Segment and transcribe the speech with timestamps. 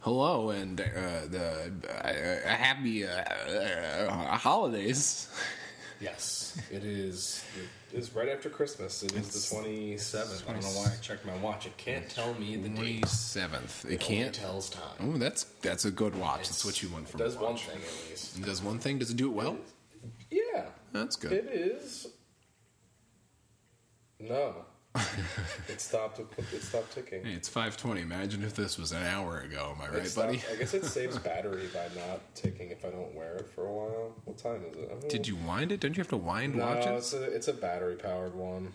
[0.00, 0.84] hello and uh,
[1.28, 5.28] the uh, happy uh, uh, holidays.
[6.00, 7.44] Yes, it is.
[7.92, 9.02] It is right after Christmas.
[9.02, 10.44] It is the twenty seventh.
[10.48, 11.66] I don't know why I checked my watch.
[11.66, 13.08] It can't tell me the Twenty date.
[13.08, 13.84] seventh.
[13.84, 14.34] It It can't.
[14.34, 14.82] tells time.
[15.00, 16.42] Oh, that's that's a good watch.
[16.48, 18.38] That's what you want It from does a one thing at least.
[18.38, 18.98] It does one thing.
[18.98, 19.56] Does it do it well?
[20.30, 21.32] Yeah, That's good.
[21.32, 22.06] it is.
[24.20, 24.54] No,
[25.68, 26.18] it stopped.
[26.38, 27.24] It stopped ticking.
[27.24, 28.00] Hey, it's five twenty.
[28.00, 29.74] Imagine if this was an hour ago.
[29.76, 30.42] Am I It right, stopped- buddy?
[30.52, 33.72] I guess it saves battery by not ticking if I don't wear it for a
[33.72, 34.14] while.
[34.24, 34.90] What time is it?
[35.04, 35.80] I Did you wind it?
[35.80, 37.12] Don't you have to wind No, watches?
[37.12, 38.72] it's a it's a battery powered one.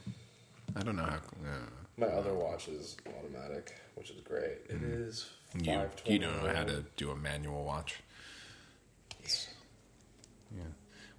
[0.75, 1.17] I don't know how.
[1.17, 1.65] Uh,
[1.97, 4.59] My other watch is automatic, which is great.
[4.69, 5.65] It is Mm.
[5.67, 7.97] you five you don't know how to do a manual watch.
[9.23, 9.29] Yeah.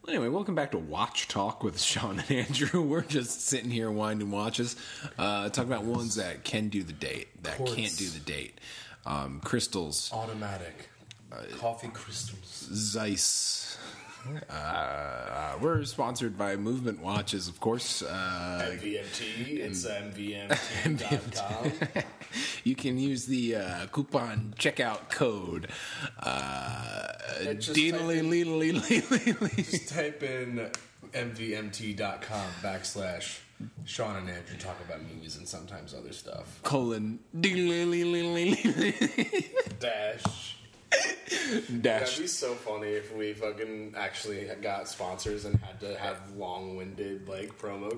[0.07, 2.83] Anyway, welcome back to Watch Talk with Sean and Andrew.
[2.83, 4.77] We're just sitting here winding watches,
[5.19, 7.75] uh, talking about ones that can do the date, that Quartz.
[7.75, 8.61] can't do the date.
[9.07, 10.91] Um, crystals, automatic
[11.33, 12.69] Uh, coffee crystals.
[12.73, 13.79] Zeiss.
[14.51, 18.03] Uh, we're sponsored by Movement Watches, of course.
[18.03, 19.59] Uh, MVMT.
[19.59, 21.73] It's MVMT.com.
[22.65, 25.69] you can use the uh, coupon checkout code.
[26.21, 27.09] Uh,
[27.59, 29.57] just type in- leedly leedly.
[29.57, 30.71] Just type in
[31.13, 33.41] MVMT.com backslash
[33.85, 36.61] Sean and Andrew talk about movies and sometimes other stuff.
[36.63, 40.54] colon deedly leedly leedly Dash.
[41.81, 42.01] Dash.
[42.01, 47.29] That'd be so funny if we fucking actually got sponsors and had to have long-winded
[47.29, 47.91] like promo.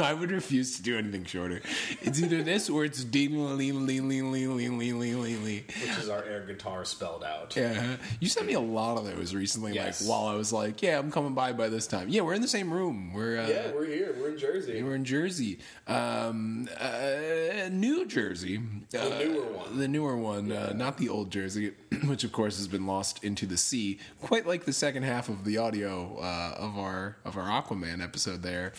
[0.00, 1.60] I would refuse to do anything shorter.
[2.02, 5.66] It's either this or it's deedly leedly leedly leedly leedly.
[5.66, 7.54] which is our air guitar spelled out.
[7.56, 9.72] Yeah, you sent me a lot of those recently.
[9.72, 10.02] Yes.
[10.02, 12.42] Like while I was like, "Yeah, I'm coming by by this time." Yeah, we're in
[12.42, 13.12] the same room.
[13.12, 14.14] We're uh, Yeah, we're here.
[14.18, 14.82] We're in Jersey.
[14.82, 18.60] we're in Jersey, um, uh, New Jersey,
[18.96, 19.78] uh, The newer one.
[19.78, 21.65] the newer one, uh, not the old Jersey,
[22.06, 23.98] which of course has been lost into the sea.
[24.22, 28.42] Quite like the second half of the audio uh, of our of our Aquaman episode
[28.42, 28.72] there.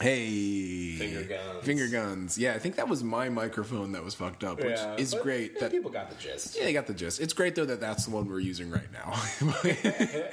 [0.00, 1.64] Hey, Finger guns.
[1.64, 2.36] finger guns.
[2.36, 5.52] Yeah, I think that was my microphone that was fucked up, which Yeah, is great.
[5.54, 6.56] yeah, That people got the gist.
[6.58, 7.20] yeah, they got the gist.
[7.20, 9.12] It's great though that that's the one we're using right now.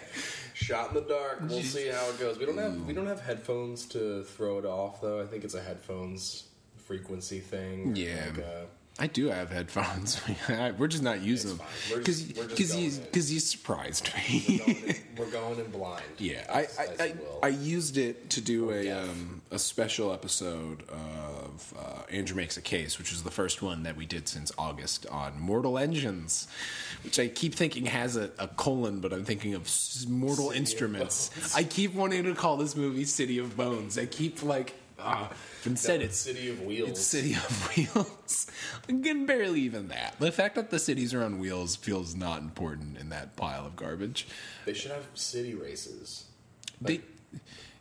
[0.56, 1.42] Shot in the dark.
[1.48, 2.38] We'll see how it goes.
[2.40, 5.22] We don't have we don't have headphones to throw it off though.
[5.22, 6.46] I think it's a headphones
[6.78, 7.96] frequency thing.
[7.96, 8.26] Yeah.
[8.36, 8.66] Like, uh,
[9.00, 10.22] I do have headphones.
[10.78, 14.58] we're just not using them because we're because you because surprised we're, me.
[14.60, 16.04] going in, we're going in blind.
[16.20, 17.14] yeah, I as- I, as I.
[17.44, 22.62] I used it to do a um, a special episode of uh, Andrew makes a
[22.62, 26.48] case, which is the first one that we did since August on Mortal Engines,
[27.04, 29.62] which I keep thinking has a, a colon, but I'm thinking of
[30.08, 31.30] Mortal City Instruments.
[31.30, 31.56] Bones.
[31.56, 33.98] I keep wanting to call this movie City of Bones.
[33.98, 34.76] I keep like.
[35.04, 35.28] Uh,
[35.66, 36.90] instead, it's City of Wheels.
[36.90, 38.48] It's City of Wheels.
[38.88, 40.16] Again, barely even that.
[40.20, 43.76] The fact that the cities are on wheels feels not important in that pile of
[43.76, 44.28] garbage.
[44.66, 46.26] They should have city races.
[46.82, 47.02] They,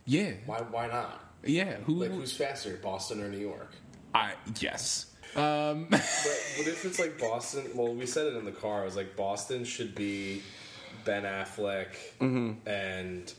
[0.05, 0.59] yeah, Why?
[0.61, 1.23] Why not?
[1.43, 1.75] yeah.
[1.85, 1.93] Who?
[1.93, 3.71] Like who's faster, Boston or New York?
[4.13, 5.07] I yes.
[5.35, 6.01] Um, But
[6.57, 7.63] what if it's like Boston?
[7.73, 8.81] Well, we said it in the car.
[8.81, 10.41] I was like, Boston should be
[11.05, 11.87] Ben Affleck
[12.19, 12.67] Mm-hmm.
[12.69, 13.33] and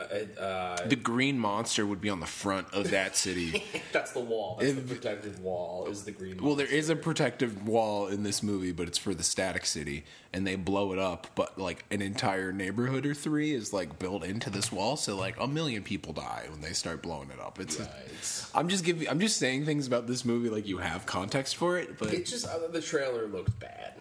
[0.00, 3.64] uh, uh, the green monster would be on the front of that city.
[3.92, 4.56] that's the wall.
[4.60, 5.86] That's the protective wall.
[5.88, 6.42] Is the green?
[6.42, 10.04] Well, there is a protective wall in this movie, but it's for the static city,
[10.32, 11.26] and they blow it up.
[11.34, 15.38] But like an entire neighborhood or three is like built into this wall, so like
[15.38, 17.60] a million people die when they start blowing it up.
[17.60, 17.78] It's.
[18.06, 19.08] It's, I'm just giving.
[19.08, 22.26] I'm just saying things about this movie like you have context for it, but it
[22.26, 23.94] just uh, the trailer looked bad.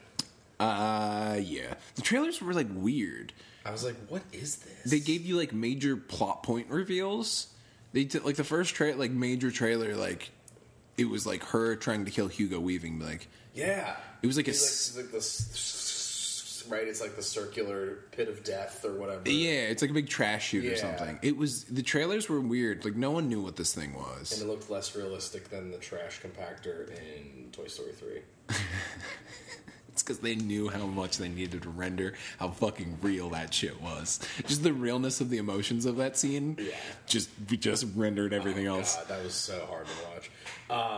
[0.59, 3.33] uh, yeah, the trailers were like weird.
[3.65, 4.91] I was like, what is this?
[4.91, 7.47] They gave you like major plot point reveals.
[7.93, 10.31] They did like the first tra- like major trailer like
[10.97, 12.99] it was like her trying to kill Hugo Weaving.
[12.99, 13.95] Like yeah.
[14.21, 16.87] It was like a like, it's like this right.
[16.87, 19.29] It's like the circular pit of death or whatever.
[19.29, 21.19] yeah, it's like a big trash shoot or something.
[21.21, 22.85] It was the trailers were weird.
[22.85, 25.77] Like no one knew what this thing was And it looked less realistic than the
[25.77, 28.21] trash compactor in Toy Story 3.
[29.99, 33.81] It's because they knew how much they needed to render how fucking real that shit
[33.81, 34.21] was.
[34.47, 36.55] Just the realness of the emotions of that scene.
[36.57, 36.71] Yeah.
[37.05, 38.95] Just we just rendered everything else.
[38.95, 40.31] God, that was so hard to watch.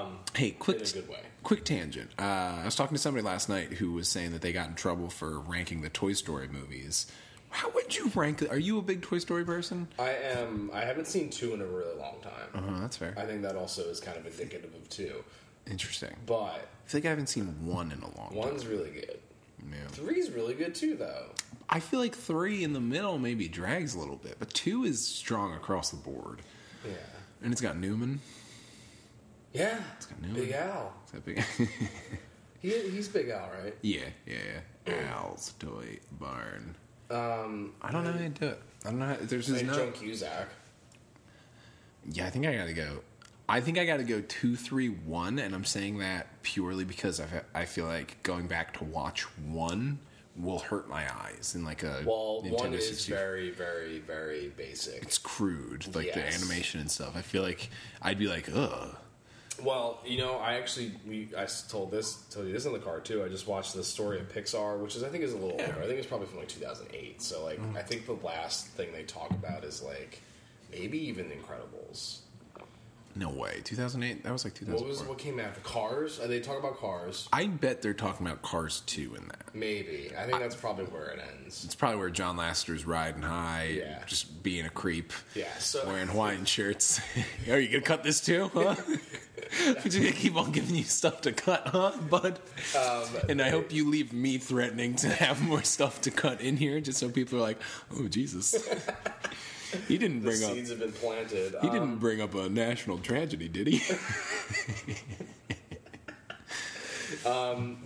[0.06, 1.18] Um, Hey, quick, in a good way.
[1.42, 2.12] quick tangent.
[2.20, 4.76] Uh, I was talking to somebody last night who was saying that they got in
[4.76, 7.08] trouble for ranking the Toy Story movies.
[7.50, 8.44] How would you rank?
[8.52, 9.88] Are you a big Toy Story person?
[9.98, 10.70] I am.
[10.72, 12.50] I haven't seen two in a really long time.
[12.54, 13.16] Uh, that's fair.
[13.18, 15.24] I think that also is kind of indicative of two.
[15.70, 16.16] Interesting.
[16.26, 16.36] But
[16.86, 18.38] I think I haven't seen one in a long time.
[18.38, 19.20] one's really good.
[19.70, 19.88] Yeah.
[19.90, 21.28] Three's really good too, though.
[21.70, 25.06] I feel like three in the middle maybe drags a little bit, but two is
[25.06, 26.42] strong across the board.
[26.86, 26.94] Yeah.
[27.44, 28.20] And it's got Newman.
[29.54, 29.80] Yeah.
[29.98, 30.42] It's got Newman.
[30.42, 30.52] Big.
[30.52, 30.94] Al.
[31.06, 31.44] Is that big?
[32.62, 33.76] He, he's Big Al, right?
[33.82, 34.36] Yeah, yeah,
[34.86, 35.14] yeah.
[35.16, 36.76] Al's Toy Barn.
[37.10, 38.62] Um, I don't know how to do it.
[38.86, 39.06] I don't know.
[39.08, 39.74] How, there's just no.
[39.74, 40.48] Joan Cusack.
[42.12, 43.00] Yeah, I think I gotta go.
[43.52, 47.26] I think I gotta go two, three, one, and I'm saying that purely because I
[47.54, 50.00] I feel like going back to watch one
[50.38, 53.12] will hurt my eyes in like a Well, Nintendo one is 60.
[53.12, 55.04] very, very, very basic.
[55.04, 57.16] It's crude, like the animation and stuff.
[57.18, 57.70] I feel like
[58.02, 58.96] I'd be like, ugh.
[59.62, 63.02] Well, you know, I actually we I told this told you this in the car
[63.02, 63.22] too.
[63.24, 65.76] I just watched the story of Pixar, which is I think is a little older.
[65.84, 67.22] I think it's probably from like 2008.
[67.22, 67.78] So like Mm-hmm.
[67.78, 70.22] I think the last thing they talk about is like
[70.72, 72.20] maybe even the Incredibles.
[73.16, 73.62] No way.
[73.64, 74.24] 2008.
[74.24, 74.80] That was like 2004.
[74.80, 75.08] What was 2004.
[75.10, 76.20] what came after Cars?
[76.20, 77.28] Uh, They talk about Cars.
[77.34, 79.54] I bet they're talking about Cars 2 in that.
[79.54, 81.66] Maybe I think that's probably where it ends.
[81.66, 84.00] It's probably where John Lasseter's riding high, Yeah.
[84.06, 85.46] just being a creep, Yeah.
[85.60, 87.02] So wearing Hawaiian shirts.
[87.50, 88.76] Are you gonna cut this too, huh?
[89.84, 92.40] Just gonna keep on giving you stuff to cut, huh, bud?
[92.80, 96.56] um, And I hope you leave me threatening to have more stuff to cut in
[96.56, 97.60] here, just so people are like,
[97.94, 98.56] "Oh Jesus."
[99.88, 100.52] He didn't the bring up.
[100.54, 101.56] seeds have been planted.
[101.62, 103.82] He Um, didn't bring up a national tragedy, did he?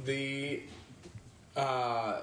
[0.05, 0.61] the
[1.55, 2.21] uh,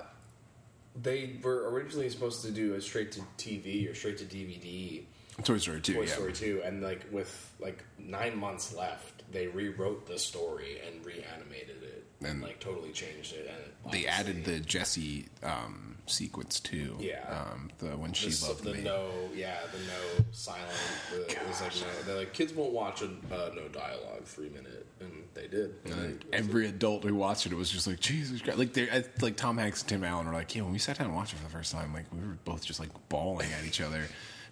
[1.01, 5.03] they were originally supposed to do a straight to TV or straight to DVD
[5.45, 6.13] Toy Story 2, Toy yeah.
[6.13, 11.83] Story 2, and like with like nine months left, they rewrote the story and reanimated
[11.83, 13.51] it and, And like totally changed it.
[13.51, 16.97] And They obviously added the Jesse um, sequence too.
[16.99, 17.25] Yeah.
[17.53, 18.83] Um, the when she the, loved the me.
[18.83, 20.63] no, yeah, the no silent.
[21.13, 24.49] The, it was like no, they're like kids won't watch a uh, no dialogue three
[24.49, 25.75] minute, and they did.
[25.85, 28.59] And And then it was every adult who watched it was just like Jesus Christ.
[28.59, 30.63] Like they, like Tom Hanks and Tim Allen were like, yeah.
[30.63, 32.65] When we sat down and watched it for the first time, like we were both
[32.65, 34.03] just like bawling at each other.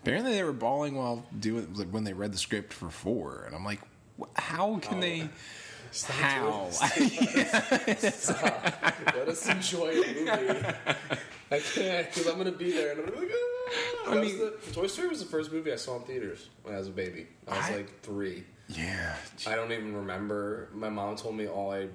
[0.03, 3.55] Apparently, they were bawling while doing like when they read the script for four, and
[3.55, 3.81] I'm like,
[4.37, 5.01] how can Oh.
[5.01, 5.29] they?
[5.93, 6.71] Stop How?
[9.17, 10.69] Let us enjoy a movie.
[11.51, 14.11] I can't because I'm gonna be there and I'm gonna be like, ah.
[14.11, 16.75] I That mean- the, Toy Story was the first movie I saw in theaters when
[16.75, 17.27] I was a baby.
[17.49, 18.45] I was I- like three.
[18.69, 19.17] yeah.
[19.47, 20.69] I don't even remember.
[20.73, 21.89] My mom told me all I.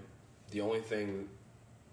[0.52, 1.28] The only thing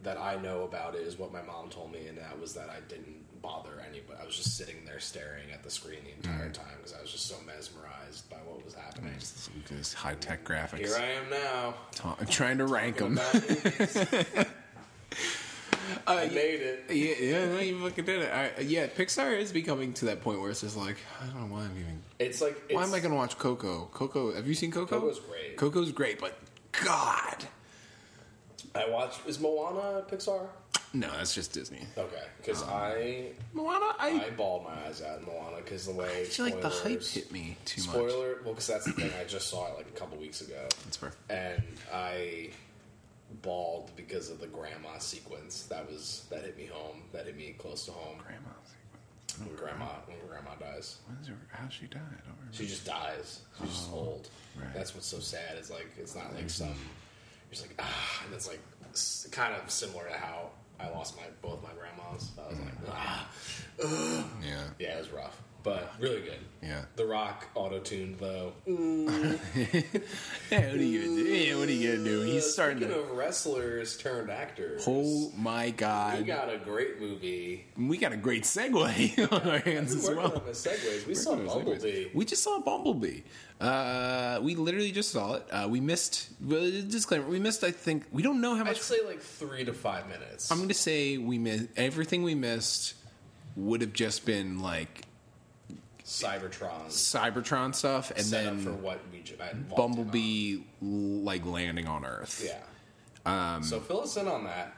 [0.02, 2.68] that I know about it is what my mom told me, and that was that
[2.68, 4.18] I didn't bother anybody.
[4.20, 6.52] I was just sitting there staring at the screen the entire Mm.
[6.54, 9.14] time because I was just so mesmerized by what was happening.
[9.68, 10.78] Just high tech graphics.
[10.78, 11.74] Here I am now.
[11.94, 13.18] Ta- I'm trying to rank them.
[15.92, 16.02] Movies.
[16.06, 16.84] I uh, made it.
[16.90, 18.32] Yeah, yeah, you fucking did it.
[18.32, 21.54] I, yeah, Pixar is becoming to that point where it's just like, I don't know
[21.54, 22.02] why I'm even.
[22.18, 23.88] It's like it's, Why am I going to watch Coco?
[23.92, 25.00] Coco, have you seen Coco?
[25.00, 25.56] Coco's great.
[25.56, 26.38] Coco's great, but
[26.72, 27.44] God,
[28.74, 29.26] I watched.
[29.26, 30.48] Is Moana Pixar?
[30.94, 31.80] no, that's just Disney.
[31.96, 35.92] Okay, because um, I Moana, I, I bawled my eyes out in Moana because the
[35.92, 37.90] way I feel like the hype hit me too much.
[37.90, 39.10] Spoiler, well, because that's the thing.
[39.20, 41.12] I just saw it like a couple weeks ago, That's fair.
[41.30, 41.62] and
[41.92, 42.50] I
[43.40, 45.64] bawled because of the grandma sequence.
[45.64, 47.02] That was that hit me home.
[47.12, 48.18] That hit me close to home.
[48.18, 48.50] Grandma.
[49.46, 52.02] When grandma, when grandma dies, When's her, how she died?
[52.06, 52.52] I don't remember.
[52.52, 53.40] she just dies.
[53.60, 54.28] She's just old.
[54.60, 54.74] right.
[54.74, 55.56] That's what's so sad.
[55.58, 56.68] Is like it's not like some.
[56.68, 56.76] You're
[57.50, 58.60] just like ah, and it's like
[59.32, 62.30] kind of similar to how I lost my both my grandmas.
[62.38, 63.28] I was like ah,
[64.42, 66.38] Yeah, yeah, it was rough, but really good.
[66.62, 66.82] yeah.
[66.96, 68.52] The Rock auto tuned though.
[70.50, 71.22] Yeah, what are you gonna do?
[71.24, 72.20] Yeah, what are you gonna do?
[72.22, 73.00] He's Uh, starting Speaking to.
[73.00, 76.18] of wrestlers turned actors, Oh my god!
[76.18, 77.66] we got a great movie.
[77.76, 80.34] We got a great segue on our hands as Working well.
[80.36, 81.06] on the segues.
[81.06, 81.54] We We're saw doing segues.
[81.54, 82.06] Bumblebee.
[82.14, 83.20] We just saw Bumblebee.
[83.60, 85.46] Uh, we literally just saw it.
[85.50, 86.28] Uh, we missed.
[86.42, 87.64] Well, disclaimer: We missed.
[87.64, 88.68] I think we don't know how much.
[88.70, 88.80] I'd much.
[88.82, 90.50] say like three to five minutes.
[90.50, 92.22] I'm going to say we missed everything.
[92.24, 92.94] We missed
[93.56, 95.02] would have just been like
[96.12, 99.76] Cybertron Cybertron stuff, and set then up for what we ju- I walked in on.
[99.76, 102.42] Bumblebee like landing on Earth.
[102.44, 103.54] Yeah.
[103.54, 104.74] Um, so fill us in on that.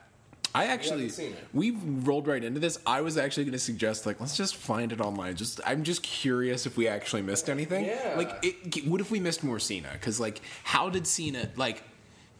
[0.56, 1.48] I actually haven't seen it.
[1.52, 2.78] we rolled right into this.
[2.86, 5.34] I was actually going to suggest like let's just find it online.
[5.34, 7.86] Just I'm just curious if we actually missed anything.
[7.86, 8.14] Yeah.
[8.16, 9.88] Like, it, what if we missed more Cena?
[9.94, 11.82] Because like, how did Cena like?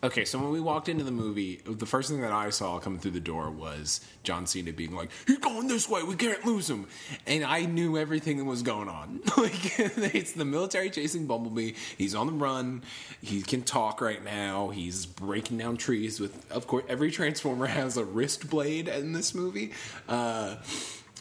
[0.04, 2.98] Okay, so when we walked into the movie, the first thing that I saw coming
[2.98, 6.02] through the door was John Cena being like, "He's going this way.
[6.02, 6.88] We can't lose him,"
[7.26, 9.22] and I knew everything that was going on.
[9.38, 11.72] Like, it's the military chasing Bumblebee.
[11.96, 12.82] He's on the run.
[13.22, 14.68] He can talk right now.
[14.68, 19.34] He's breaking down trees with, of course, every Transformer has a wrist blade in this
[19.34, 19.72] movie.
[20.08, 20.56] Uh,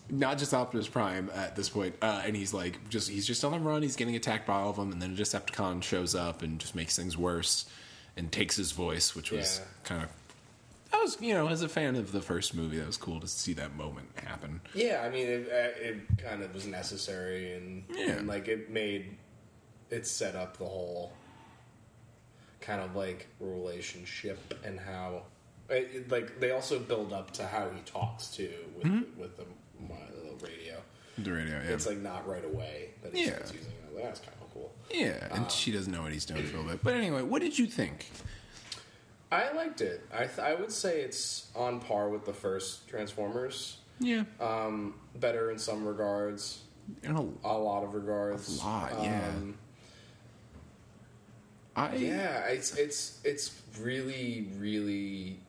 [0.09, 3.53] not just Optimus Prime at this point, uh, and he's like, just he's just on
[3.53, 3.81] the run.
[3.81, 6.75] He's getting attacked by all of them, and then a Decepticon shows up and just
[6.75, 7.65] makes things worse
[8.17, 9.65] and takes his voice, which was Yeah.
[9.84, 10.10] kind of.
[10.93, 13.27] I was, you know, as a fan of the first movie, that was cool to
[13.27, 14.62] see that moment happen.
[14.75, 18.12] Yeah, I mean, it, uh, it kind of was necessary, and, Yeah.
[18.12, 19.17] and like it made
[19.89, 21.13] it set up the whole
[22.62, 25.24] kind of like relationship and how
[25.70, 29.20] It, it- like they also build up to how he talks too with Mm-hmm.
[29.20, 29.46] with the,
[29.82, 30.82] my, the radio.
[31.17, 31.70] The radio, yeah.
[31.74, 33.29] It's like not right away that he Yeah.
[33.36, 33.77] starts using it.
[33.84, 34.72] I was like, That's kind of cool.
[34.91, 36.83] yeah, and she doesn't know what he's doing for a little bit.
[36.83, 38.10] But anyway, what did you think?
[39.31, 40.01] I liked it.
[40.13, 43.77] I th- I would say it's on par with the first Transformers.
[44.00, 46.62] Yeah, Um, better in some regards,
[47.03, 48.60] in a a lot of regards.
[48.62, 49.27] A lot, yeah.
[49.27, 49.57] Um,
[51.75, 55.39] I yeah, it's it's it's really really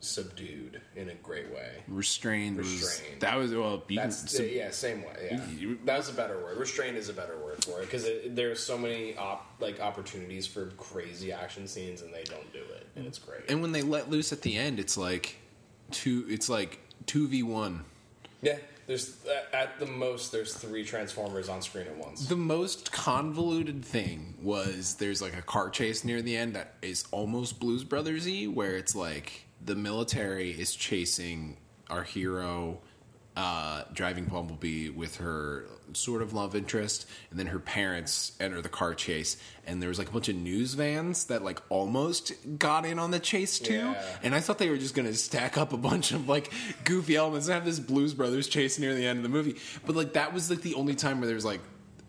[0.00, 1.82] subdued in a great way.
[1.88, 3.20] restrained, was Restrained.
[3.20, 3.82] that was well.
[3.88, 5.28] You That's sub- yeah, same way.
[5.32, 6.56] Yeah, You- that's a better word.
[6.56, 10.66] Restrained is a better word for it because there's so many op, like opportunities for
[10.76, 13.42] crazy action scenes and they don't do it, and it's great.
[13.48, 15.36] and when they let loose at the end, it's like
[15.90, 16.26] two.
[16.28, 17.84] It's like two v one.
[18.42, 22.26] yeah, there's at- at the most there's three Transformers on screen at once.
[22.28, 27.04] The most convoluted thing was there's like a car chase near the end that is
[27.10, 31.56] almost Blues Brothers y, where it's like the military is chasing
[31.90, 32.78] our hero,
[33.36, 38.68] uh, driving Bumblebee with her sort of love interest, and then her parents enter the
[38.68, 39.36] car chase,
[39.66, 43.10] and there was like a bunch of news vans that like almost got in on
[43.10, 43.74] the chase too.
[43.74, 44.04] Yeah.
[44.22, 46.52] And I thought they were just gonna stack up a bunch of like
[46.84, 49.56] goofy elements and have this Blues Brothers chase near the end of the movie.
[49.86, 51.60] But like that was like the only time where there was like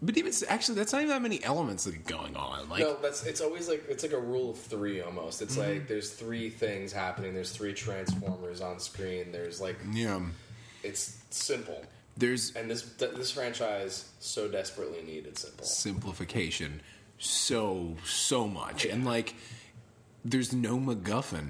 [0.01, 2.69] but even actually that's not even that many elements that are going on.
[2.69, 5.41] Like No, that's it's always like it's like a rule of three almost.
[5.41, 5.71] It's Mm-hmm.
[5.71, 7.33] like there's three things happening.
[7.33, 9.31] There's three Transformers on screen.
[9.31, 10.19] There's like yeah.
[10.83, 11.81] it's simple,
[12.17, 15.65] There's and this this franchise so desperately needed simple.
[15.65, 16.81] simplification
[17.17, 18.85] so so much.
[18.85, 19.35] And like
[20.23, 21.49] there's no MacGuffin.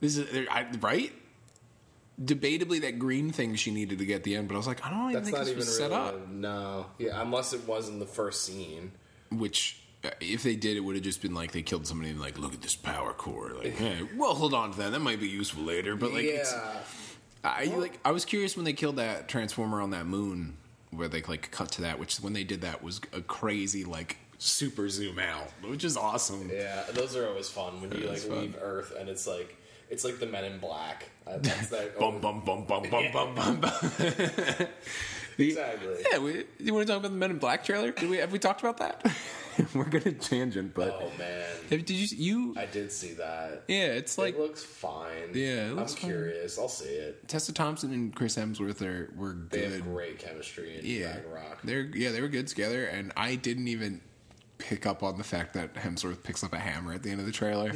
[0.00, 1.12] This is there- I, right?
[2.22, 4.84] Debatably, that green thing she needed to get at the end, but I was like,
[4.84, 6.28] I don't even That's think not this even was really set up.
[6.28, 8.92] no, yeah, unless it was in the first scene.
[9.30, 12.20] Which, uh, if they did, it would have just been like they killed somebody and
[12.20, 13.52] like, look at this power core.
[13.56, 14.92] Like, hey, well, hold on to that.
[14.92, 15.96] That might be useful later.
[15.96, 16.80] But like, it's, yeah,
[17.44, 17.98] I like.
[18.04, 20.56] I was curious when they killed that transformer on that moon,
[20.90, 21.98] where they like cut to that.
[21.98, 26.50] Which when they did that was a crazy like super zoom out, which is awesome.
[26.52, 28.40] yeah, those are always fun when you like fun.
[28.40, 29.56] leave Earth and it's like
[29.92, 31.08] it's like the Men in Black.
[31.26, 31.98] Uh, That's that.
[31.98, 33.60] Bum bum bum bum bum bum bum.
[33.60, 33.70] bum.
[35.38, 35.94] Exactly.
[36.10, 37.90] Yeah, we, you want to talk about the Men in Black trailer?
[37.90, 39.10] Did we have we talked about that?
[39.74, 42.54] We're gonna tangent, but Oh man, Have- did you you?
[42.58, 43.64] I did see that.
[43.68, 45.30] yeah, it's like it looks fine.
[45.34, 46.10] Yeah, it looks I'm fine.
[46.10, 46.58] curious.
[46.58, 47.28] I'll see it.
[47.28, 49.72] Tessa Thompson and Chris Hemsworth are were They good.
[49.72, 51.62] have great chemistry in yeah, Ragnarok.
[51.64, 54.00] they're yeah they were good together, and I didn't even
[54.58, 57.26] pick up on the fact that Hemsworth picks up a hammer at the end of
[57.26, 57.70] the trailer.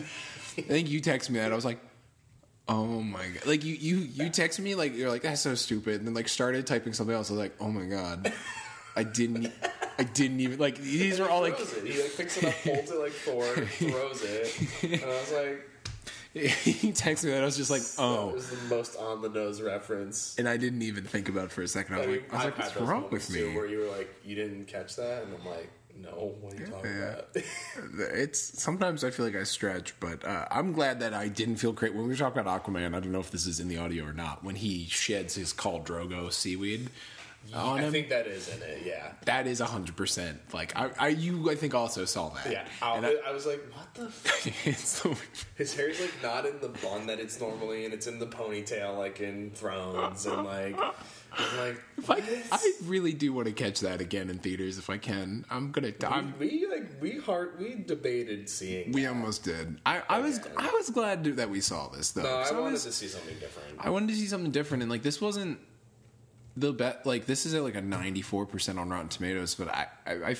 [0.59, 1.81] I think you texted me that I was like,
[2.69, 3.47] oh my god!
[3.47, 6.29] Like you you you texted me like you're like that's so stupid, and then like
[6.29, 7.31] started typing something else.
[7.31, 8.33] I was like, oh my god,
[8.97, 9.53] I didn't
[9.99, 11.69] I didn't even like these are all like it.
[11.85, 15.71] He like picks it up, holds it like Thor, throws it, and I was like,
[16.35, 18.33] he texted me that I was just like "That oh.
[18.35, 21.63] was the most on the nose reference." And I didn't even think about it for
[21.63, 21.95] a second.
[21.95, 23.57] I was like, I was like what's wrong with too, me?
[23.57, 25.71] Where you were like, "You didn't catch that," and I'm like,
[26.01, 27.13] "No, what are you talking Yeah.
[27.13, 27.29] about?"
[28.15, 31.73] it's sometimes I feel like I stretch, but uh, I'm glad that I didn't feel
[31.73, 32.95] great when we were talking about Aquaman.
[32.95, 34.45] I don't know if this is in the audio or not.
[34.45, 36.91] When he sheds his Khal Drogo seaweed
[37.55, 38.83] on I him, think that is in it.
[38.85, 40.39] Yeah, that is hundred percent.
[40.55, 42.51] Like I, I, you, I think also saw that.
[42.51, 42.65] yeah.
[42.83, 44.67] I, And I- I was like, "What the?" F-?
[44.67, 45.15] it's so-
[45.57, 48.97] His hair's like not in the bun that it's normally and it's in the ponytail,
[48.99, 50.79] like in Thrones, and like,
[51.39, 52.23] I'm like, if I.
[52.53, 55.45] I really do want to catch that again in theaters if I can.
[55.51, 55.93] I'm gonna.
[56.07, 58.93] I'm, we, we like we hard we debated seeing.
[58.93, 59.09] we that.
[59.09, 59.79] almost did.
[59.85, 62.23] I, I was, I was glad that we saw this though.
[62.23, 63.79] No, I wanted was- to see something different.
[63.79, 65.59] I wanted to see something different, and like this wasn't
[66.57, 67.07] the bet.
[67.07, 70.37] Like this is at like a ninety four percent on Rotten Tomatoes, but I, I,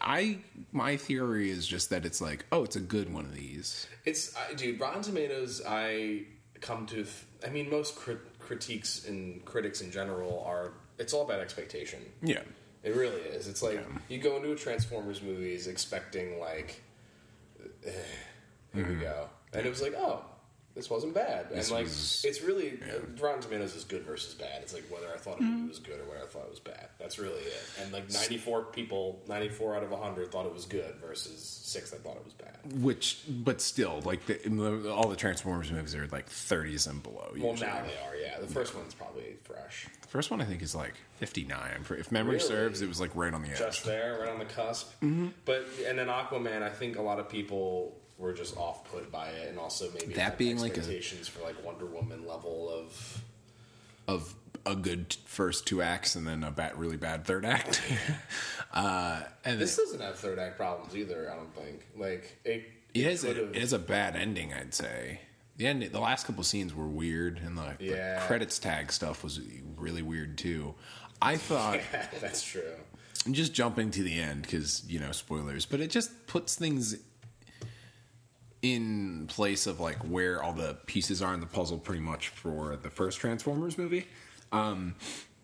[0.00, 0.38] I,
[0.72, 3.86] my theory is just that it's like, oh, it's a good one of these.
[4.04, 5.62] It's I, dude, Rotten Tomatoes.
[5.66, 6.24] I
[6.60, 7.06] come to.
[7.46, 10.72] I mean, most crit- critiques and critics in general are.
[10.98, 11.98] It's all about expectation.
[12.22, 12.42] Yeah,
[12.84, 13.48] It really is.
[13.48, 16.80] It's like you go into a Transformers movies expecting like,
[17.84, 17.90] eh,
[18.72, 20.24] here we go, and it was like, oh,
[20.74, 21.50] this wasn't bad.
[21.50, 22.78] This and like was- it's really
[23.20, 24.62] Rotten Tomatoes is good versus bad.
[24.62, 25.52] It's like whether I thought a Mm-hmm.
[25.52, 26.88] movie was good or whether I thought it was bad.
[26.98, 27.62] That's really it.
[27.80, 31.40] And like ninety four people, ninety four out of hundred thought it was good versus
[31.40, 32.82] six that thought it was bad.
[32.82, 37.02] which, but still, like the, in the, all the Transformers movies are like thirties and
[37.02, 37.30] below.
[37.38, 38.16] Well, now they are.
[38.20, 39.86] Yeah, the first one's probably fresh.
[40.02, 41.84] the first one I think is like fifty nine.
[41.90, 42.48] If memory Really?
[42.48, 43.58] serves, it was like right on the edge.
[43.58, 44.90] just there, right on the cusp.
[45.02, 45.28] Mm-hmm.
[45.44, 49.28] But and then Aquaman, I think a lot of people were just off put by
[49.28, 53.22] it, and also maybe That being like a- expectations for like Wonder Woman level of.
[54.08, 54.34] of
[54.66, 57.82] a good first two acts and then a bad, really bad third act.
[58.72, 61.30] uh, and This doesn't have third act problems either.
[61.30, 61.84] I don't think.
[61.96, 62.64] Like it.
[62.94, 65.20] It it has a bad ending, I'd say.
[65.56, 68.20] The end, the last couple scenes were weird, and the, Yeah.
[68.20, 69.40] the credits tag stuff was
[69.76, 70.74] really weird too.
[71.20, 72.72] I thought, Yeah, that's true.
[73.26, 76.96] I'm just jumping to the end because you know spoilers, but it just puts things
[78.72, 82.76] in place of like where all the pieces are in the puzzle, pretty much for
[82.76, 84.06] the first Transformers movie.
[84.52, 84.94] Um,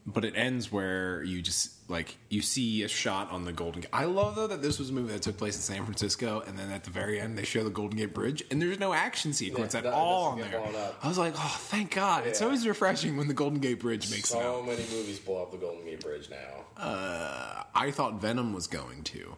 [0.06, 3.90] but it ends where you just like you see a shot on the Golden Gate.
[3.92, 6.58] I love though that this was a movie that took place in San Francisco, and
[6.58, 9.34] then at the very end they show the Golden Gate Bridge, and there's no action
[9.34, 10.48] sequence Yeah, at all on there.
[10.48, 10.98] get blown up.
[11.02, 12.26] I was like, oh, thank God!
[12.26, 14.42] It's always refreshing when the Golden Gate Bridge makes it out.
[14.42, 16.82] So many movies blow up the Golden Gate Bridge now.
[16.82, 19.36] Uh, I thought Venom was going to,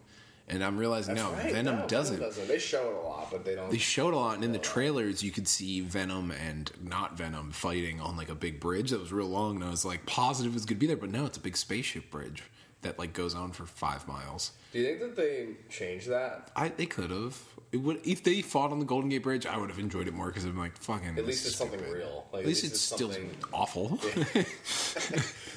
[0.53, 1.53] and I'm realizing That's no, right.
[1.53, 2.21] Venom No, doesn't.
[2.21, 2.47] doesn't.
[2.47, 3.71] They show it a lot, but they don't.
[3.71, 7.51] They showed a lot, and in the trailers, you could see Venom and not Venom
[7.51, 9.57] fighting on like a big bridge that was real long.
[9.57, 11.41] And I was like positive it was going to be there, but no, it's a
[11.41, 12.43] big spaceship bridge
[12.83, 14.53] that like goes on for five miles.
[14.73, 16.51] Do you think that they changed that?
[16.55, 17.41] I they could have.
[17.73, 19.47] It would if they fought on the Golden Gate Bridge.
[19.47, 21.17] I would have enjoyed it more because I'm like fucking.
[21.19, 21.97] At least it's something stupid.
[21.99, 22.27] real.
[22.33, 23.99] Like, At least it's, still something- awful.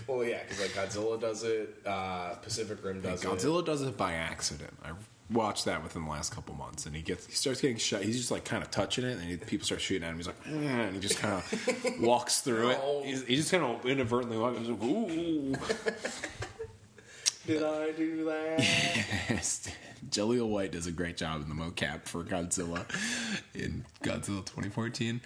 [0.07, 3.27] Well, yeah, because like Godzilla does it, uh, Pacific Rim does it.
[3.27, 4.71] Godzilla does it by accident.
[4.85, 4.91] I
[5.31, 8.03] watched that within the last couple months, and he gets he starts getting shot.
[8.03, 10.17] He's just like kind of touching it, and he, people start shooting at him.
[10.17, 12.99] He's like, "Eh," and he just kind of walks through No.
[12.99, 13.05] it.
[13.07, 14.59] He's, he just kind of inadvertently walks.
[14.59, 15.55] He's like, Ooh,
[17.47, 19.69] Did I do that?
[20.09, 22.85] Jaleel White does a great job in the mocap for Godzilla
[23.53, 25.21] in Godzilla 2014.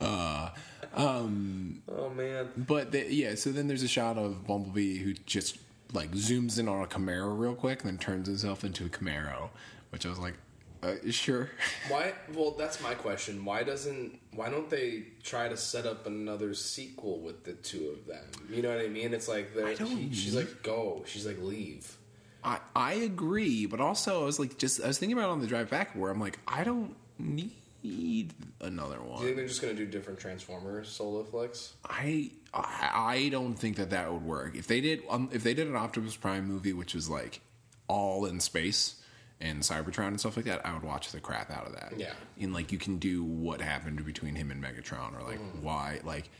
[0.00, 0.50] Uh,
[0.94, 2.48] um, oh man.
[2.56, 5.58] But the, yeah, so then there's a shot of Bumblebee who just
[5.92, 9.50] like zooms in on a Camaro real quick, and then turns himself into a Camaro,
[9.90, 10.34] which I was like,
[10.82, 11.50] uh, sure.
[11.88, 12.12] Why?
[12.34, 13.44] Well, that's my question.
[13.44, 14.18] Why doesn't?
[14.34, 18.24] Why don't they try to set up another sequel with the two of them?
[18.50, 19.12] You know what I mean?
[19.12, 21.02] It's like they're, don't he- she's like go.
[21.06, 21.96] She's like leave.
[22.44, 25.40] I I agree, but also I was like, just I was thinking about it on
[25.40, 29.18] the drive back where I'm like, I don't need another one.
[29.20, 31.74] Do you think they're just gonna do different Transformers solo flicks?
[31.84, 34.56] I I I don't think that that would work.
[34.56, 37.40] If they did um, if they did an Optimus Prime movie, which was like
[37.88, 38.96] all in space
[39.40, 41.94] and Cybertron and stuff like that, I would watch the crap out of that.
[41.96, 42.12] Yeah.
[42.40, 46.30] and like you can do what happened between him and Megatron, or like why like.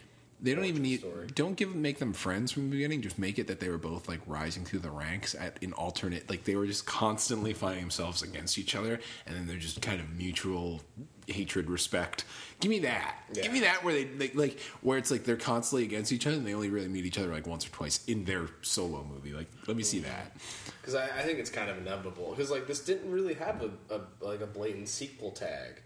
[0.40, 1.00] They don't even need.
[1.00, 1.26] story.
[1.34, 3.02] Don't give make them friends from the beginning.
[3.02, 6.30] Just make it that they were both like rising through the ranks at in alternate.
[6.30, 10.00] Like they were just constantly fighting themselves against each other, and then they're just kind
[10.00, 10.80] of mutual
[11.26, 12.24] hatred, respect.
[12.60, 13.16] Give me that.
[13.32, 13.42] Yeah.
[13.42, 16.36] Give me that where they, they like where it's like they're constantly against each other,
[16.36, 19.32] and they only really meet each other like once or twice in their solo movie.
[19.32, 20.34] Like let me see that.
[20.38, 20.70] Mm-hmm.
[20.80, 22.30] Because I, I think it's kind of inevitable.
[22.30, 25.82] Because like this didn't really have a, a like a blatant sequel tag.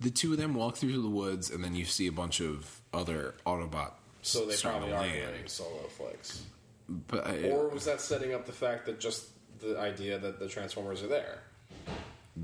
[0.00, 2.80] The two of them walk through the woods, and then you see a bunch of
[2.92, 3.92] other Autobot.
[4.22, 5.48] So they probably are land.
[5.48, 6.42] solo flicks.
[6.88, 9.26] But I, Or was that setting up the fact that just
[9.60, 11.38] the idea that the Transformers are there?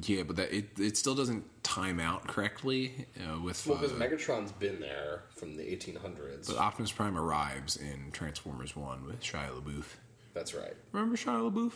[0.00, 3.66] Yeah, but that it, it still doesn't time out correctly uh, with.
[3.66, 6.46] Well, because uh, Megatron's been there from the 1800s.
[6.46, 9.84] but Optimus Prime arrives in Transformers One with Shia LaBeouf.
[10.32, 10.74] That's right.
[10.92, 11.72] Remember Shia LaBeouf?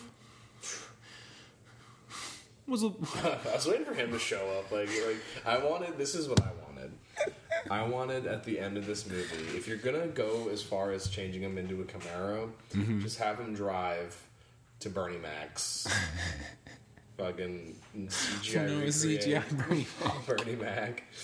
[2.68, 2.87] Was a,
[3.24, 4.70] I was waiting for him to show up.
[4.72, 5.96] Like, like I wanted.
[5.98, 6.92] This is what I wanted.
[7.70, 11.09] I wanted at the end of this movie, if you're gonna go as far as
[11.09, 13.00] changing him into a Camaro, Mm-hmm.
[13.00, 14.16] just have him drive
[14.81, 15.87] to Bernie Mac's.
[17.16, 18.66] Fucking CGI.
[18.66, 19.87] No, it's recreate CGI Bernie
[20.26, 21.05] Bernie Mac.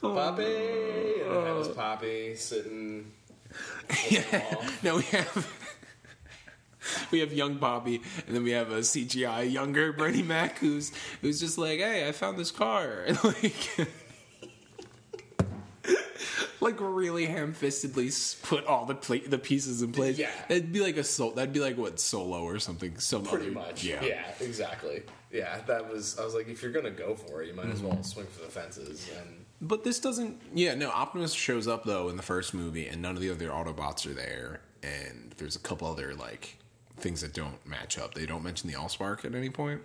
[0.00, 3.10] Poppy, and then have his Poppy sitting.
[4.10, 4.54] yeah.
[4.82, 5.59] No, we have
[7.10, 11.40] we have young Bobby, and then we have a CGI younger Bernie Mac who's who's
[11.40, 13.68] just like, hey, I found this car, and like.
[16.62, 20.18] Like really ham-fistedly put all the pla- the pieces in place.
[20.18, 20.30] Yeah.
[20.46, 21.30] that'd be like a soul.
[21.30, 22.98] That'd be like what solo or something.
[22.98, 23.82] Some Pretty other- much.
[23.82, 24.04] Yeah.
[24.04, 24.30] Yeah.
[24.40, 25.02] exactly.
[25.32, 26.18] Yeah, that was.
[26.18, 27.88] I was like, if you're gonna go for it, you might as mm-hmm.
[27.88, 29.08] well swing for the fences.
[29.16, 30.40] And But this doesn't.
[30.52, 30.90] Yeah, no.
[30.90, 34.14] Optimus shows up though in the first movie, and none of the other Autobots are
[34.14, 34.60] there.
[34.82, 36.58] And there's a couple other like
[37.00, 38.14] things that don't match up.
[38.14, 39.82] They don't mention the Allspark at any point.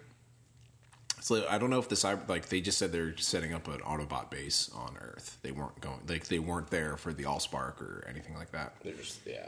[1.22, 3.80] So I don't know if the cyber like they just said they're setting up an
[3.80, 5.40] Autobot base on Earth.
[5.42, 8.76] They weren't going like they weren't there for the Allspark or anything like that.
[8.84, 9.48] they're just yeah.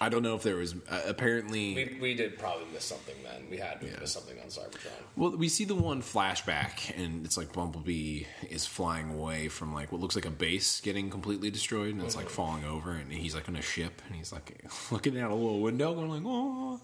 [0.00, 1.74] I don't know if there was uh, apparently.
[1.74, 3.46] We, we did probably miss something then.
[3.50, 4.90] We had to miss something on Cybertron.
[5.16, 9.92] Well, we see the one flashback, and it's like Bumblebee is flying away from like
[9.92, 13.34] what looks like a base getting completely destroyed, and it's like falling over, and he's
[13.34, 16.80] like on a ship, and he's like looking out a little window, going like, "Oh,"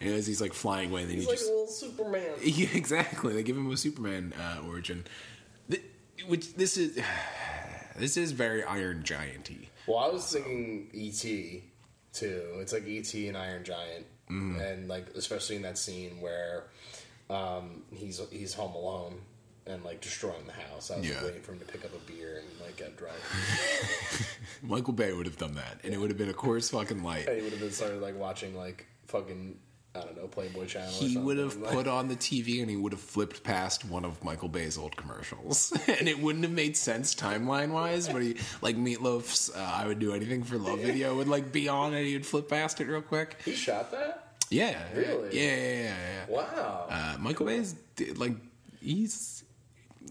[0.00, 2.30] and as he's like flying away, then He's he like just a little Superman.
[2.42, 3.32] yeah, exactly.
[3.32, 5.04] They give him a Superman uh, origin,
[5.70, 5.82] Th-
[6.26, 6.98] which this is
[7.96, 9.70] this is very Iron Gianty.
[9.86, 11.62] Well, I was thinking E.T.
[12.16, 12.42] too.
[12.56, 13.28] It's like E.T.
[13.28, 16.64] and Iron Giant, and like especially in that scene where
[17.30, 19.20] um, he's he's home alone
[19.68, 20.90] and like destroying the house.
[20.90, 21.22] I was Yeah.
[21.24, 23.16] waiting for him to pick up a beer and like get drunk.
[24.62, 27.28] Michael Bay would have done that, and it would have been a Coors fucking light.
[27.28, 29.56] he would have been started like watching like fucking
[30.00, 30.88] I don't know Playboy Channel.
[30.88, 31.70] or He would have something.
[31.72, 34.96] put on the TV and he would have flipped past one of Michael Bay's old
[34.96, 38.08] commercials, and it wouldn't have made sense timeline wise.
[38.08, 41.68] But he, like Meatloaf's uh, "I Would Do Anything for Love" video would like be
[41.68, 43.36] on, and he would flip past it real quick.
[43.44, 44.22] He shot that.
[44.48, 45.36] Yeah, Really?
[45.36, 45.94] Yeah, yeah, yeah.
[46.28, 46.34] yeah.
[46.34, 46.86] Wow.
[46.88, 47.74] Uh, Michael Bay's
[48.16, 48.32] like
[48.80, 49.42] he's.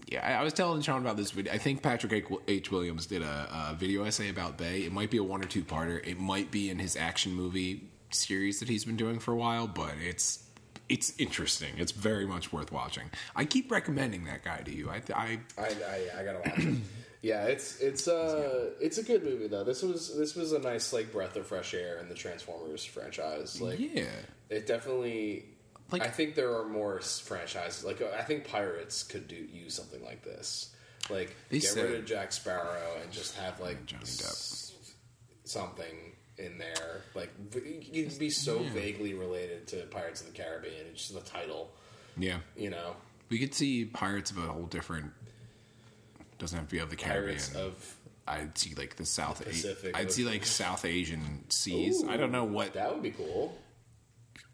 [0.08, 1.52] Yeah, I was telling Sean about this video.
[1.52, 2.24] I think Patrick H.
[2.46, 2.70] H.
[2.70, 4.82] Willems did a, a video essay about Bay.
[4.84, 6.06] It might be a one or two parter.
[6.06, 9.66] It might be in his action movie series that he's been doing for a while,
[9.66, 10.42] but it's
[10.88, 11.74] it's interesting.
[11.78, 13.10] It's very much worth watching.
[13.34, 14.88] I keep recommending that guy to you.
[14.90, 16.78] I, I I, I, I gotta watch it.
[17.22, 19.64] Yeah, it's it's uh it's a good movie though.
[19.64, 23.60] This was this was a nice like breath of fresh air in the Transformers franchise.
[23.60, 24.04] Like yeah,
[24.48, 25.46] it definitely.
[25.90, 27.84] Like- I think there are more franchises.
[27.84, 30.72] Like I think Pirates could do use something like this.
[31.10, 34.72] Like get said- rid of Jack Sparrow and just have like Johnny s-
[35.44, 37.02] something in there.
[37.14, 37.30] Like
[37.92, 40.86] you'd be so vaguely related to Pirates of the Caribbean.
[40.92, 41.70] It's just the title.
[42.16, 42.38] yeah.
[42.56, 42.94] You know,
[43.30, 45.12] We could see Pirates of a whole different.
[46.38, 47.38] Doesn't have to be of the Caribbean.
[47.38, 47.96] Pirates of
[48.28, 49.40] I'd see like the South.
[49.40, 52.04] A- Pacific I'd see like South Asian seas.
[52.06, 53.56] I don't know what that would be cool.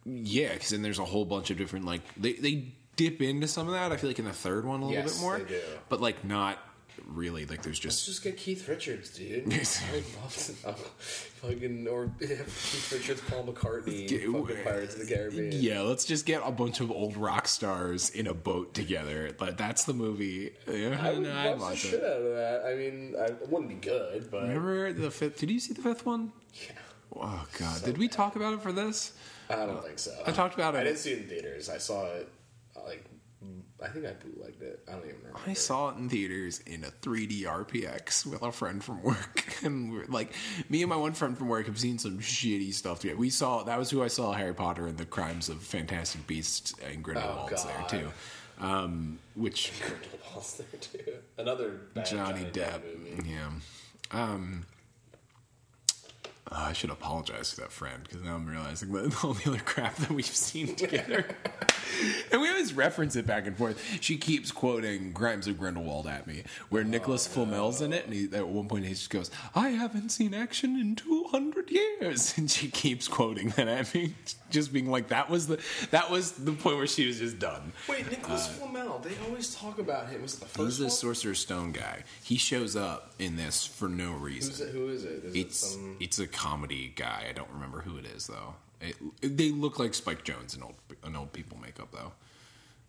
[0.04, 3.66] Yeah, because then there's a whole bunch of different like they they dip into some
[3.68, 3.90] of that.
[3.92, 5.40] I feel like in the third one a little Yes, bit more,
[5.88, 6.58] but like not
[7.06, 7.44] really.
[7.46, 9.52] Like there's just Let's just get Keith Richards, dude.
[10.72, 15.52] Fucking or Keith Richards, Paul McCartney, Get- fucking Pirates of the Caribbean.
[15.52, 15.80] yeah.
[15.80, 19.30] Let's just get a bunch of old rock stars in a boat together.
[19.36, 20.52] But that's the movie.
[20.70, 22.04] Yeah, I would no, I'd watch the watch shit it.
[22.04, 22.62] out of that.
[22.66, 25.38] I mean, I, it wouldn't be good, but Remember the fifth?
[25.38, 26.32] Did you see the fifth one?
[26.54, 26.72] yeah,
[27.14, 29.12] Oh god, did we talk about it for this?
[29.50, 30.12] I don't think so.
[30.26, 30.78] I talked about it.
[30.78, 31.68] I didn't see it in theaters.
[31.68, 32.28] I saw it
[32.86, 33.04] like
[33.82, 34.80] I think I bootlegged it.
[34.88, 35.40] I don't even remember.
[35.46, 39.92] I saw it in theaters in a 3D RPX with a friend from work, and
[39.92, 40.32] we're like,
[40.68, 43.18] me and my one friend from work have seen some shitty stuff together.
[43.18, 46.74] We saw that was who I saw Harry Potter and the Crimes of Fantastic Beasts
[46.88, 48.08] and Grindelwald's there too,
[48.60, 51.12] um, which Grindelwald's there too.
[51.38, 53.30] Another bad Johnny Depp, movie.
[53.30, 53.50] yeah.
[54.10, 54.66] Um,
[56.54, 59.60] uh, I should apologize to that friend because now I'm realizing that all the other
[59.64, 61.24] crap that we've seen together.
[62.30, 63.82] and we always reference it back and forth.
[64.00, 68.28] She keeps quoting Crimes of Grindelwald at me, where Nicolas Flamel's in it, and he,
[68.32, 72.68] at one point he just goes, "I haven't seen action in 200 years," and she
[72.68, 74.14] keeps quoting that at me,
[74.50, 75.60] just being like, "That was the
[75.90, 78.98] that was the point where she was just done." Wait, Nicolas Flamel.
[79.00, 80.22] They always talk about him.
[80.22, 80.90] Was the He's first the?
[80.90, 82.04] Sorcerer's Stone guy.
[82.22, 84.50] He shows up in this for no reason.
[84.52, 84.70] Who's it?
[84.72, 85.24] Who is it?
[85.24, 85.96] Is it some?
[86.00, 87.26] it's a comedy guy.
[87.28, 88.54] I don't remember who it is though.
[88.80, 90.74] It, they look like Spike Jonze in old
[91.06, 92.12] in old people makeup though.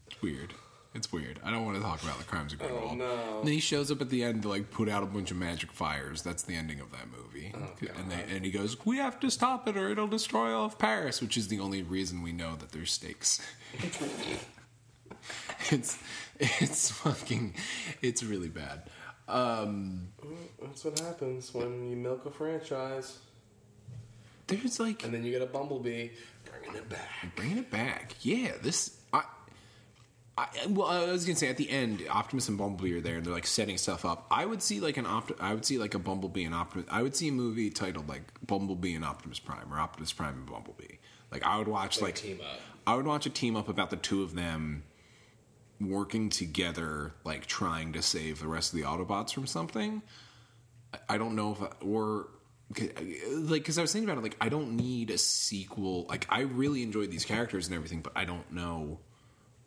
[0.07, 0.53] It's weird.
[0.95, 1.39] It's weird.
[1.43, 2.99] I don't want to talk about the crimes of Grindelwald.
[2.99, 3.39] no.
[3.39, 5.71] And he shows up at the end to like put out a bunch of magic
[5.71, 6.21] fires.
[6.21, 7.51] That's the ending of that movie.
[7.97, 10.77] and they and he goes, "We have to stop it, or it'll destroy all of
[10.77, 13.41] Paris," which is the only reason we know that there's stakes.
[15.71, 15.97] it's
[16.39, 17.55] it's fucking
[18.01, 18.83] it's really bad.
[19.27, 20.09] Um,
[20.61, 23.19] That's what happens when you milk a franchise,
[24.47, 26.09] there's like and then you get a bumblebee
[26.45, 27.35] bringing it back.
[27.35, 28.15] Bringing it back.
[28.21, 28.97] Yeah, this.
[29.11, 29.23] I,
[30.37, 33.25] I, well, I was gonna say at the end, Optimus and Bumblebee are there, and
[33.25, 34.25] they're like setting stuff up.
[34.31, 35.31] I would see like an Opt.
[35.39, 36.87] I would see like a Bumblebee and Optimus.
[36.89, 40.45] I would see a movie titled like Bumblebee and Optimus Prime, or Optimus Prime and
[40.47, 40.95] Bumblebee.
[41.31, 42.59] Like I would watch Like like, team up.
[42.87, 44.83] I would watch a team up about the two of them
[45.79, 50.01] working together, like trying to save the rest of the Autobots from something.
[50.93, 52.27] I- I don't know if I, or
[52.81, 53.01] Uh,
[53.39, 56.05] like because I was thinking about it, like I don't need a sequel.
[56.07, 58.99] Like I really enjoyed these characters and everything, but I don't know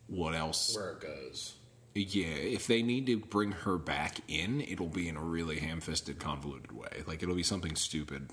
[0.06, 0.74] what else.
[0.76, 1.54] Where it goes.
[1.94, 6.18] Yeah, if they need to bring her back in, it'll be in a really ham-fisted,
[6.18, 7.02] convoluted way.
[7.06, 8.28] Like it'll be something stupid.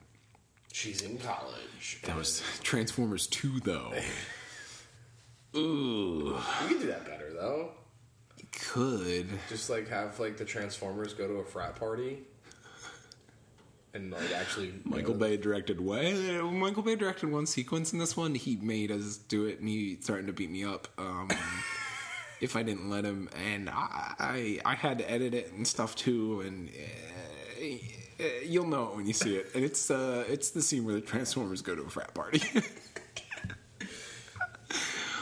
[0.73, 2.01] She's in college.
[2.03, 3.93] That was Transformers Two, though.
[5.55, 7.71] Ooh, You could do that better though.
[8.37, 12.19] You could Just like have like the Transformers go to a frat party,
[13.93, 16.03] and like actually Michael Bay directed what?
[16.03, 18.35] Michael Bay directed one sequence in this one.
[18.35, 21.29] He made us do it, and he threatened to beat me up um,
[22.41, 23.29] if I didn't let him.
[23.35, 26.41] And I, I, I had to edit it and stuff too.
[26.41, 26.69] And
[28.19, 29.51] uh, you'll know it when you see it.
[29.53, 32.41] And it's uh, it's the scene where the Transformers go to a frat party.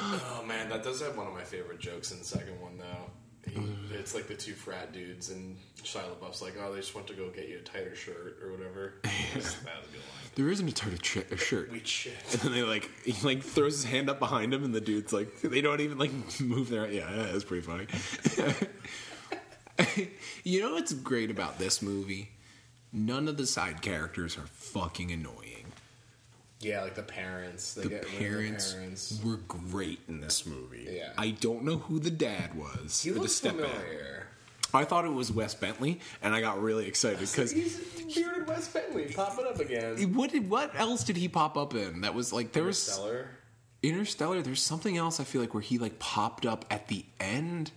[0.03, 3.11] Oh man, that does have one of my favorite jokes in the second one though.
[3.49, 3.59] He,
[3.93, 7.13] it's like the two frat dudes, and Shia LaBeouf's like, "Oh, they just want to
[7.13, 10.21] go get you a tighter shirt or whatever." that was a good line.
[10.35, 11.71] There isn't a tighter a shirt.
[11.71, 12.13] We shit.
[12.31, 15.11] And then they like he like throws his hand up behind him, and the dude's
[15.11, 17.09] like they don't even like move their yeah.
[17.31, 17.87] That's pretty funny.
[20.43, 22.29] you know what's great about this movie?
[22.93, 25.60] None of the side characters are fucking annoying.
[26.61, 27.73] Yeah, like the parents.
[27.73, 29.19] They The get parents, The parents.
[29.23, 30.87] were great in this movie.
[30.91, 31.13] Yeah.
[31.17, 33.01] I don't know who the dad was.
[33.01, 33.51] He looks stepdad.
[33.71, 34.27] familiar.
[34.73, 37.77] I thought it was Wes Bentley, and I got really excited because he's
[38.15, 40.13] bearded Wes Bentley popping up again.
[40.13, 42.01] what did what else did he pop up in?
[42.01, 43.27] That was like there was Stellar.
[43.83, 44.41] Interstellar.
[44.41, 47.71] There's something else I feel like where he like popped up at the end.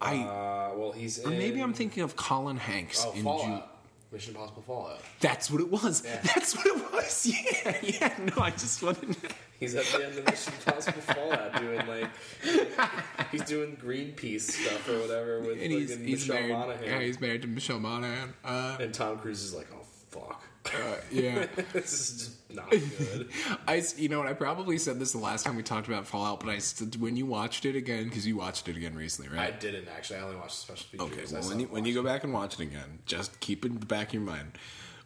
[0.00, 3.64] I Uh, well, he's or maybe I'm thinking of Colin Hanks Oh, in Fallout.
[3.64, 3.77] Ju-
[4.10, 5.00] Mission Impossible Fallout.
[5.20, 6.02] That's what it was.
[6.04, 6.20] Yeah.
[6.22, 7.26] That's what it was.
[7.64, 8.14] Yeah, yeah.
[8.36, 9.16] No, I just wanted.
[9.60, 12.08] He's at the end of Mission Impossible Fallout doing like
[13.32, 16.52] he's doing Greenpeace stuff or whatever with And he's he's Michelle married.
[16.52, 16.84] Monaghan.
[16.84, 18.34] Yeah, he's married to Michelle Monaghan.
[18.44, 20.42] Uh, and Tom Cruise is like, oh fuck,
[20.74, 21.46] uh, yeah.
[21.72, 23.28] this is just not good.
[23.68, 26.40] I, you know, and I probably said this the last time we talked about Fallout,
[26.40, 29.52] but I st- when you watched it again because you watched it again recently, right?
[29.52, 30.18] I didn't actually.
[30.18, 31.34] I only watched the special Okay, features.
[31.34, 33.68] I well, when you when you go back and watch it again, just keep it
[33.72, 34.58] in the back of your mind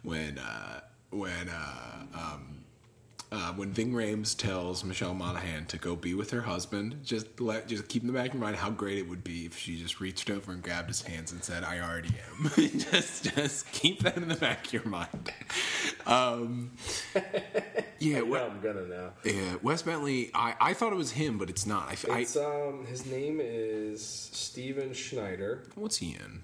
[0.03, 0.79] when uh,
[1.11, 2.62] when uh, um,
[3.33, 6.99] uh, when Ving Rhames tells Michelle Monaghan to go be with her husband.
[7.03, 9.45] Just let just keep in the back of your mind how great it would be
[9.47, 12.51] if she just reached over and grabbed his hands and said, "I already am."
[12.91, 15.31] just just keep that in the back of your mind.
[16.05, 16.71] Um,
[17.99, 19.09] yeah, Well, I'm gonna now.
[19.25, 20.29] yeah, Wes Bentley.
[20.33, 21.89] I, I thought it was him, but it's not.
[22.09, 25.63] I- It's um his name is Stephen Schneider.
[25.75, 26.43] what's he in?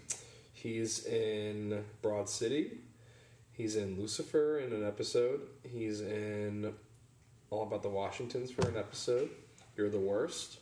[0.54, 2.80] He's in Broad City.
[3.60, 5.42] He's in Lucifer in an episode.
[5.70, 6.74] He's in
[7.50, 9.30] All About the Washingtons for an episode.
[9.76, 10.60] You're the Worst.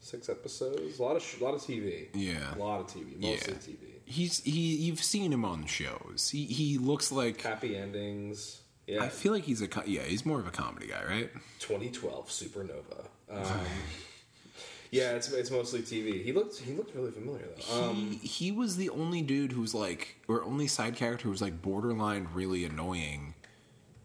[0.00, 0.98] Six episodes.
[0.98, 2.08] A lot of sh- a lot of TV.
[2.12, 2.54] Yeah.
[2.54, 3.18] A lot of TV.
[3.18, 3.58] Mostly Yeah.
[3.58, 3.78] TV.
[4.04, 4.76] He's he.
[4.76, 6.28] You've seen him on shows.
[6.30, 7.40] He he looks like.
[7.40, 8.60] Happy endings.
[8.86, 9.02] Yeah.
[9.02, 10.02] I feel like he's a yeah.
[10.02, 11.30] He's more of a comedy guy, right?
[11.60, 13.06] 2012 Supernova.
[13.30, 13.42] Um,
[14.90, 16.22] yeah, it's it's mostly TV.
[16.22, 17.88] He looked he looked really familiar though.
[17.90, 21.42] Um, he he was the only dude who's like, or only side character who was
[21.42, 23.34] like borderline really annoying.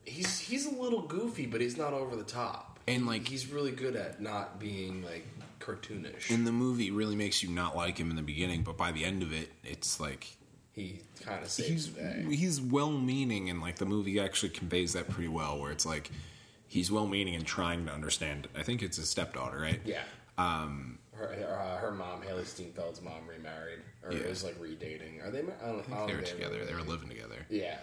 [0.06, 2.80] he's he's a little goofy, but he's not over the top.
[2.88, 5.26] And, like- he's really good at not being like
[5.60, 6.32] cartoonish.
[6.32, 9.06] In the movie, really makes you not like him in the beginning, but by the
[9.06, 10.36] end of it, it's like
[10.74, 12.26] he kind of saves he's the day.
[12.36, 15.60] he's well meaning, and like the movie actually conveys that pretty well.
[15.60, 16.10] Where it's like
[16.68, 18.48] he's well meaning and trying to understand.
[18.58, 19.80] I think it's his stepdaughter, right?
[19.86, 20.02] Yeah.
[20.38, 24.20] Um, her uh, her mom, Hailee Steinfeld's mom, remarried or Yeah.
[24.20, 25.24] is like redating.
[25.26, 25.40] Are they?
[25.40, 26.66] I don't, I don't They were together.
[26.66, 27.46] They were living together.
[27.50, 27.78] Yeah.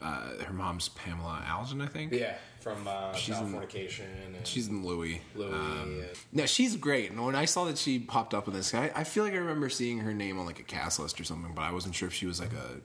[0.00, 2.12] Uh, her mom's Pamela Adlon, I think.
[2.12, 5.20] Yeah, from uh, She's in- Californication and She's in Louie.
[5.36, 5.52] Louie.
[5.52, 7.10] Um, no, she's great.
[7.10, 9.36] And when I saw that she popped up in this, I, I feel like I
[9.36, 12.08] remember seeing her name on like a cast list or something, but I wasn't sure
[12.08, 12.80] if she was like a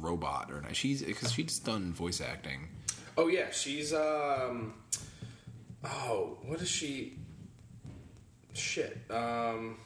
[0.00, 0.74] robot or not.
[0.76, 2.68] She's because she's done voice acting.
[3.18, 4.74] Oh yeah, she's um.
[5.86, 7.18] Oh, what is she?
[8.52, 8.98] Shit.
[9.10, 9.76] Um.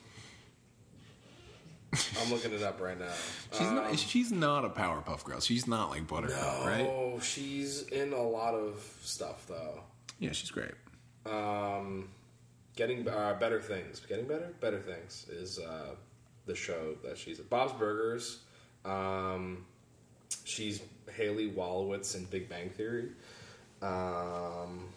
[2.22, 3.10] I'm looking it up right now.
[3.52, 3.98] She's not.
[3.98, 5.40] She's not a Powerpuff Girl.
[5.40, 6.86] She's not like Buttercup, right?
[6.88, 9.80] Oh, she's in a lot of stuff though.
[10.20, 10.70] Yeah, she's great.
[11.26, 12.08] Um,
[12.76, 14.00] getting uh, better things.
[14.00, 14.52] Getting better.
[14.60, 15.96] Better things is uh,
[16.46, 17.50] the show that she's at.
[17.50, 18.38] Bob's Burgers.
[18.84, 19.64] Um,
[20.44, 20.80] she's
[21.16, 23.08] Haley Wolowitz in Big Bang Theory.
[23.82, 24.88] Um,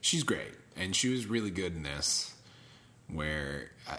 [0.00, 2.34] She's great, and she was really good in this.
[3.12, 3.98] Where, I,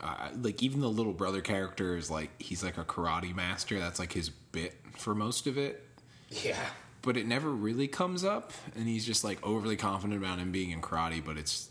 [0.00, 3.78] I, like, even the little brother character is like he's like a karate master.
[3.78, 5.84] That's like his bit for most of it.
[6.30, 6.56] yeah.
[7.02, 10.70] but it never really comes up and he's just like overly confident about him being
[10.72, 11.68] in karate but it's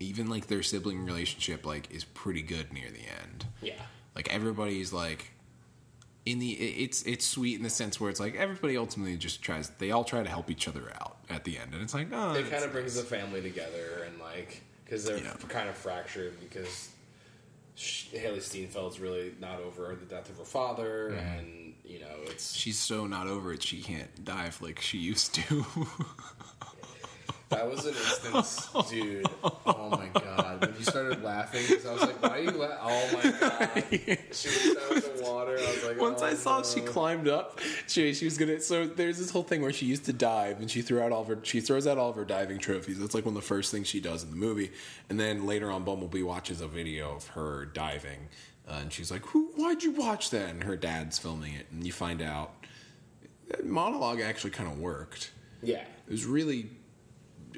[0.00, 3.80] even like their sibling relationship like is pretty good near the end Yeah.
[4.14, 5.30] like everybody's like
[6.26, 9.70] in the it's it's sweet in the sense where it's like everybody ultimately just tries
[9.78, 12.34] they all try to help each other out at the end and it's like oh
[12.34, 13.04] It kind of brings nice.
[13.04, 15.32] the family together and like because they're Yeah.
[15.48, 16.90] kind of fractured because
[17.76, 21.38] Hailee Steinfeld's really not over the death of her father, Mm-hmm.
[21.38, 25.34] and you know it's she's so not over it she can't dive like she used
[25.36, 25.64] to
[27.50, 29.24] that was an instance, dude.
[29.44, 30.45] Oh my god!
[30.86, 33.84] Started laughing, 'cause I was like, "Why are you laughing?" Oh my god!
[34.32, 35.58] She was down in the water.
[35.58, 36.64] I was like, Once oh, I saw no.
[36.64, 38.60] she climbed up, she she was gonna.
[38.60, 41.22] So there's this whole thing where she used to dive, and she threw out all
[41.22, 41.38] of her.
[41.42, 42.98] She throws out all of her diving trophies.
[42.98, 44.72] That's like one of the first things she does in the movie.
[45.08, 48.28] And then later on, Bumblebee watches a video of her diving,
[48.68, 49.50] uh, and she's like, "Who?
[49.56, 52.52] Why'd you watch that?" And her dad's filming it, and you find out
[53.48, 55.30] that monologue actually kind of worked.
[55.62, 56.70] Yeah, It was really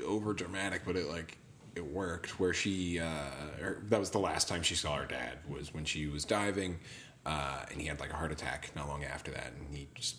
[0.07, 1.37] over dramatic, but it like
[1.79, 2.39] it worked.
[2.39, 3.07] Where she, uh,
[3.61, 6.79] her, that was the last time she saw her dad was when she was diving,
[7.25, 10.17] uh, and he had like a heart attack not long after that, and he just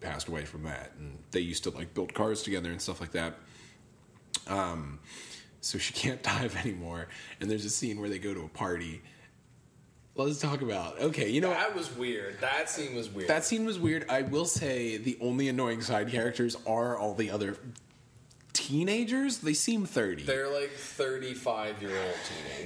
[0.00, 0.92] passed away from that.
[0.98, 3.36] And they used to like build cars together and stuff like that.
[4.46, 4.98] Um,
[5.60, 7.08] so she can't dive anymore.
[7.40, 9.02] And there's a scene where they go to a party.
[10.14, 11.28] Let's talk about okay.
[11.30, 11.50] You know?
[11.50, 12.40] That was weird.
[12.40, 13.28] That scene was weird.
[13.28, 14.04] That scene was weird.
[14.08, 17.56] I will say the only annoying side characters are all the other
[18.52, 19.38] teenagers.
[19.38, 20.24] They seem 30.
[20.24, 22.14] They're like 35 year old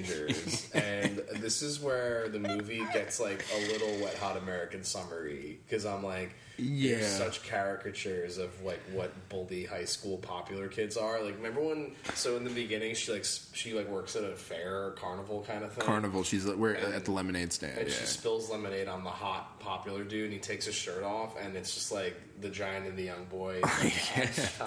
[0.03, 0.71] teenagers.
[0.75, 5.61] and this is where the movie gets like a little wet hot American summary.
[5.67, 6.97] Because I'm like, Yeah.
[6.97, 11.23] there's such caricatures of like what bully high school popular kids are.
[11.23, 14.87] Like, remember when, so in the beginning, she like, she like works at a fair
[14.87, 15.85] or carnival kind of thing.
[15.85, 16.23] Carnival.
[16.23, 17.79] She's like, we're at the lemonade stand.
[17.79, 17.95] And yeah.
[17.95, 21.57] she spills lemonade on the hot popular dude, and he takes his shirt off, and
[21.57, 23.61] it's just like the giant and the young boy.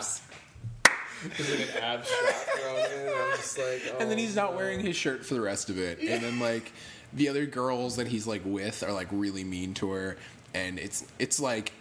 [1.23, 3.07] There's like an abstract thrown in.
[3.07, 4.57] and I'm just like, and then oh, he's not oh, no.
[4.57, 5.99] wearing his shirt for the rest of it.
[5.99, 6.71] And then like
[7.13, 10.17] the other girls that he's like with are like really mean to her,
[10.53, 11.71] and it's it's like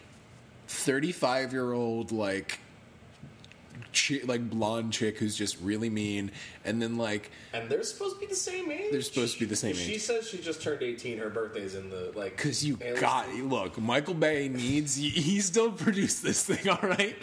[0.69, 2.61] thirty five year old like.
[4.25, 6.33] Like blonde chick who's just really mean,
[6.65, 8.91] and then like And they're supposed to be the same age.
[8.91, 9.87] They're supposed to be the same She age.
[9.87, 11.19] She says she just turned 18.
[11.19, 12.37] Her birthday's in the like.
[12.37, 17.17] Because you got look, Michael Bay needs he still produced this thing, all right.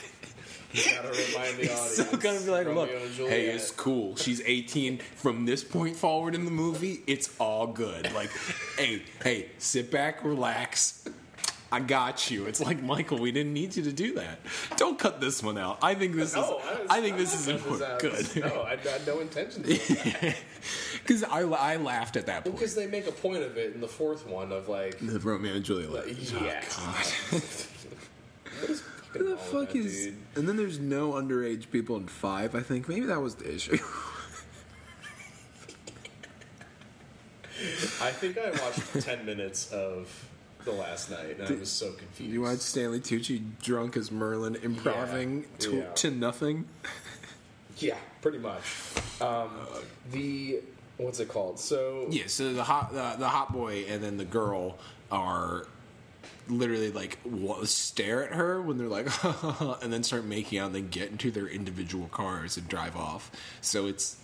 [0.73, 1.91] You gotta remind the He's audience.
[1.93, 4.15] still gonna be like, Romeo look, hey, it's cool.
[4.15, 4.99] She's 18.
[5.15, 8.11] From this point forward in the movie, it's all good.
[8.13, 8.29] Like,
[8.77, 11.05] hey, hey, sit back, relax.
[11.73, 12.47] I got you.
[12.47, 14.39] It's like Michael, we didn't need you to do that.
[14.75, 15.79] Don't cut this one out.
[15.81, 16.47] I think this No, is.
[16.49, 17.99] was- I think this I'm is important.
[18.01, 18.43] this Good.
[18.43, 19.63] No, I had no intention.
[19.63, 20.35] to that.
[21.01, 22.55] Because I, I laughed at that point.
[22.57, 25.53] because they make a point of it in the fourth one of like, The Romeo
[25.55, 25.91] and Juliet.
[25.91, 26.61] Like, oh, yeah.
[26.71, 26.93] Oh,
[27.31, 27.41] God.
[28.59, 30.05] what is Who the wrong with fuck that is?
[30.05, 30.17] dude?
[30.35, 32.55] And then there's no underage people in five.
[32.55, 33.77] I think maybe that was the issue.
[38.01, 40.09] I think I watched 10 minutes of
[40.65, 42.31] the last night and I was so confused.
[42.33, 45.91] you watched Stanley Tucci drunk as Merlin improving Yeah, to, yeah.
[45.93, 46.65] to nothing.
[47.77, 48.63] Yeah, pretty much.
[49.21, 49.49] Um,
[50.11, 50.59] the
[50.97, 51.59] what's it called?
[51.59, 54.77] So Yeah, so the hot the hot boy and then the girl
[55.11, 55.65] are
[56.51, 57.17] literally like
[57.63, 59.07] stare at her when they're like
[59.81, 63.31] and then start making out and then get into their individual cars and drive off.
[63.61, 64.17] So it's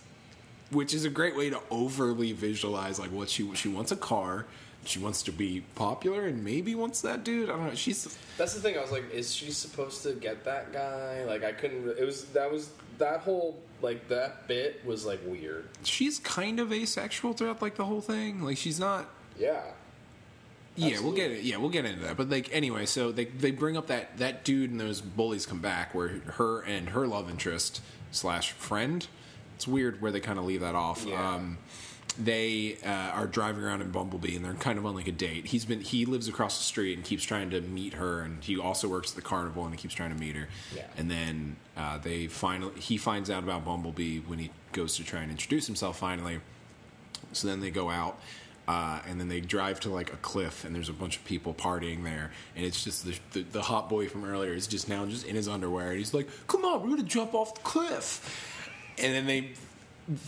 [0.70, 4.46] which is a great way to overly visualize like what she she wants a car.
[4.84, 7.50] She wants to be popular and maybe wants that dude.
[7.50, 7.74] I don't know.
[7.74, 8.78] She's that's the thing.
[8.78, 11.24] I was like, is she supposed to get that guy?
[11.24, 11.88] Like, I couldn't.
[11.98, 15.68] It was that was that whole like that bit was like weird.
[15.82, 18.42] she's kind of asexual throughout like the whole thing.
[18.42, 19.62] Like she's not Yeah.
[20.78, 21.42] Yeah, we'll get it.
[21.42, 22.16] Yeah, we'll get into that.
[22.16, 25.60] But like anyway, so they they bring up that that dude and those bullies come
[25.60, 29.06] back where her and her love interest slash friend.
[29.56, 31.04] It's weird where they kind of leave that off.
[31.04, 31.34] Yeah.
[31.34, 31.58] Um,
[32.18, 35.46] they uh, are driving around in Bumblebee and they're kind of on like a date.
[35.46, 38.58] He's been he lives across the street and keeps trying to meet her, and he
[38.58, 40.48] also works at the carnival and he keeps trying to meet her.
[40.74, 40.82] Yeah.
[40.96, 45.20] And then uh, they finally he finds out about Bumblebee when he goes to try
[45.20, 45.98] and introduce himself.
[45.98, 46.40] Finally,
[47.32, 48.20] so then they go out,
[48.68, 51.54] uh, and then they drive to like a cliff, and there's a bunch of people
[51.54, 55.06] partying there, and it's just the, the the hot boy from earlier is just now
[55.06, 58.20] just in his underwear, and he's like, "Come on, we're gonna jump off the cliff,"
[58.98, 59.52] and then they.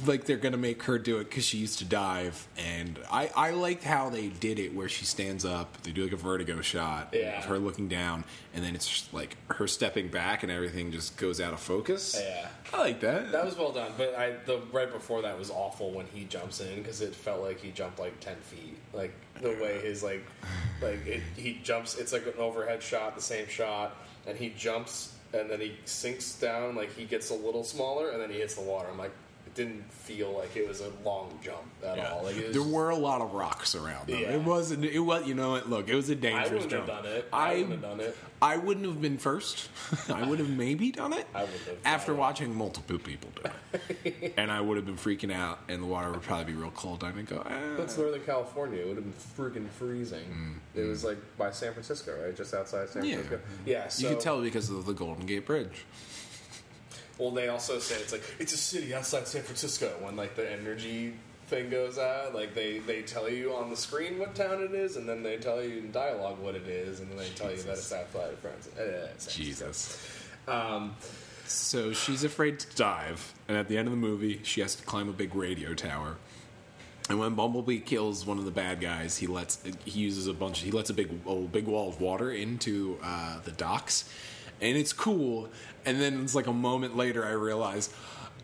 [0.05, 3.51] Like they're gonna make her do it because she used to dive, and I I
[3.53, 5.83] liked how they did it where she stands up.
[5.85, 7.38] They do like a vertigo shot Yeah.
[7.38, 11.40] of her looking down, and then it's like her stepping back, and everything just goes
[11.40, 12.21] out of focus.
[12.23, 12.49] Yeah.
[12.75, 13.33] I like that.
[13.33, 16.61] That was well done, but I the right before that was awful when he jumps
[16.61, 18.77] in because it felt like he jumped like ten feet.
[18.93, 20.27] Like the way his like
[20.83, 25.14] like it, he jumps, it's like an overhead shot, the same shot, and he jumps
[25.33, 28.57] and then he sinks down, like he gets a little smaller, and then he hits
[28.57, 28.88] the water.
[28.90, 29.12] I'm like,
[29.64, 32.12] didn't feel like it was a long jump at Yeah.
[32.12, 32.25] all.
[32.25, 34.09] Like was there were a lot of rocks around.
[34.09, 34.16] Though.
[34.16, 34.31] Yeah.
[34.35, 34.85] It wasn't.
[34.85, 35.27] It was.
[35.27, 35.68] You know what?
[35.68, 36.88] Look, it was a dangerous wouldn't jump.
[36.88, 37.29] have done it.
[37.33, 38.16] I, I wouldn't have done it.
[38.42, 39.68] I wouldn't have been first.
[40.09, 41.27] I would have maybe done it.
[41.35, 42.20] I wouldn't have after done it.
[42.20, 43.51] watching multiple people do
[44.20, 46.70] it, and I would have been freaking out, and the water would probably be real
[46.70, 47.05] cold.
[47.05, 47.42] I'd go.
[47.44, 47.51] Ah.
[47.77, 48.81] That's Northern California.
[48.81, 50.59] It would have been freaking freezing.
[50.75, 52.35] It was like by San Francisco, right?
[52.37, 53.14] Just outside San Mm, Yeah.
[53.16, 53.41] Francisco.
[53.66, 55.84] Yeah, so you could tell because of the Golden Gate Bridge.
[57.21, 59.93] Well, they also say it's like it's a city outside San Francisco.
[60.01, 61.12] When like the energy
[61.49, 64.97] thing goes out, like they they tell you on the screen what town it is,
[64.97, 67.59] and then they tell you in dialogue what it is, and then they tell you
[67.59, 68.68] that it's outside France.
[68.68, 69.43] Uh, San Francisco.
[69.43, 69.99] Jesus.
[70.49, 70.97] Um,
[71.47, 74.85] So she's afraid to dive, and at the end of the movie, she has to
[74.85, 76.16] climb a big radio tower.
[77.09, 80.61] And when Bumblebee kills one of the bad guys, he lets he uses a bunch.
[80.61, 84.05] He lets a big a big wall of water into uh, the docks,
[84.61, 85.48] and it's cool.
[85.84, 87.90] And then it's like a moment later, I realize,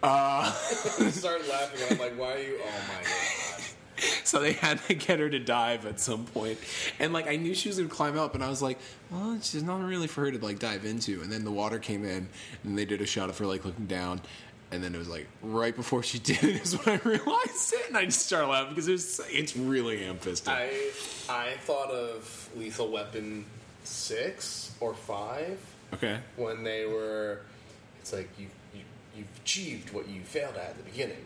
[0.03, 0.53] Uh,
[1.01, 2.59] I start laughing, and I'm like, "Why are you?
[2.63, 3.63] Oh my god!"
[4.25, 6.59] so they had to get her to dive at some point,
[6.99, 8.79] and like I knew she was gonna climb up, and I was like,
[9.11, 11.23] well, she's not really for her to like dive into.
[11.23, 12.29] And then the water came in,
[12.63, 14.21] and they did a shot of her like looking down.
[14.71, 17.89] And then it was like right before she did it is when I realized it,
[17.89, 20.53] and I just started laughing because it's it's really ham fisted.
[20.53, 20.91] I
[21.31, 23.47] I thought of Lethal Weapon
[23.85, 25.59] six or five
[25.95, 26.19] Okay.
[26.37, 27.41] when they were.
[28.01, 28.81] It's like you you
[29.17, 31.25] you've achieved what you failed at at the beginning.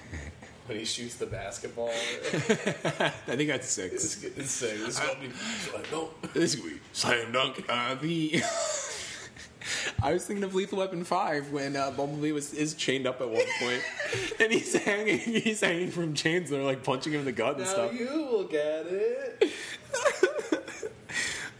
[0.66, 3.94] when he shoots the basketball, I think that's six.
[3.94, 4.78] it's, it's sick.
[4.78, 5.28] This is gonna be
[5.76, 6.10] like, no.
[6.34, 7.64] This week, slam dunk.
[7.68, 8.42] Uh, the
[10.02, 13.28] I was thinking of Lethal Weapon Five when uh, Bumblebee was is chained up at
[13.28, 13.82] one point,
[14.40, 15.18] and he's hanging.
[15.18, 16.50] He's hanging from chains.
[16.50, 17.98] and They're like punching him in the gut and Now stuff.
[17.98, 19.50] you will get it.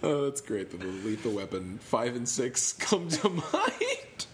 [0.04, 0.70] Oh, that's great.
[0.70, 4.26] The Lethal Weapon Five and Six come to mind.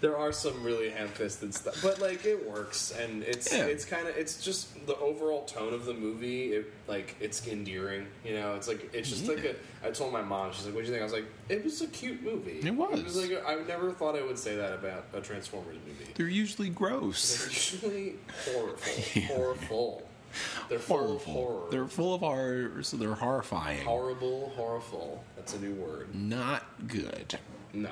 [0.00, 3.64] There are some really ham-fisted stuff, but like it works, and it's Yeah.
[3.64, 6.52] it's kind of it's just the overall tone of the movie.
[6.52, 8.54] It like it's endearing, you know.
[8.54, 9.54] It's like it's just like a.
[9.86, 11.80] I told my mom, she's like, "What do you think?" I was like, "It was
[11.80, 12.60] a cute movie.
[12.62, 12.98] It was.
[12.98, 16.12] It was like I never thought I would say that about a Transformers movie.
[16.14, 17.38] They're usually gross.
[17.38, 18.14] They're usually
[18.52, 20.02] horrible, horrible.
[20.68, 21.70] They're full of horror.
[21.70, 23.84] They're full of horror, so they're horrifying.
[23.84, 25.24] horrible, horrible.
[25.36, 26.14] That's a new word.
[26.14, 27.38] Not good.
[27.72, 27.90] No,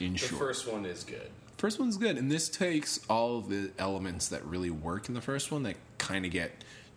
[0.00, 0.38] In the short.
[0.38, 1.30] first one is good.
[1.58, 5.20] First one's good, and this takes all of the elements that really work in the
[5.22, 6.52] first one that kind of get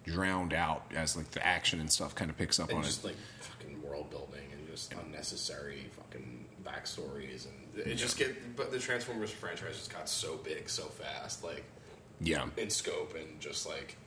[0.05, 3.03] drowned out as like the action and stuff kind of picks up and on just
[3.03, 3.07] it.
[3.07, 8.79] like fucking world building and just unnecessary fucking backstories and it just get but the
[8.79, 11.63] transformers franchise just got so big so fast like
[12.19, 13.97] Yeah, in scope and just like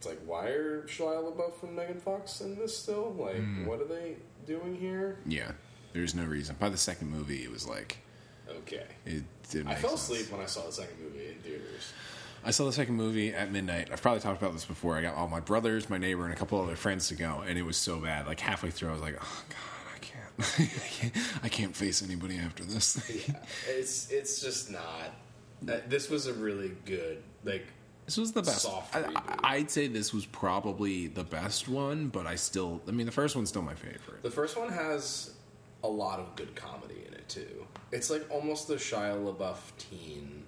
[0.00, 3.66] it's like why are Shia LaBeouf and Megan Fox in this still like Hmm.
[3.66, 5.52] what are they doing here yeah.
[5.92, 6.56] There's no reason.
[6.58, 7.98] By the second movie, it was like
[8.48, 9.68] okay it didn't.
[9.68, 10.18] I fell sense.
[10.20, 11.92] asleep when I saw the second movie in theaters
[12.42, 13.90] I saw the second movie at midnight.
[13.92, 14.96] I've probably talked about this before.
[14.96, 17.58] I got all my brothers, my neighbor, and a couple other friends to go, and
[17.58, 18.26] it was so bad.
[18.26, 22.02] Like halfway through, I was like, "Oh God, I can't, I can't, I can't face
[22.02, 22.96] anybody after this."
[23.28, 23.34] yeah
[23.68, 25.12] it's it's just not
[25.68, 27.66] uh, this was a really good like
[28.10, 28.66] This was the best.
[28.92, 29.04] I,
[29.44, 33.36] I'd say this was probably the best one, but I still, I mean, the first
[33.36, 34.24] one's still my favorite.
[34.24, 35.34] The first one has
[35.84, 37.68] a lot of good comedy in it too.
[37.92, 40.42] It's like almost the Shia LaBeouf teen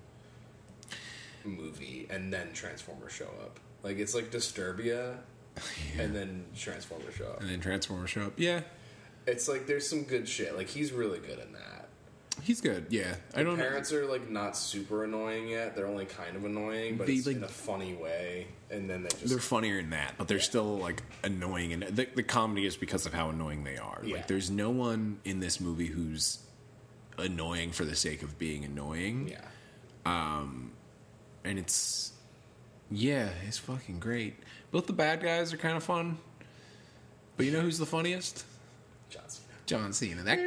[1.45, 3.61] movie, and then Transformers show up.
[3.85, 5.19] Like it's like Disturbia,
[6.01, 7.43] and then Transformers show up.
[7.43, 8.33] And then Transformers show up.
[8.39, 8.63] Yeah,
[9.29, 10.57] It's like there's some good shit.
[10.57, 11.82] Like he's really good in that.
[12.43, 12.87] He's good.
[12.91, 13.57] Yeah, I don't.
[13.57, 15.77] Parents are like not super annoying yet.
[15.77, 18.47] They're only kind of annoying, but They, it's like- in a funny way.
[18.71, 22.07] And then they just They're funnier in that, but they're still like annoying, and the,
[22.15, 24.01] the comedy is because of how annoying they are.
[24.03, 24.17] Yeah.
[24.17, 26.39] Like, there's no one in this movie who's
[27.19, 29.29] annoying for the sake of being annoying.
[29.29, 29.41] yeah.
[30.07, 30.73] Um,
[31.45, 32.13] and it's
[32.91, 34.37] yeah, it's fucking great.
[34.71, 36.17] Both the bad guys are kind of fun,
[37.37, 38.45] but you know who's the funniest?
[39.11, 39.42] John Cena.
[39.73, 40.23] John Cena.
[40.23, 40.39] That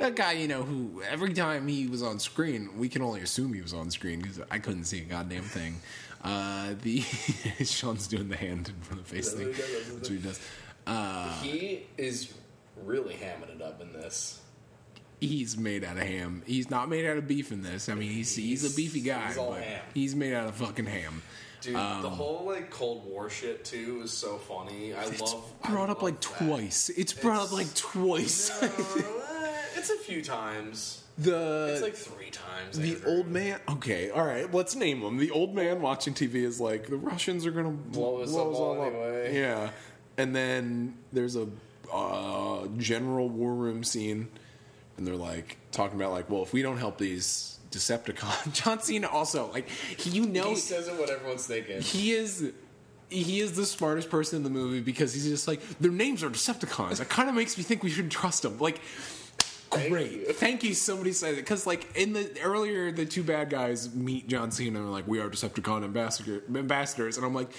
[0.00, 3.52] that guy, you know, who every time he was on screen, we can only assume
[3.52, 5.80] he was on screen because I couldn't see a goddamn thing.
[6.24, 7.00] Uh, the
[7.64, 9.46] Sean's doing the hand in front of the face thing.
[9.48, 10.40] what he does, that's That's what he does.
[10.86, 12.32] Uh, he is
[12.84, 14.40] really hamming it up in this.
[15.20, 16.42] he's made out of ham.
[16.46, 17.88] He's not made out of beef in this.
[17.88, 19.82] I mean, he's he's, a beefy guy, he's but ham.
[19.94, 21.22] he's made out of fucking ham.
[21.62, 24.92] Dude, Um, the whole like Cold War shit too is so funny.
[24.94, 25.44] I It's love.
[25.62, 26.46] I brought up love like that.
[26.46, 26.88] twice.
[26.90, 28.50] It's brought up like twice.
[28.60, 28.68] No,
[29.76, 31.04] it's a few times.
[31.18, 32.78] the It's like three times.
[32.78, 33.60] the old man.
[33.70, 34.52] Okay, all right.
[34.52, 35.18] Let's name them.
[35.18, 38.82] The old man watching TV is like the Russians are gonna Blow us up all
[38.82, 39.38] anyway.
[39.38, 39.70] Yeah,
[40.18, 41.46] and then there's a
[41.92, 44.28] uh, general war room scene,
[44.96, 49.08] and they're like talking about like, well, if we don't help these Decepticons, John Cena
[49.08, 51.80] also like he, you know He says it what everyone's thinking.
[51.80, 52.52] he is
[53.08, 56.30] he is the smartest person in the movie because he's just like their names are
[56.30, 57.00] Decepticons.
[57.00, 58.58] It kind of makes me think we should trust them.
[58.58, 58.80] Like,
[59.70, 60.32] great, you.
[60.32, 60.74] thank you.
[60.74, 64.78] Somebody said it because like in the earlier, the two bad guys meet John Cena
[64.78, 67.50] and are like, we are Decepticon ambassador, ambassadors, and I'm like.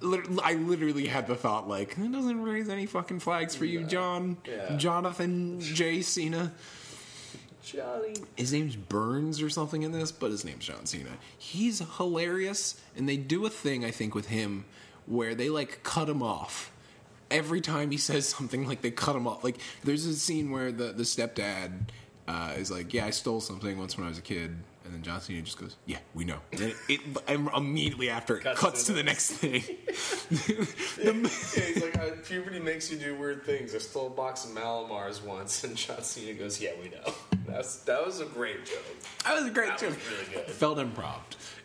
[0.00, 3.84] lit- I literally had the thought, like, it doesn't raise any fucking flags for you,
[3.84, 4.76] John, Yeah.
[4.76, 6.02] Jonathan J.
[6.02, 6.52] Cena.
[7.64, 8.14] Johnny.
[8.36, 11.10] His name's Burns or something in this, but his name's John Cena.
[11.38, 14.64] He's hilarious, and they do a thing I think with him
[15.06, 16.70] where they like cut him off
[17.30, 18.66] every time he says something.
[18.66, 19.42] Like they cut him off.
[19.44, 21.88] Like there's a scene where the the stepdad
[22.28, 25.02] uh, is like, "Yeah, I stole something once when I was a kid." And then
[25.02, 28.84] John Cena just goes, "Yeah, we know." And it, and immediately after it Cuts cuts,
[28.84, 29.62] to the next thing.
[31.02, 33.74] Yeah, he's like, uh, puberty makes you do weird things.
[33.74, 37.14] I stole a box of Mallomars once, and John Cena goes, "Yeah, we know."
[37.46, 38.84] That's that was a great joke.
[39.24, 39.90] That was a great That joke.
[39.90, 40.48] was really good.
[40.48, 41.18] It felt improv.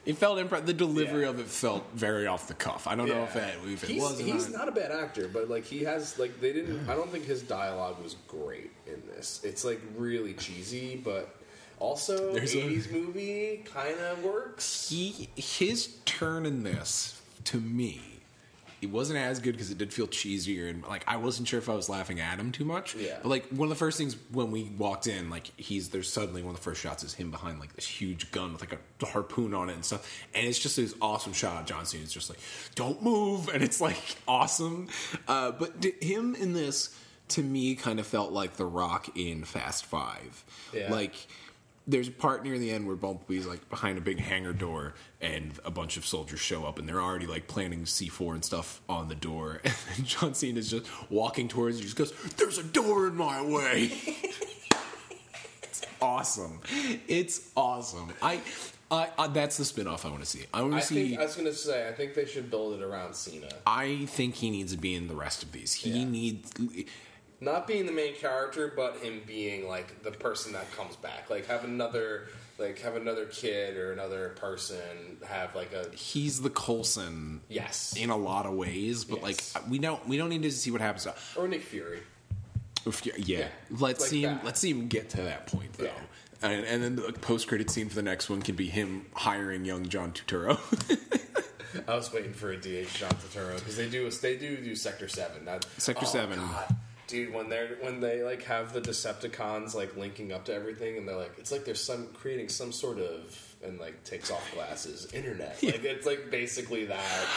[0.05, 0.65] It felt improv.
[0.65, 1.29] The delivery Yeah.
[1.29, 2.87] of it felt very off the cuff.
[2.87, 4.19] I don't know if it, if it he's, was.
[4.19, 4.59] he's not.
[4.59, 6.89] not a bad actor, but like he has like they didn't.
[6.89, 9.41] I don't think his dialogue was great in this.
[9.43, 11.35] It's like really cheesy, but
[11.79, 14.89] also There's a- eighties movie kind of works.
[14.89, 18.01] he his turn in this to me
[18.81, 21.69] it wasn't as good because it did feel cheesier and like I wasn't sure if
[21.69, 22.95] I was laughing at him too much.
[22.95, 23.17] Yeah.
[23.21, 26.41] But like one of the first things when we walked in, like he's there's suddenly
[26.41, 29.05] one of the first shots is him behind like this huge gun with like a
[29.05, 31.61] harpoon on it and stuff, and it's just this awesome shot.
[31.61, 32.39] of John Cena is just like,
[32.75, 34.87] "Don't move," and it's like awesome.
[35.27, 36.95] Uh, but d- him in this
[37.29, 40.43] to me kind of felt like The Rock in Fast Five.
[40.73, 40.91] Yeah.
[40.91, 41.15] Like
[41.87, 45.51] there's a part near the end where Bumblebee's like behind a big hangar door and
[45.65, 49.09] a bunch of soldiers show up and they're already like planting C4 and stuff on
[49.09, 49.61] the door.
[49.65, 53.41] And then John Cena's just walking towards you, just goes, There's a door in my
[53.41, 53.91] way.
[55.63, 56.61] it's awesome.
[57.07, 58.13] It's awesome.
[58.21, 58.39] I,
[58.91, 60.45] I, I that's the spin-off I want to see.
[60.53, 62.81] I want to see think I was gonna say I think they should build it
[62.83, 65.73] around Cena, I think he needs to be in the rest of these.
[65.73, 66.05] He Yeah.
[66.05, 66.51] needs
[67.41, 71.29] not being the main character, but him being like the person that comes back.
[71.29, 72.29] Like have another
[72.59, 78.09] like have another kid or another person have like a he's the Coulson yes in
[78.09, 79.55] a lot of ways, but Yes.
[79.55, 81.03] like we don't we don't need to see what happens.
[81.03, 81.99] To or Nick Fury.
[83.03, 84.35] Yeah, Yeah, let's like see him.
[84.35, 84.45] that.
[84.45, 85.85] Let's see him get to that point though.
[85.85, 85.91] Yeah.
[86.41, 89.65] And, and then the post credit scene for the next one can be him hiring
[89.65, 90.57] young John Turturro.
[91.87, 95.07] I was waiting for a DH John Turturro because they do they do do Sector
[95.09, 95.45] Seven.
[95.45, 96.39] That, Sector oh, 7.
[96.39, 96.75] God.
[97.09, 101.07] Dude, when they're when they like have the Decepticons like linking up to everything, and
[101.07, 105.11] they're like, it's like there's some creating some sort of and like takes off glasses
[105.11, 105.61] internet.
[105.63, 107.27] Like it's like basically that.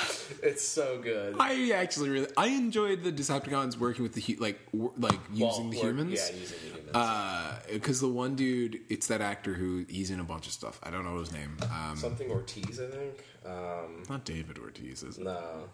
[0.43, 1.37] It's so good.
[1.41, 4.61] I actually really I enjoyed the Decepticons working with the hu- like
[4.99, 6.12] like using the humans.
[6.12, 7.62] Yeah, using the humans.
[7.73, 10.79] Because the one dude, it's that actor who he's in a bunch of stuff.
[10.83, 11.57] I don't know his name.
[11.62, 13.25] Um, Something Ortiz, I think.
[13.47, 15.25] Um, not David Ortiz, is it?
[15.25, 15.64] no,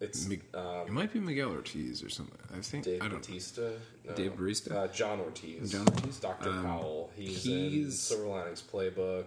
[0.00, 2.38] it's Mig- um, it might be Miguel Ortiz or something.
[2.56, 3.20] I think Dave I don't.
[3.20, 3.70] Batista.
[4.06, 4.14] No.
[4.14, 4.78] Dave Bautista?
[4.80, 5.72] Uh, John Ortiz.
[5.72, 6.18] John Ortiz?
[6.18, 7.10] Doctor Um, Powell.
[7.16, 9.24] He's, he's- in Silver Linings Playbook.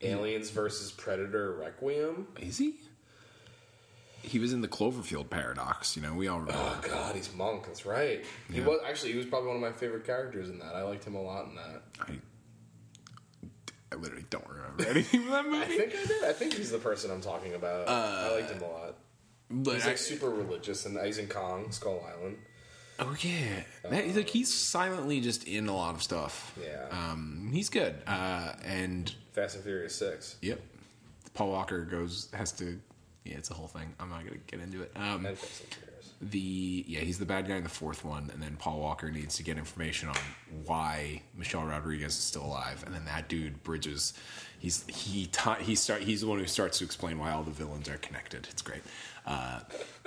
[0.00, 2.26] Aliens versus Predator Requiem.
[2.40, 2.74] Is he?
[4.22, 5.94] He was in the Cloverfield paradox.
[5.96, 6.60] You know, we all remember.
[6.60, 7.66] Oh God, he's Monk.
[7.66, 8.24] That's right.
[8.52, 10.74] He was actually he was probably one of my favorite characters in that.
[10.74, 11.82] I liked him a lot in that.
[12.00, 12.12] I,
[13.92, 15.58] I literally don't remember anything from that movie.
[15.58, 16.24] I think I did.
[16.24, 17.88] I think he's the person I'm talking about.
[17.88, 18.94] I liked him a lot.
[19.52, 22.38] But He's I- like super religious, and he's in Kong, Skull Island.
[22.98, 26.56] oh yeah, that, he's like he's silently just in a lot of stuff.
[26.62, 26.86] Yeah.
[26.90, 27.94] um, he's good.
[28.06, 30.36] Uh, and Fast and Furious Six.
[30.40, 30.60] yep,
[31.34, 32.78] Paul Walker goes has to.
[33.24, 33.94] Yeah, it's a whole thing.
[34.00, 34.90] I'm not gonna get into it.
[34.96, 36.10] Um, And Fast and Furious.
[36.22, 39.34] the yeah he's the bad guy in the fourth one and then paul walker needs
[39.36, 40.14] to get information on
[40.66, 44.12] why michelle rodriguez is still alive and then that dude bridges
[44.60, 47.50] he's he ta- he start he's the one who starts to explain why all the
[47.50, 48.82] villains are connected it's great
[49.26, 49.60] uh,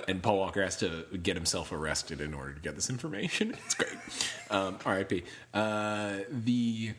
[0.08, 3.74] and paul walker has to get himself arrested in order to get this information it's
[3.74, 3.96] great
[4.50, 5.12] um, rip
[5.54, 6.92] uh, the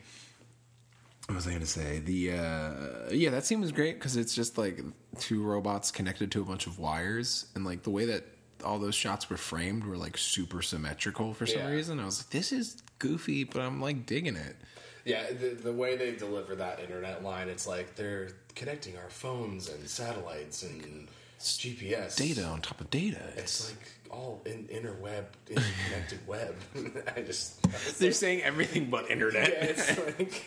[1.27, 1.99] what was I going to say?
[1.99, 4.79] The uh, yeah, that scene was great because it's just like
[5.19, 8.23] two robots connected to a bunch of wires, and like the way that
[8.63, 11.69] all those shots were framed were like super symmetrical for some Yeah.
[11.69, 11.99] reason.
[11.99, 14.55] I was like, this is goofy, but I'm like digging it.
[15.03, 19.67] Yeah, the, the way they deliver that internet line, it's like they're connecting our phones
[19.67, 21.09] and satellites and
[21.39, 23.21] GPS Data on top of data.
[23.35, 26.55] It's like all in interweb, interconnected web.
[27.15, 27.69] I just I
[27.99, 29.49] They're like, saying everything but internet.
[29.49, 30.45] yeah, it's like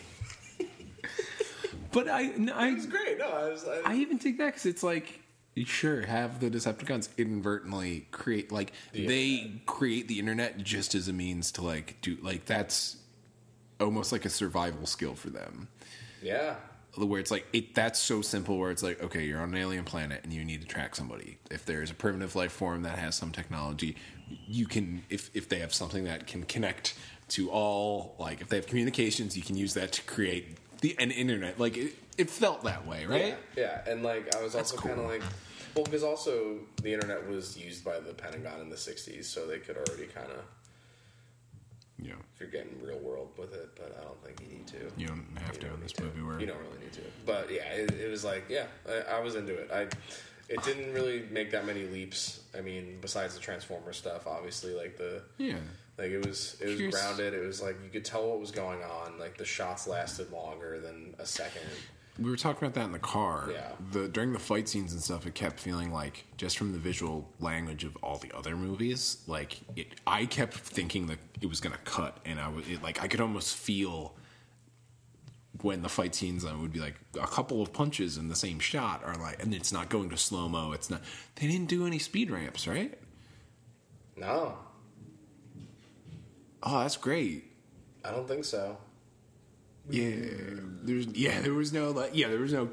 [1.92, 3.18] but I, no, I, it's great.
[3.18, 5.20] No, I was like, I even take that because it's like
[5.56, 11.12] sure have the Decepticons inadvertently create like The they create the internet just as a
[11.12, 12.96] means to like do like that's
[13.78, 15.68] almost like a survival skill for them
[16.22, 16.54] yeah,
[16.96, 19.84] where it's like it that's so simple where it's like okay you're on an alien
[19.84, 23.14] planet and you need to track somebody if there's a primitive life form that has
[23.14, 23.96] some technology
[24.48, 26.94] you can if if they have something that can connect
[27.28, 31.10] to all like if they have communications you can use that to create the an
[31.10, 33.90] internet like it, it felt that way right yeah, yeah.
[33.90, 34.90] And like I was also cool.
[34.90, 35.22] kind of like,
[35.74, 39.58] well, because also the internet was used by the Pentagon in the '60s, so they
[39.58, 40.42] could already kind of
[42.02, 43.68] yeah if you're getting real world with it.
[43.76, 44.76] But I don't think you need to.
[44.96, 46.04] you don't have You to don't in this to.
[46.04, 47.02] movie where you don't really need to.
[47.26, 49.70] But yeah, it, it was like yeah, I, I was into it.
[49.72, 49.82] I
[50.48, 52.40] it didn't really make that many leaps.
[52.58, 55.56] I mean, besides the Transformer stuff, obviously, like the yeah
[55.98, 57.34] like it was it was grounded.
[57.34, 59.18] It was like you could tell what was going on.
[59.18, 61.62] Like the shots lasted longer than a second.
[62.18, 63.48] We were talking about that in the car.
[63.52, 63.72] Yeah.
[63.92, 67.28] The during the fight scenes and stuff, it kept feeling like just from the visual
[67.40, 69.88] language of all the other movies, like it.
[70.06, 73.20] I kept thinking that it was gonna cut, and I was it, like I could
[73.20, 74.14] almost feel
[75.62, 78.58] when the fight scenes uh, would be like a couple of punches in the same
[78.58, 80.72] shot are like, and it's not going to slow mo.
[80.72, 81.02] It's not.
[81.36, 82.98] They didn't do any speed ramps, right?
[84.16, 84.56] No,
[86.62, 87.44] Oh, that's great.
[88.04, 88.76] I don't think so.
[89.90, 90.14] Yeah,
[90.82, 92.68] there's yeah there was no like yeah there was no.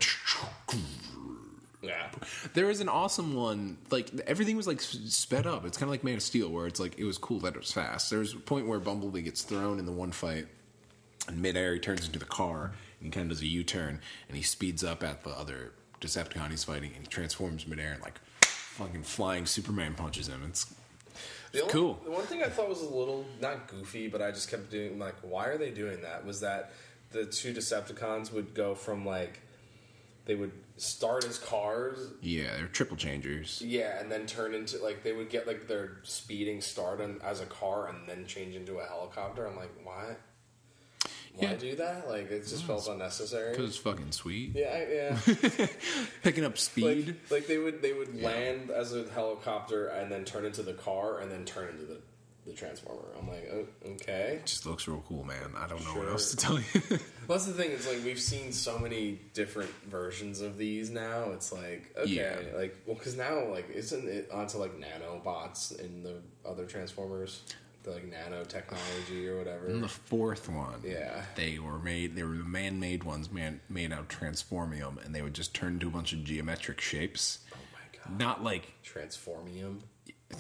[1.82, 2.09] Yeah.
[2.53, 3.78] There was an awesome one.
[3.91, 5.65] Like everything was like sped up.
[5.65, 7.59] It's kind of like Man of Steel, where it's like it was cool that it
[7.59, 8.09] was fast.
[8.09, 10.47] There's a point where Bumblebee gets thrown in the one fight,
[11.28, 14.38] and midair he turns into the car and he kind of does a U-turn and
[14.38, 18.20] he speeds up at the other Decepticon he's fighting and he transforms midair and like
[18.41, 20.43] fucking flying Superman punches him.
[20.47, 20.74] It's
[21.51, 21.99] The only, cool.
[22.03, 24.99] The one thing I thought was a little not goofy, but I just kept doing
[24.99, 26.26] like, why are they doing that?
[26.26, 26.72] Was that
[27.12, 29.39] the two Decepticons would go from like
[30.26, 33.62] they would start as cars, yeah, they're triple changers.
[33.66, 37.41] yeah, and then turn into like they would get like their speeding start on, as
[37.41, 39.45] a car and then change into a helicopter.
[39.47, 40.16] I'm like, why?
[41.36, 41.55] Why Yeah.
[41.55, 42.10] do that?
[42.10, 43.51] Like it just felt unnecessary.
[43.51, 44.51] Because it's fucking sweet.
[44.55, 44.84] Yeah,
[45.28, 45.68] yeah.
[46.24, 47.08] Picking up speed.
[47.08, 50.74] like, like they would they would land as a helicopter and then turn into the
[50.74, 51.99] car and then turn into the,
[52.48, 53.04] the transformer.
[53.20, 54.39] I'm like, oh, okay.
[54.45, 55.54] just looks real cool, man.
[55.58, 57.00] I don't know what else to tell you.
[57.28, 57.72] Well, that's the thing.
[57.72, 61.32] It's like we've seen so many different versions of these now.
[61.32, 62.58] It's like okay, Yeah.
[62.58, 67.41] like well, because now like isn't it onto like nanobots in the other transformers,
[67.84, 69.68] the like nanotechnology or whatever.
[69.68, 71.26] And the fourth one, Yeah.
[71.36, 72.16] they were made.
[72.16, 75.74] They were the man-made ones, man made out of transformium, and they would just turn
[75.74, 77.39] into a bunch of geometric shapes.
[77.54, 79.80] oh my god, Not like transformium.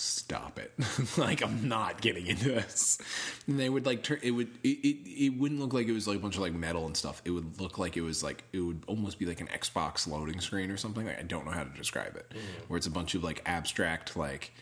[0.00, 0.72] stop it.
[1.18, 2.98] like I'm not getting into this.
[3.46, 4.18] And they would like turn.
[4.22, 4.48] It would.
[4.64, 4.96] It, it.
[5.26, 7.20] It wouldn't look like it was like a bunch of like metal and stuff.
[7.24, 10.40] It would look like it was like it would almost be like an Xbox loading
[10.40, 11.06] screen or something.
[11.06, 12.32] Like, I don't know how to describe it.
[12.68, 14.52] Where it's a bunch of like abstract like.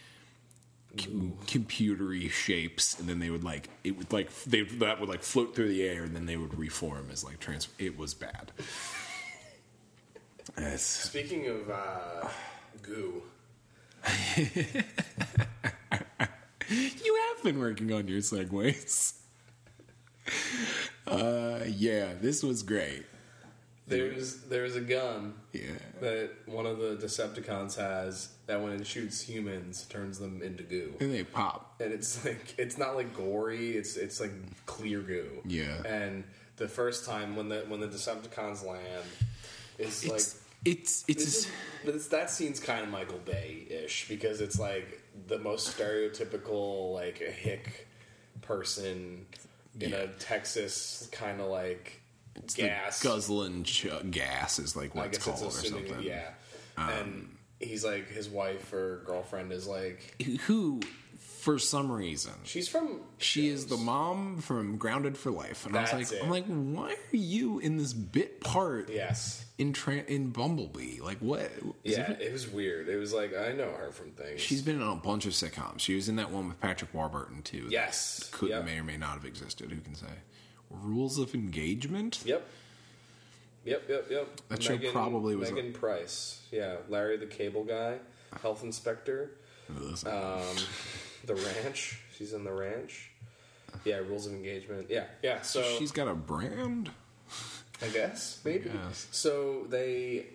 [0.97, 5.22] com- computery shapes and then they would like it would like they that would like
[5.22, 8.51] float through the air and then they would reform as like trans it was bad
[10.57, 12.28] It's- Speaking of uh,
[12.82, 13.22] goo,
[16.68, 19.14] you have been working on your segues.
[21.07, 23.05] Uh yeah this was great.
[23.86, 25.62] There's there's a gun yeah.
[26.01, 30.94] that one of the Decepticons has that when it shoots humans turns them into goo.
[31.01, 31.80] and they pop.
[31.80, 33.70] And it's like it's not like gory.
[33.70, 34.32] It's it's like
[34.66, 35.40] clear goo.
[35.46, 35.82] Yeah.
[35.86, 36.24] and
[36.57, 39.05] the first time when the when the decepticons land
[39.78, 40.20] is like
[40.64, 41.50] it's it's is,
[41.84, 47.30] but that scene's kind of michael bay-ish because it's like the most stereotypical like a
[47.30, 47.86] hick
[48.42, 49.26] person
[49.80, 49.96] in Yeah.
[49.96, 52.00] a texas kind of like
[52.36, 53.02] it's gas.
[53.02, 55.92] guzzling ch- gas is like what I it's called or something.
[55.94, 56.30] Um, yeah.
[56.76, 60.80] And he's like his wife or girlfriend is like who
[61.18, 65.82] for some reason she's from She is the mom from Grounded for Life, and I
[65.82, 66.22] was like, it.
[66.22, 68.88] I'm like, why are you in this bit part?
[68.90, 71.00] Yes in tra- in Bumblebee?
[71.00, 71.50] Like, what?
[71.84, 72.88] Yeah, it- it was weird.
[72.88, 74.40] It was like I know her from things.
[74.40, 75.80] she's been in a bunch of sitcoms.
[75.80, 77.66] She was in that one with Patrick Warburton too.
[77.68, 78.64] yes, could yep.
[78.64, 79.70] may or may not have existed.
[79.72, 80.06] Who can say?
[80.70, 82.20] Rules of Engagement.
[82.24, 82.46] Yep.
[83.64, 84.28] Yep, yep, yep.
[84.48, 86.42] That show probably was a- Price.
[86.50, 87.98] Yeah, Larry the Cable Guy,
[88.40, 89.30] Health Inspector,
[90.06, 90.56] um,
[91.26, 92.00] The Ranch.
[92.16, 93.11] She's in The Ranch.
[93.84, 94.86] Yeah, Rules of Engagement.
[94.88, 95.42] Yeah, yeah.
[95.42, 96.90] So she's got a brand.
[97.82, 98.70] I guess maybe.
[98.70, 99.06] guess.
[99.12, 100.26] So they,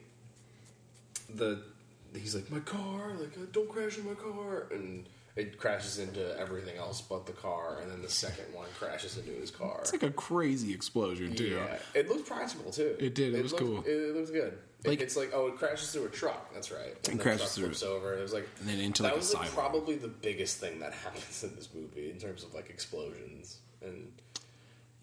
[1.35, 1.61] the
[2.15, 6.37] he's like my car, like uh, don't crash in my car, and it crashes into
[6.39, 9.79] everything else but the car, and then the second one crashes into his car.
[9.81, 11.45] It's like a crazy explosion too.
[11.65, 12.95] Yeah, it looked practical too.
[12.99, 13.79] It did, it was looked, cool.
[13.83, 14.53] It, it looked good.
[14.83, 16.53] It- Like- it's like oh, it crashes through a truck.
[16.53, 16.95] That's right.
[17.09, 18.15] And the crashes truck through- flips over.
[18.17, 20.79] It was like And then into, that like, a was like probably the biggest thing
[20.81, 24.11] that happens in this movie in terms of like explosions and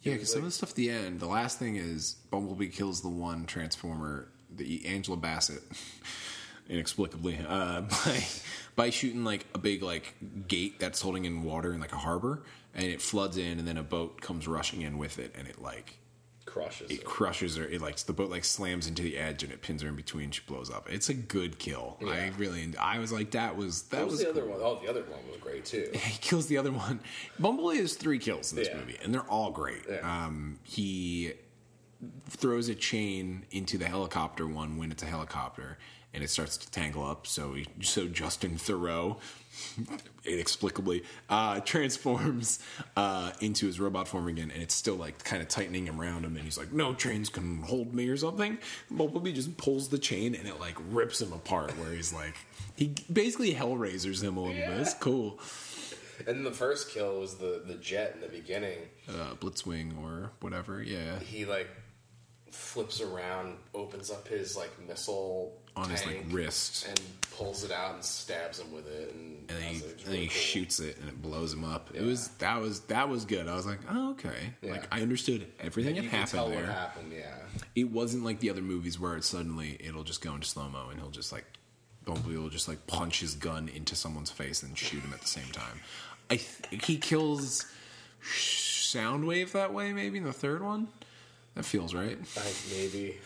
[0.02, 3.02] Yeah, because some of the stuff at the end, the last thing is Bumblebee kills
[3.02, 5.62] the one Transformer, the Angela Bassett,
[6.68, 8.24] inexplicably, uh, by
[8.76, 10.14] by shooting like a big like
[10.48, 12.42] gate that's holding in water in like a harbor,
[12.74, 15.60] and it floods in, and then a boat comes rushing in with it, and it
[15.60, 15.98] like
[16.46, 16.90] crushes.
[16.90, 17.04] it It.
[17.04, 17.64] crushes her.
[17.64, 20.30] It like the boat like slams into the edge, and it pins her in between.
[20.30, 20.90] She blows up.
[20.90, 21.98] It's a good kill.
[22.06, 24.50] I really, I was like, that was that was, was the other cool.
[24.50, 24.60] one?
[24.62, 25.90] Oh, the other one was great too.
[25.94, 27.00] he kills the other one.
[27.38, 28.76] Bumblebee has three kills in this Yeah.
[28.78, 29.82] movie, and they're all great.
[29.88, 30.26] Yeah.
[30.26, 31.32] Um, he
[32.28, 35.78] throws a chain into the helicopter one when it's a helicopter,
[36.14, 37.26] and it starts to tangle up.
[37.26, 39.18] So he, so Justin Theroux
[40.24, 42.58] inexplicably uh, transforms
[42.96, 46.36] uh, into his robot form again, and it's still like kind of tightening around him.
[46.36, 48.58] And he's like, "No chains can hold me" or something.
[48.90, 51.70] Bumblebee just pulls the chain, and it like rips him apart.
[51.78, 52.34] Where he's like,
[52.76, 54.80] he basically Hellraisers him a little bit.
[54.80, 55.38] It's cool.
[56.26, 58.78] And the first kill was the the jet in the beginning.
[59.08, 60.82] Uh, Blitzwing or whatever.
[60.82, 61.68] Yeah, He like
[62.50, 66.86] flips around, opens up his like missile on his like wrist.
[66.88, 67.00] and
[67.36, 69.14] pulls it out and stabs him with it.
[69.14, 70.34] And, and I he, like, and then really he cool.
[70.36, 71.90] shoots it and it blows him up.
[71.94, 73.46] It was that was that was good.
[73.48, 74.72] I was like, oh okay, Yeah.
[74.72, 76.60] like I understood everything You that happened there.
[76.60, 77.12] what happened.
[77.12, 77.34] Yeah.
[77.76, 80.88] It wasn't like the other movies where it suddenly it'll just go into slow mo
[80.90, 81.44] and he'll just like
[82.04, 85.28] Bumblebee will just like punch his gun into someone's face and shoot him at the
[85.28, 85.80] same time.
[86.30, 87.66] I th- he kills
[88.22, 90.88] Soundwave that way maybe in the third one.
[91.60, 92.16] That feels right.
[92.38, 93.18] I, maybe.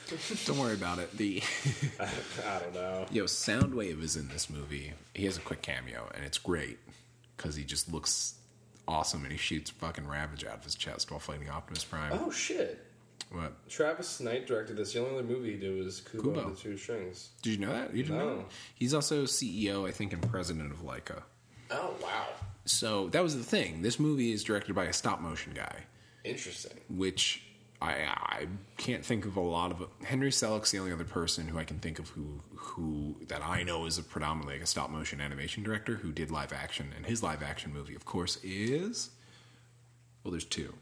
[0.44, 1.16] Don't worry about it.
[1.16, 1.40] The
[2.00, 3.06] I don't know.
[3.12, 4.92] Yo, Soundwave is in this movie.
[5.14, 6.78] He has a quick cameo, and it's great
[7.36, 8.34] because he just looks
[8.88, 12.10] awesome, and he shoots fucking Ravage out of his chest while fighting Optimus Prime.
[12.12, 12.84] Oh shit!
[13.30, 13.68] What?
[13.68, 14.94] Travis Knight directed this.
[14.94, 16.40] The only other movie he did was Kubo, Kubo.
[16.48, 17.28] and the Two Strings.
[17.42, 17.94] Did you know that?
[17.94, 18.28] You didn't know?
[18.30, 18.36] No.
[18.38, 18.46] That?
[18.74, 21.22] He's also CEO, I think, and president of Laika.
[21.70, 22.26] Oh wow!
[22.64, 23.82] So that was the thing.
[23.82, 25.84] This movie is directed by a stop motion guy,
[26.24, 26.80] Interesting.
[26.90, 27.42] which
[27.84, 29.88] I I can't think of a lot of.
[30.04, 33.62] Henry Selick's the only other person who I can think of who who that I
[33.62, 37.06] know is a predominantly like a stop motion animation director who did live action, and
[37.06, 39.10] his live action movie, of course, is
[40.22, 40.74] well, there's two.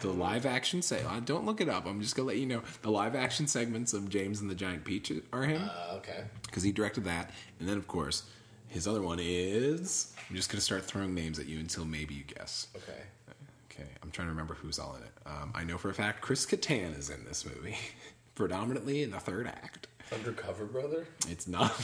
[0.00, 1.84] The live action say don't look it up.
[1.86, 4.84] I'm just gonna let you know the live action segments of James and the Giant
[4.84, 6.24] Peach are him Uh, okay.
[6.46, 7.30] because he directed that,
[7.60, 8.22] and then of course
[8.68, 10.14] his other one is.
[10.30, 12.68] I'm just gonna start throwing names at you until maybe you guess.
[12.74, 13.02] Okay.
[13.72, 15.12] Okay, I'm trying to remember who's all in it.
[15.26, 17.76] Um, I know for a fact Chris Kattan is in this movie,
[18.34, 19.86] predominantly in the third act.
[20.12, 21.06] Undercover brother.
[21.28, 21.72] It's not.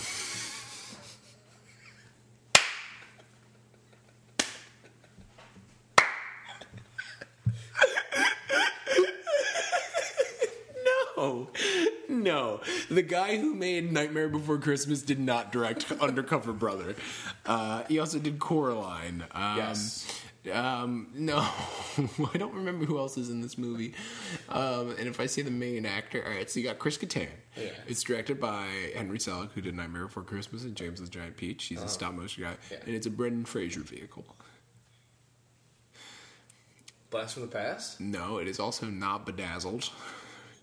[10.85, 11.49] no,
[12.09, 12.61] no.
[12.91, 16.95] The guy who made Nightmare Before Christmas did not direct Undercover Brother.
[17.47, 19.25] Uh, he also did Coraline.
[19.33, 20.23] Um, Yes.
[20.51, 21.37] Um, no,
[22.35, 23.95] I don't remember who else is in this movie.
[24.49, 27.29] Um, and if I say the main actor, all right, so you got Chris Kattan.
[27.57, 27.71] Yeah.
[27.87, 31.65] It's directed by Henry Selick, who did Nightmare Before Christmas and James the Giant Peach.
[31.65, 32.79] He's a stop motion guy, Yeah.
[32.87, 34.25] and it's a Brendan Fraser vehicle.
[37.11, 38.01] Blast from the Past.
[38.01, 39.89] No, it is also not bedazzled.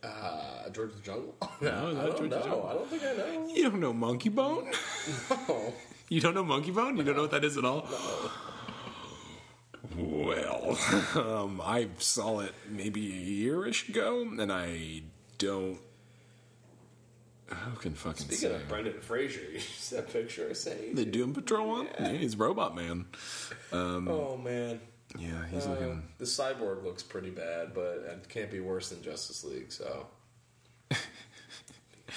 [0.03, 1.35] Uh, George of the Jungle.
[1.61, 2.41] No, I don't George of the know.
[2.43, 2.67] Jungle.
[2.69, 3.47] I don't think I know.
[3.53, 4.75] You don't know Monkeybone?
[5.49, 5.73] Oh.
[6.09, 6.97] You don't know Monkeybone?
[6.97, 7.87] You don't know what that is at all?
[9.97, 10.77] Well,
[11.15, 15.01] um, I saw it maybe a yearish ago, and I
[15.37, 15.79] don't.
[17.47, 18.55] Who can fucking Speaking say?
[18.55, 20.95] of Brendan Fraser, you see that picture I sent you?
[20.95, 21.87] the Doom Patrol one?
[21.99, 23.05] Yeah, he's Robot Man.
[23.71, 24.79] oh man.
[25.17, 26.03] Yeah, he's Uh, looking.
[26.17, 29.71] the cyborg looks pretty bad, but it can't be worse than Justice League.
[29.71, 30.07] So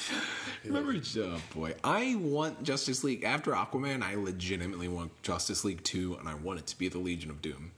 [0.64, 4.02] Remember, oh boy, I want Justice League after Aquaman.
[4.02, 7.40] I legitimately want Justice League two, and I want it to be the Legion of
[7.40, 7.72] Doom.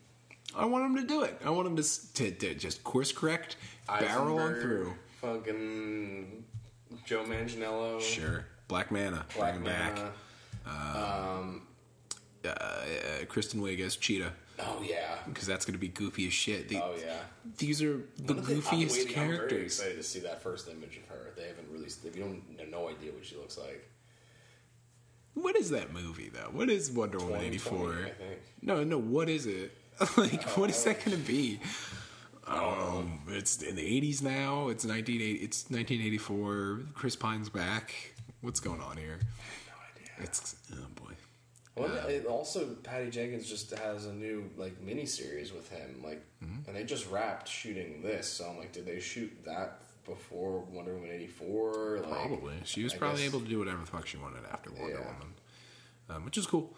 [0.56, 1.40] I want him to do it.
[1.44, 3.56] I want him to to, to just course correct,
[3.86, 4.94] barrel on through.
[5.20, 6.44] Fucking
[7.04, 8.00] Joe Manganiello.
[8.00, 9.94] Sure, Black Manta, Black bring him back.
[9.94, 10.12] Manta.
[10.66, 11.62] Um,
[12.42, 14.32] Uh, uh, Kristen Wiig as Cheetah,
[14.66, 15.16] oh yeah.
[15.26, 16.68] because that's going to be goofy as shit.
[16.68, 17.16] The- Oh yeah.
[17.58, 20.68] These are the One of I'm goofiest waiting- I'm very excited to see that first
[20.68, 21.30] image of her.
[21.36, 22.02] They haven't released.
[22.02, 23.88] They don't have no idea what she looks like.
[25.34, 26.50] What is that movie though?
[26.52, 28.06] What is Wonder Woman eighty 2020, four?
[28.06, 28.36] I.
[28.62, 28.98] No, no.
[28.98, 29.72] What is it?
[30.16, 31.11] like, what is that oh.
[31.11, 31.61] going to be?
[32.46, 33.34] I don't know.
[33.36, 34.68] It's in the eighties now.
[34.68, 35.38] It's nineteen eighty.
[35.38, 36.80] It's nineteen eighty four.
[36.94, 38.14] Chris Pine's back.
[38.40, 39.18] What's going on here?
[39.18, 40.26] No idea.
[40.26, 40.80] It's oh
[41.76, 46.22] Well, it also Patty Jenkins just has a new like mini series with him, like,
[46.44, 46.66] Mm-hmm.
[46.68, 48.26] and they just wrapped shooting this.
[48.28, 52.00] So I'm like, did they shoot that before Wonder Woman eighty four?
[52.00, 52.54] Like, Probably.
[52.64, 54.94] She was I probably guess- able to do whatever the fuck she wanted after Wonder
[54.98, 54.98] Yeah.
[55.12, 55.34] Woman,
[56.08, 56.74] um, which is cool.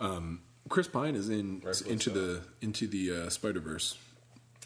[0.00, 3.96] Um, Chris Pine is in Rightfully into the into the uh, Spider Verse.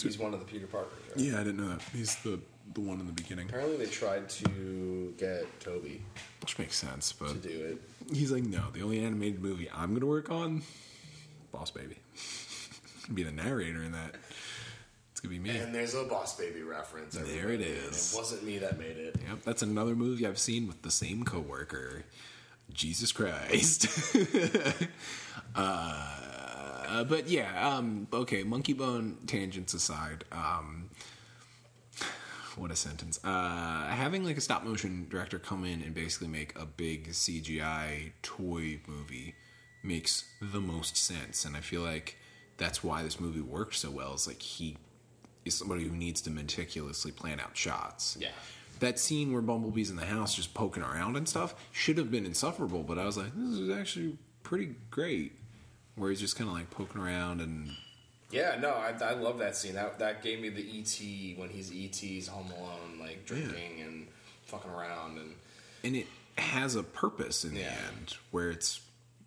[0.03, 0.93] He's one of the Peter Parkers.
[1.17, 1.25] Right?
[1.25, 1.83] Yeah, I didn't know that.
[1.93, 2.39] He's the
[2.75, 6.03] the one in the beginning, Apparently, they tried to get Tobey
[6.47, 7.13] which makes sense.
[7.13, 8.15] But to do it.
[8.15, 10.63] he's like, no, the only animated movie I'm gonna work on,
[11.51, 11.97] Boss Baby,
[13.15, 14.15] be the narrator in that.
[15.11, 15.51] It's gonna be me.
[15.57, 17.17] And there's a Boss Baby reference.
[17.17, 18.13] There it is.
[18.13, 19.17] It wasn't me that made it.
[19.29, 22.05] Yep, that's another movie I've seen with the same coworker.
[22.73, 23.89] Jesus Christ.
[25.57, 30.86] uh, but yeah, um, okay, Monkeybone tangents aside, um,
[32.57, 33.19] what a sentence.
[33.25, 38.13] Uh, having like a stop motion director come in and basically make a big CGI
[38.23, 39.35] toy movie
[39.83, 42.17] makes the most sense, and I feel like
[42.57, 44.15] that's why this movie worked so well.
[44.15, 44.77] Is like he
[45.45, 48.17] is somebody who needs to meticulously plan out shots.
[48.21, 48.29] Yeah.
[48.81, 52.27] That scene where Bumblebee's in the house just poking around and stuff should have been
[52.27, 55.33] insufferable, but I was like, this is actually pretty great.
[55.95, 57.71] Where he's just kind of like poking around and
[58.31, 59.75] Yeah, no, I, I love that scene.
[59.75, 64.07] That that gave me the ET when he's ET's home alone, like drinking and
[64.47, 65.35] fucking around, and
[65.85, 66.07] and it
[66.39, 68.81] has a purpose in the end where it's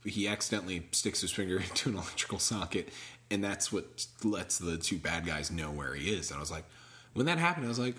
[0.05, 2.89] he accidentally sticks his finger into an electrical socket
[3.31, 6.29] and that's what lets the two bad guys know where he is.
[6.31, 6.65] And i was like
[7.13, 7.95] when that happened i was like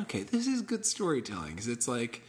[0.00, 2.22] okay this is good storytelling because it's like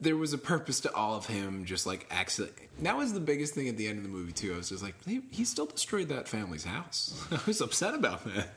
[0.00, 3.54] there was a purpose to all of him just like accident that was the biggest
[3.54, 5.66] thing at the end of the movie too i was just like he, he still
[5.66, 8.48] destroyed that family's house i was upset about that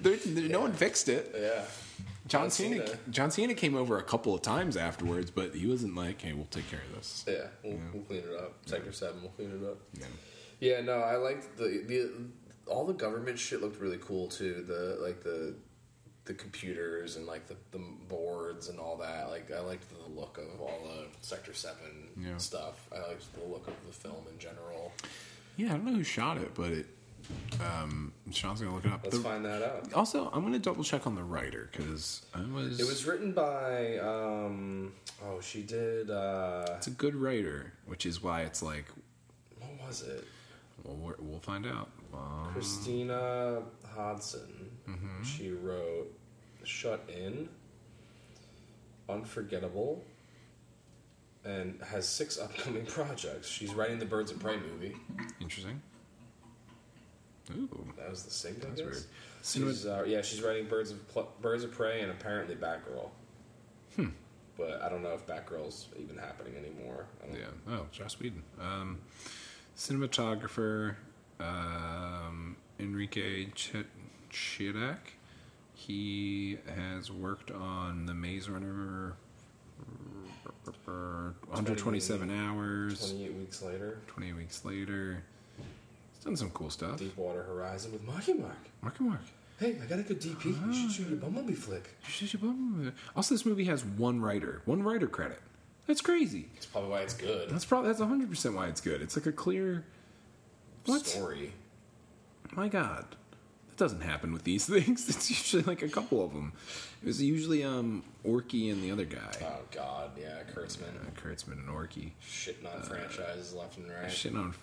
[0.00, 1.64] there, there- no one fixed it yeah,
[2.28, 2.98] John John Cena, Cena.
[3.10, 6.46] John Cena came over a couple of times afterwards, but he wasn't like, "Hey, we'll
[6.46, 8.54] take care of this." yeah, we'll, we'll clean it up.
[8.64, 9.78] Sector Seven, we'll clean it up.
[9.98, 10.06] Yeah.
[10.60, 12.10] Yeah, no, I liked the the
[12.70, 14.64] all the government shit looked really cool too.
[14.66, 15.56] The like the
[16.24, 19.28] the computers and like the, the boards and all that.
[19.28, 22.36] Like I liked the look of all the Sector Seven Yeah.
[22.38, 22.86] stuff.
[22.94, 24.92] I liked the look of the film in general.
[25.56, 26.86] Yeah, I don't know who shot it, but it.
[27.60, 29.00] Um, Sean's gonna look it up.
[29.04, 29.92] Let's The- find that out.
[29.94, 32.80] also, I'm gonna double check on the writer because I was.
[32.80, 34.92] It was written by um
[35.24, 38.86] oh she did uh It's a good writer, which is why it's like,
[39.60, 40.24] what was it?
[40.82, 41.90] well, we're, we'll find out.
[42.12, 43.62] Um, Christina
[43.94, 44.71] Hodson.
[44.88, 45.22] Mm-hmm.
[45.22, 46.12] She wrote
[46.64, 47.48] Shut In,
[49.08, 50.02] Unforgettable,
[51.44, 53.48] and has six upcoming projects.
[53.48, 54.94] She's writing the Birds of Prey movie.
[55.40, 55.80] interesting.
[57.56, 57.68] Ooh,
[57.98, 58.56] That was the same.
[58.62, 58.90] I That's guess.
[58.90, 59.04] weird.
[59.74, 63.10] She's uh, yeah, she's writing Birds of Pl- Birds of Prey and apparently Batgirl.
[63.96, 64.08] Hmm.
[64.56, 67.06] But I don't know if Batgirl's even happening anymore.
[67.22, 67.46] I don't yeah.
[67.68, 68.42] Oh, Joss Whedon.
[68.60, 69.00] Um,
[69.76, 70.94] cinematographer
[71.40, 73.72] um, Enrique Ch-
[74.32, 74.98] Chirac.
[75.74, 79.14] He has worked on the Maze Runner.
[80.84, 83.10] 127 hours.
[83.12, 85.22] 28 weeks later, 28 weeks later.
[86.14, 86.98] He's done some cool stuff.
[86.98, 88.56] Deepwater Horizon with Marky Mark.
[88.80, 89.20] Mark and Mark.
[89.58, 90.44] Hey, I got a good DP.
[90.66, 91.88] You should shoot a Bumblebee flick.
[92.04, 92.90] You should shoot Bumblebee.
[93.14, 95.40] Also, this movie has one writer, one writer credit.
[95.86, 96.46] That's crazy.
[96.54, 97.50] That's probably why it's good.
[97.50, 99.02] That's probably that's 100 percent why it's good.
[99.02, 99.84] It's like a clear.
[100.86, 101.06] What?
[101.06, 101.52] Story.
[102.54, 103.04] My God,
[103.82, 105.08] doesn't happen with these things.
[105.08, 106.52] It's usually like a couple of them.
[107.02, 111.58] It was usually um Orky and the other guy, Oh God, yeah, Kurtzman uh, Kurtzman
[111.58, 114.06] and Orky, shitting on franchises left and right.
[114.06, 114.54] shitting on.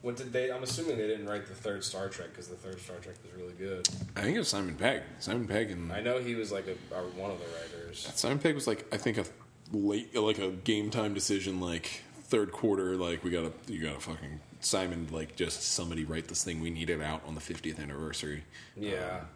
[0.00, 0.50] What did they?
[0.50, 3.40] I'm assuming they didn't write the third Star Trek because the third Star Trek was
[3.40, 3.86] really good.
[4.16, 5.02] I think it was Simon Pegg.
[5.20, 8.10] Simon Pegg and I know he was like a, a one of the writers.
[8.14, 9.24] Simon Pegg was like I think a
[9.72, 14.40] late like a game time decision like third quarter like we gotta you gotta fucking
[14.62, 18.44] Simon like just somebody write this thing we need it out on the 50th anniversary.
[18.76, 19.26] Yeah, um,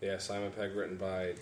[0.00, 0.18] yeah.
[0.18, 1.34] Simon Pegg, written by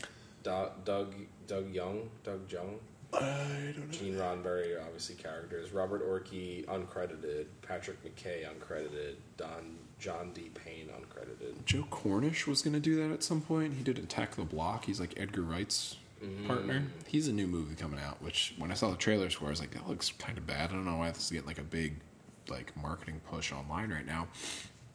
[0.42, 1.14] Do- Doug
[1.46, 2.78] Doug Young, Doug Jung,
[3.12, 3.98] I don't know.
[3.98, 5.72] Gene Roddenberry, obviously characters.
[5.72, 7.46] Robert Orkey, uncredited.
[7.62, 9.14] Patrick McKay, uncredited.
[9.36, 10.50] Don John D.
[10.54, 11.64] Payne, uncredited.
[11.64, 13.74] Joe Cornish was gonna do that at some point.
[13.74, 14.84] He did Attack the Block.
[14.84, 16.46] He's like Edgar Wright's mm-hmm.
[16.46, 16.84] partner.
[17.06, 19.60] He's a new movie coming out, which when I saw the trailers for, I was
[19.60, 20.70] like, that looks kind of bad.
[20.70, 21.94] I don't know why this is getting like a big
[22.50, 24.28] like marketing push online right now.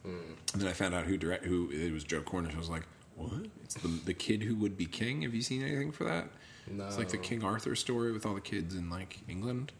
[0.04, 2.04] And then I found out who direct who it was.
[2.04, 2.54] Joe Cornish.
[2.54, 2.84] I was like,
[3.16, 3.32] what?
[3.64, 5.22] It's the the kid who would be king.
[5.22, 6.28] Have you seen anything for that?
[6.70, 6.86] No.
[6.88, 9.72] It's like the King Arthur story with all the kids in like England.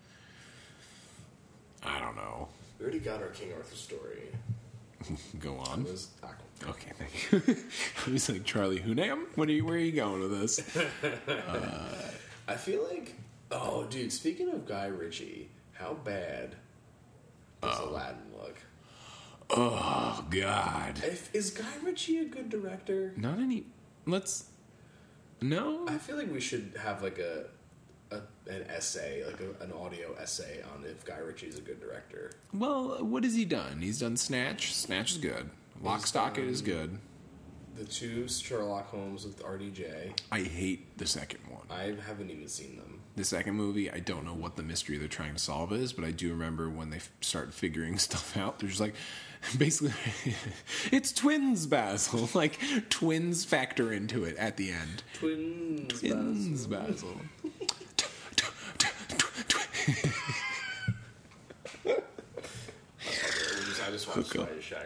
[1.84, 2.48] I don't know.
[2.80, 4.30] We already got our King Arthur story.
[5.40, 5.88] Go It on.
[6.70, 7.58] Okay, thank you.
[8.14, 9.26] Was like Charlie Hunnam.
[9.36, 9.66] What are you?
[9.66, 10.62] Where are you going with this?
[12.48, 13.16] I feel like,
[13.52, 14.12] oh, dude.
[14.14, 16.56] Speaking of Guy Ritchie, how bad
[17.64, 17.90] does oh.
[17.90, 18.58] Aladdin look?
[19.50, 23.14] Oh God, If, is Guy Ritchie a good director?
[23.18, 23.66] not any.
[24.06, 24.46] Let's.
[25.42, 27.46] No, I feel like we should have like a,
[28.12, 31.82] a an essay, like a, an audio essay on if Guy Ritchie is a good
[31.82, 32.32] director.
[32.54, 33.82] well, what has he done?
[33.82, 34.74] He's done Snatch.
[34.74, 35.50] Snatch is good.
[35.82, 36.98] Lock, Stock, it is good.
[37.76, 40.18] The two Sherlock Holmes with RDJ.
[40.32, 41.64] I hate the second one.
[41.70, 43.02] I haven't even seen them.
[43.16, 46.04] The second movie, I don't know what the mystery they're trying to solve is, but
[46.04, 48.58] I do remember when they f- start figuring stuff out.
[48.60, 48.96] They're just like,
[49.58, 49.94] basically,
[50.92, 52.28] it's twins, Basil.
[52.34, 52.58] Like
[52.90, 55.04] twins factor into it at the end.
[55.14, 56.00] Twins.
[56.00, 57.22] Twins, Basil.
[59.86, 60.43] I
[63.94, 64.82] just, I just just watched Hook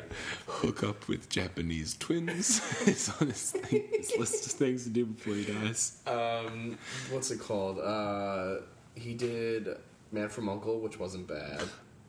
[0.47, 0.47] up.
[0.47, 2.61] Hook up with Japanese twins.
[2.87, 6.01] it's on his, thing, his list of things to do before he dies.
[6.05, 6.77] Um,
[7.11, 7.79] what's it called?
[7.79, 8.57] Uh,
[8.95, 9.69] he did
[10.11, 11.63] Man from Uncle, which wasn't bad.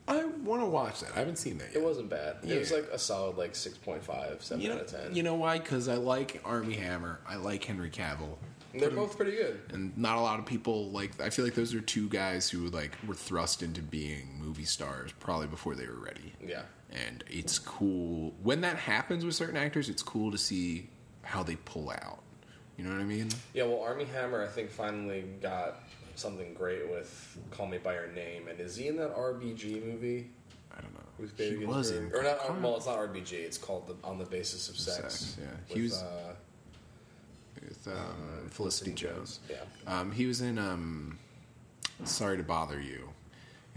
[0.07, 1.11] I want to watch that.
[1.15, 1.77] I haven't seen that yet.
[1.77, 2.37] It wasn't bad.
[2.43, 5.15] It was like a solid like 6.5, 7 You know, out of 10.
[5.15, 5.59] you know why?
[5.59, 7.21] Because I like Armie Hammer.
[7.29, 8.37] I like Henry Cavill.
[8.73, 9.61] And they're both pretty good.
[9.73, 12.69] and not a lot of people like i feel like those are two guys who
[12.69, 16.63] like were thrust into being movie stars probably before they were ready Yeah.
[16.91, 20.89] And it's cool when that happens with certain actors it's cool to see
[21.23, 22.21] how they pull out
[22.79, 25.83] you know what i mean Yeah, well, Armie Hammer, I think, finally got
[26.15, 28.49] something great with Call Me By Your Name.
[28.49, 30.31] And is he in that RBG movie?
[30.77, 33.33] i don't know With Baby he was in Or not, Car- well, it's not RBG.
[33.33, 34.97] It's called the, On the Basis of Sex.
[34.97, 35.47] Sex, yeah.
[35.69, 36.35] With, He was- Uh,
[37.61, 39.57] with um, felicity jones yeah.
[39.87, 41.19] um, he was in um,
[42.05, 43.09] sorry to bother you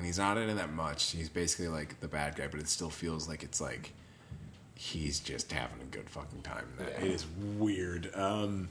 [0.02, 2.68] and he's not in it that much he's basically like the bad guy but it
[2.68, 3.94] still feels like it's like
[4.74, 6.66] he's just having a good fucking time.
[6.80, 6.86] Yeah.
[7.06, 7.26] it is
[7.60, 8.68] weird um,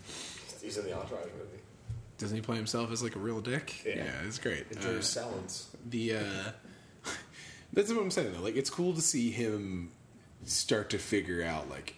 [0.61, 1.63] He's in the Entourage movie.
[2.19, 3.81] Doesn't he play himself as like a real dick?
[3.87, 4.11] Yeah.
[4.27, 4.67] it's great.
[4.73, 5.69] Enjoy Uh, salads.
[5.89, 6.51] the uh,
[7.73, 8.41] that's what I'm saying though.
[8.43, 9.93] Like, it's cool to see him
[10.45, 11.71] start to figure out.
[11.71, 11.95] Like,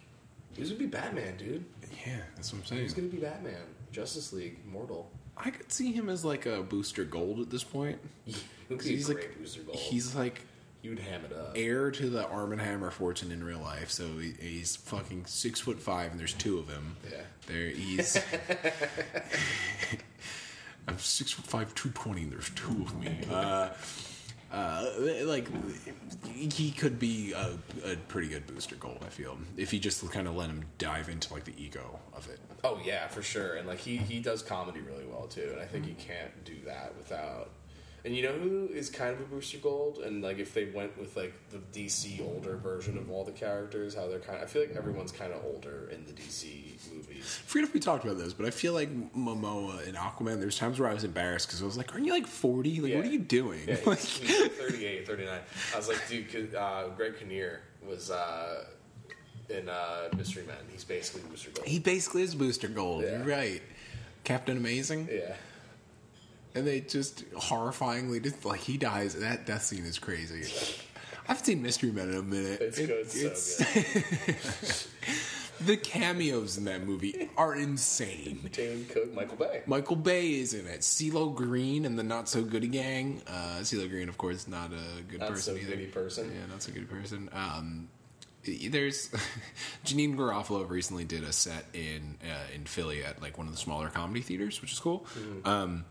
[0.54, 1.64] He's gonna be Batman, dude.
[2.06, 2.82] yeah, that's what I'm saying.
[2.82, 3.54] He's gonna be Batman.
[3.92, 5.10] Justice League, Mortal.
[5.36, 7.98] I could see him as like a Booster Gold at this point.
[8.68, 9.76] He would 'Cause be a he's like Booster Gold.
[9.78, 10.40] he's like
[10.88, 11.52] would ham it up.
[11.56, 13.90] heir to the Arm and Hammer fortune in real life.
[13.90, 16.96] So he, he's fucking six foot five, and there's two of him.
[17.10, 17.18] Yeah.
[17.46, 18.16] there he's.
[20.88, 23.16] I'm six foot five, two twenty, and there's two of me.
[23.30, 23.68] Uh,
[24.52, 24.86] uh,
[25.24, 25.48] like
[26.26, 28.98] he could be a, a pretty good Booster Gold.
[29.04, 32.28] I feel if you just kind of let him dive into like the ego of
[32.28, 32.38] it.
[32.62, 33.54] Oh yeah, for sure.
[33.54, 35.48] And like he he does comedy really well too.
[35.52, 37.50] And I think you can't do that without.
[38.04, 39.98] And you know who is kind of a booster gold?
[39.98, 43.94] And like if they went with like the DC older version of all the characters,
[43.94, 44.38] how they're kind.
[44.38, 44.44] of...
[44.44, 47.40] I feel like everyone's kind of older in the DC movies.
[47.42, 50.40] I forget if we talked about this, but I feel like Momoa in Aquaman.
[50.40, 52.80] There's times where I was embarrassed because I was like, "Aren't you like 40?
[52.80, 55.40] Like, what are you doing?" Yeah, like, he's, he's 38, 39.
[55.72, 58.64] I was like, dude, uh, Greg Kinnear was uh,
[59.48, 60.56] in uh, Mystery Men.
[60.72, 61.68] He's basically Booster Gold.
[61.68, 63.04] he basically is booster gold.
[63.04, 63.18] Yeah.
[63.18, 63.62] You're right.
[64.24, 65.08] Captain Amazing.
[65.10, 65.34] yeah.
[66.54, 69.14] And they just horrifyingly just like he dies.
[69.14, 70.42] That death scene is crazy.
[71.26, 72.60] I haven't seen Mystery Men in a minute.
[72.60, 74.88] It's It- good, so it's-
[75.60, 78.48] the cameos in that movie are insane.
[78.52, 79.62] Dane Cook, Michael Bay.
[79.66, 80.80] Michael Bay is in it.
[80.80, 83.22] CeeLo Green and the Not So Goody Gang.
[83.26, 85.70] Uh, CeeLo Green, of course, not a good Not person so either.
[85.76, 86.30] goody person.
[86.34, 87.30] Yeah, not so good person.
[87.32, 87.88] Um,
[88.44, 89.08] there's
[89.86, 93.58] Janeane Garofalo recently did a set in uh, in Philly at like one of the
[93.58, 95.06] smaller comedy theaters, which is cool.
[95.16, 95.48] Mm-hmm.
[95.48, 95.84] Um,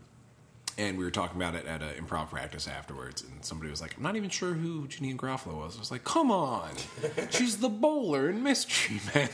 [0.78, 3.96] and we were talking about it at an improv practice afterwards, and somebody was like,
[3.96, 6.70] "I'm not even sure who Janeane Garofalo was." I was like, "Come on,
[7.30, 9.28] she's the bowler in Mystery Men."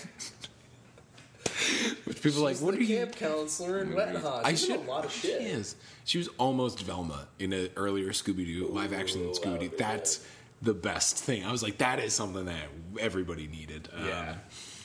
[2.04, 4.44] Which people are like, "What are you?" camp counselor in Wet Hot.
[4.44, 4.76] I should.
[4.76, 5.40] a lot of shit.
[5.40, 5.76] She is.
[6.04, 9.72] She was almost Velma in an earlier Scooby Doo live action Scooby Doo.
[9.76, 10.24] That's
[10.62, 11.44] the best thing.
[11.44, 12.64] I was like, that is something that
[12.98, 13.88] everybody needed.
[14.06, 14.36] Yeah, Um,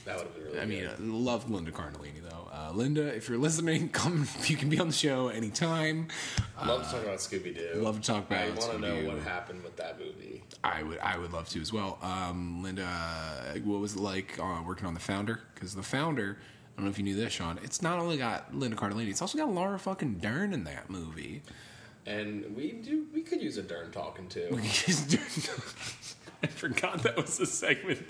[0.05, 0.59] that would have been really.
[0.59, 0.99] I mean, good.
[0.99, 2.49] I love Linda Cardellini though.
[2.51, 4.27] Uh, Linda, if you're listening, come.
[4.45, 6.09] You can be on the show anytime.
[6.63, 7.81] love to talk about Scooby Doo.
[7.81, 8.39] love to talk about.
[8.39, 10.43] I want to know what happened with that movie.
[10.63, 11.97] I would, I would love to as well.
[12.01, 15.41] Um, Linda, uh, what was it like uh, working on the Founder?
[15.53, 17.59] Because the Founder, I don't know if you knew this, Sean.
[17.63, 21.41] It's not only got Linda Cardellini, it's also got Laura fucking Dern in that movie.
[22.05, 23.05] And we do.
[23.13, 24.49] We could use a Dern talking too.
[26.43, 28.05] I forgot that was a segment.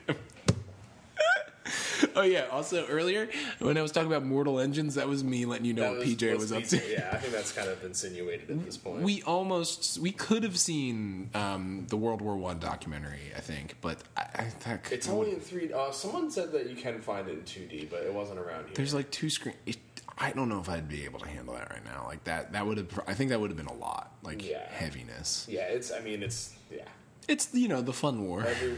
[2.16, 2.46] oh yeah.
[2.52, 5.94] Also earlier when I was talking about Mortal Engines, that was me letting you know
[5.94, 6.78] what PJ was, up to.
[6.92, 9.02] Yeah, I think that's kind of insinuated at this point.
[9.02, 14.00] We almost we could have seen um, the World War One documentary, I think, but
[14.18, 15.72] I, I think it's only in three.
[15.72, 18.66] Uh, someone said that you can find it in two D, but it wasn't around
[18.66, 18.74] here.
[18.76, 19.56] there's like two screen.
[19.66, 19.78] It,
[20.18, 22.06] I don't know if I'd be able to handle that right now.
[22.08, 23.00] Like that, that would have.
[23.08, 24.12] I think that would have been a lot.
[24.22, 24.68] Like Yeah.
[24.70, 25.48] heaviness.
[25.50, 25.92] yeah, it's.
[25.92, 26.54] I mean, it's.
[26.72, 26.84] Yeah.
[27.28, 28.46] It's you know the fun war.
[28.46, 28.78] Every...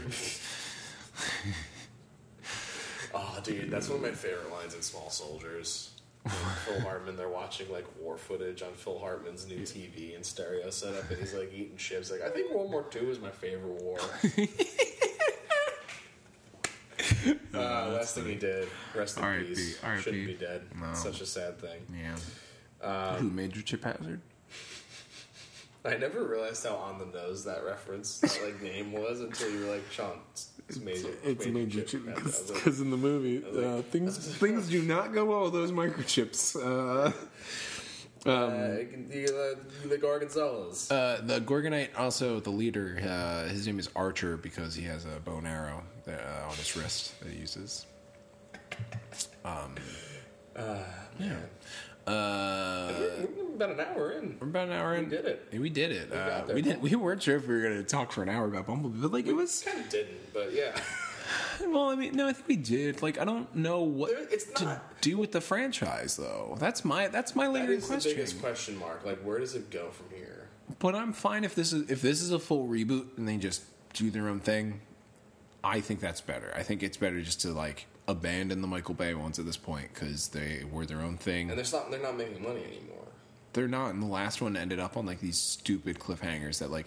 [3.16, 5.90] oh, dude, that's one of my favorite lines in Small Soldiers.
[6.22, 10.70] When Phil Hartman, they're watching like war footage on Phil Hartman's new TV and stereo
[10.70, 12.10] setup, and he's like eating chips.
[12.10, 13.98] Like, I think World War II is my favorite war.
[17.54, 18.68] uh, last thing he did.
[18.94, 19.78] Rest in R.I.P., peace.
[19.82, 20.02] R.I.P..
[20.02, 20.62] Shouldn't be dead.
[20.78, 20.92] No.
[20.94, 21.80] Such a sad thing.
[21.92, 22.16] Yeah.
[23.16, 24.20] Who Major Chip Hazard?
[25.86, 29.66] I never realized how on the nose that reference, that like name was until you
[29.66, 31.08] were like, Sean, it's, it's major.
[31.24, 32.04] It's major chip.
[32.04, 35.24] chip I like, because in the movie was like- uh, things things do not go
[35.24, 36.56] well with those microchips.
[36.56, 37.12] Uh,
[38.28, 38.48] uh,
[39.08, 40.90] the, uh, the Gorgonzolas.
[40.90, 45.20] Uh, the Gorgonite, also the leader, uh, his name is Archer because he has a
[45.24, 47.86] bow and arrow uh, on his wrist that he uses.
[49.44, 49.76] Um,
[50.56, 51.36] yeah.
[52.06, 52.92] Uh,
[53.38, 54.36] We're about an hour in.
[54.40, 55.04] we're about an hour in.
[55.04, 55.48] We did it.
[55.52, 56.10] We did it.
[56.10, 56.80] got uh, we didn't.
[56.82, 59.12] We weren't sure if we were going to talk for an hour about Bumblebee, but
[59.12, 59.62] like it was.
[59.62, 60.78] Kind of didn't, but yeah.
[61.60, 63.02] Well, I mean, no, I think we did.
[63.02, 66.56] Like, I don't know what it's to do with the franchise, though.
[66.60, 69.04] That's my that's my That lingering is the biggest question mark.
[69.04, 70.48] Like, where does it go from here?
[70.78, 73.64] But I'm fine if this is if this is a full reboot and they just
[73.94, 74.80] do their own thing.
[75.64, 76.52] I think that's better.
[76.54, 79.92] I think it's better just to like abandon the Michael Bay ones at this point
[79.92, 81.50] because they were their own thing.
[81.50, 83.04] And they're not they're not making money anymore.
[83.52, 83.94] They're not.
[83.94, 86.86] And the last one ended up on like these stupid cliffhangers that like.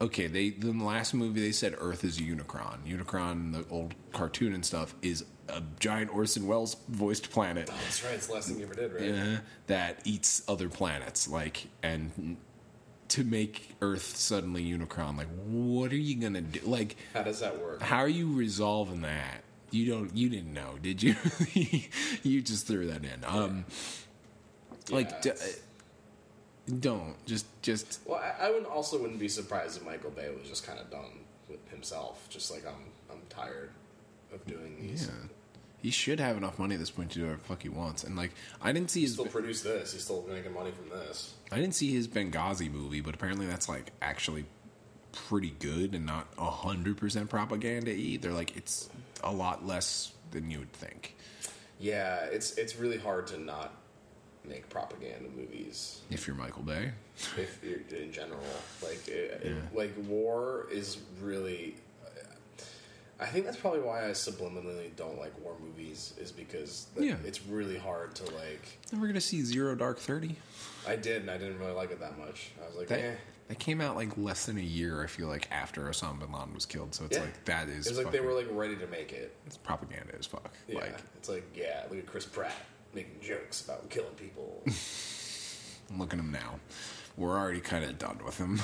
[0.00, 2.86] Okay, they in the last movie they said Earth is a Unicron.
[2.86, 7.68] Unicron, the old cartoon and stuff, is a giant Orson Welles voiced planet.
[7.68, 8.14] Oh, that's right.
[8.14, 9.02] It's the last thing you ever did, right?
[9.02, 11.26] Yeah, that eats other planets.
[11.26, 12.36] Like, and
[13.08, 16.60] to make Earth suddenly Unicron, like, what are you gonna do?
[16.64, 17.82] Like, How does that work?
[17.82, 19.42] how are you resolving that?
[19.70, 20.16] You don't.
[20.16, 21.14] You didn't know, did you?
[22.22, 23.24] you just threw that in.
[23.26, 23.64] Um,
[24.90, 25.32] like, d-
[26.80, 30.48] don't just just Well, I, I would also wouldn't be surprised if Michael Bay was
[30.48, 32.28] just kind of done with himself.
[32.30, 32.74] Just like I'm,
[33.10, 33.70] I'm tired
[34.32, 35.06] of doing these.
[35.06, 35.28] yeah.
[35.80, 38.02] He should have enough money at this point to do whatever the fuck he wants.
[38.02, 39.92] And like, I didn't see his Still produce this.
[39.92, 41.34] He's still making money from this.
[41.52, 44.46] I didn't see his Benghazi movie, but apparently that's like actually
[45.12, 47.94] pretty good and not hundred percent propaganda.
[48.18, 48.88] They're like it's
[49.24, 51.16] a lot less than you would think.
[51.80, 53.72] Yeah, it's it's really hard to not
[54.44, 56.92] make propaganda movies If you're Michael Bay,
[57.36, 58.40] if you're, in general.
[58.82, 61.76] Like it, it- like war is really.
[63.20, 66.14] I think that's probably why I subliminally don't like war movies.
[66.20, 67.16] Is because Yeah.
[67.24, 68.78] it's really hard to like.
[68.92, 70.36] We're gonna see Zero Dark Thirty.
[70.86, 72.50] I did, and I didn't really like it that much.
[72.62, 73.14] I was like, That eh.
[73.48, 75.02] That came out like less than a year.
[75.02, 76.94] I feel like after Osama bin Laden was killed.
[76.94, 77.24] So it's Yeah.
[77.24, 77.86] like that is.
[77.86, 79.34] It was like they were like ready to make it.
[79.46, 80.52] it's propaganda as fuck.
[80.68, 82.54] Yeah, Like it's like yeah, look at Chris Pratt
[82.94, 84.62] making jokes about killing people.
[85.98, 86.60] look at him now.
[87.16, 88.60] We're already kind of done with him.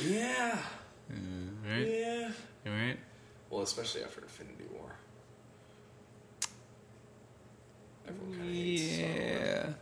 [0.02, 0.58] yeah,
[1.10, 1.14] uh,
[1.68, 1.86] right?
[1.86, 2.30] yeah.
[2.66, 2.98] All right.
[3.50, 4.94] Well, especially after Infinity War.
[8.08, 9.72] Everyone kind of hates Yeah.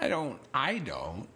[0.00, 0.38] I don't.
[0.52, 1.28] I don't.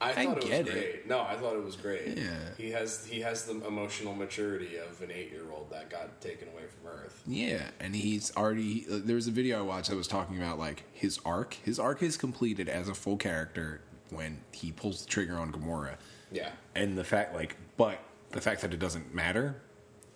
[0.00, 0.66] I I thought it was it.
[0.66, 1.08] great.
[1.08, 2.16] No, I thought it was great.
[2.18, 2.24] Yeah.
[2.58, 6.48] he has he has the emotional maturity of an eight year old that got taken
[6.48, 7.22] away from Earth.
[7.26, 8.84] Yeah, and he's already.
[8.88, 11.54] There was a video I watched that was talking about like his arc.
[11.64, 13.80] His arc is completed as a full character
[14.10, 15.96] when he pulls the trigger on Gamora,
[16.30, 17.98] Yeah, and the fact like, but
[18.30, 19.56] the fact that it doesn't matter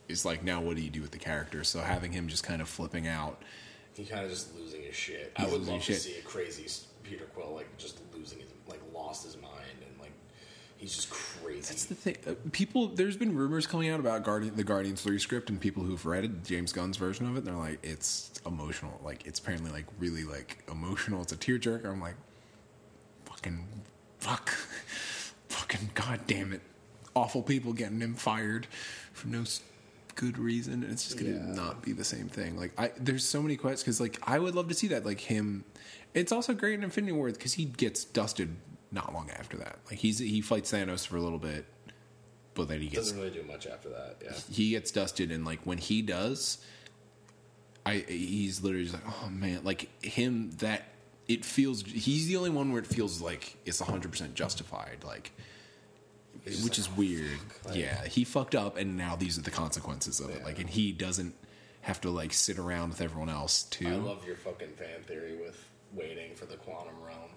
[0.08, 1.64] is like now what do you do with the character?
[1.64, 3.42] So having him just kind of flipping out.
[3.94, 5.32] he kind of just losing his shit.
[5.36, 6.00] He's I would love to shit.
[6.02, 6.66] see a crazy
[7.02, 9.54] Peter Quill like just losing his like lost his mind
[10.78, 11.60] he's just crazy.
[11.60, 12.16] That's the thing.
[12.26, 15.82] Uh, people, there's been rumors coming out about Guardian, the Guardians Three script, and people
[15.82, 18.98] who've read it, James Gunn's version of it, they're like, it's emotional.
[19.04, 21.20] Like it's apparently like really like emotional.
[21.22, 21.84] It's a tearjerker.
[21.86, 22.16] I'm like,
[23.26, 23.66] fucking,
[24.18, 24.48] fuck,
[25.48, 26.62] fucking, god damn it,
[27.14, 28.66] awful people getting him fired
[29.12, 29.44] for no
[30.14, 30.82] good reason.
[30.82, 31.54] And it's just gonna Yeah.
[31.54, 32.56] not be the same thing.
[32.56, 35.04] Like I, there's so many questions because like I would love to see that.
[35.06, 35.64] Like him,
[36.14, 38.56] it's also great in Infinity War because he gets dusted
[38.90, 39.78] not long after that.
[39.90, 41.66] Like he's he fights Thanos for a little bit,
[42.54, 44.16] but then he gets doesn't really do much after that.
[44.24, 46.58] Yeah, he gets dusted and like when he does
[47.86, 50.82] i he's literally just like oh man like him that
[51.26, 55.32] it feels he's the only one where it feels like it's 100% justified like
[56.44, 59.38] He's which just is like, oh, weird like- yeah he fucked up and now these
[59.38, 61.34] are the consequences of it like and he doesn't
[61.82, 65.36] have to like sit around with everyone else too I love your fucking fan theory
[65.36, 65.64] with
[65.94, 67.30] waiting for the quantum realm.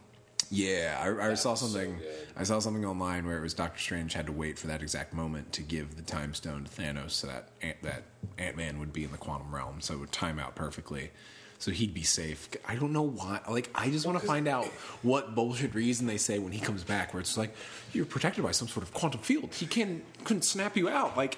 [0.51, 1.97] Yeah, I, I saw was so something.
[2.35, 5.13] I saw something online where it was Doctor Strange had to wait for that exact
[5.13, 8.03] moment to give the time stone to Thanos, so that Ant, that
[8.37, 11.11] Ant Man would be in the quantum realm, so it would time out perfectly,
[11.57, 12.49] so he'd be safe.
[12.67, 13.39] I don't know why.
[13.49, 14.65] Like, I just want to find out
[15.03, 17.55] what bullshit reason they say when he comes back, where it's like
[17.93, 19.53] you're protected by some sort of quantum field.
[19.53, 21.15] He can couldn't snap you out.
[21.15, 21.37] Like,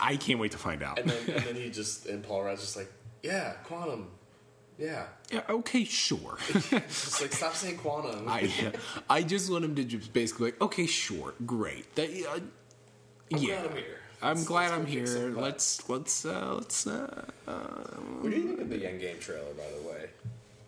[0.00, 0.98] I can't wait to find out.
[0.98, 2.90] And then, and then he just and Paul Rudd's just like,
[3.22, 4.08] yeah, quantum,
[4.80, 5.04] yeah.
[5.30, 6.38] yeah, okay, sure.
[6.52, 8.24] Just like stop saying quantum.
[8.28, 8.50] I
[9.08, 11.94] I just want him to just basically like, okay, sure, great.
[11.96, 12.40] That, uh,
[13.32, 13.96] I'm yeah, glad I'm here.
[14.22, 15.06] I'm Let's- glad let's I'm here.
[15.36, 16.86] Let's let's uh, let's.
[16.86, 17.24] Uh,
[18.20, 20.10] What do you think of the Endgame trailer, by the way?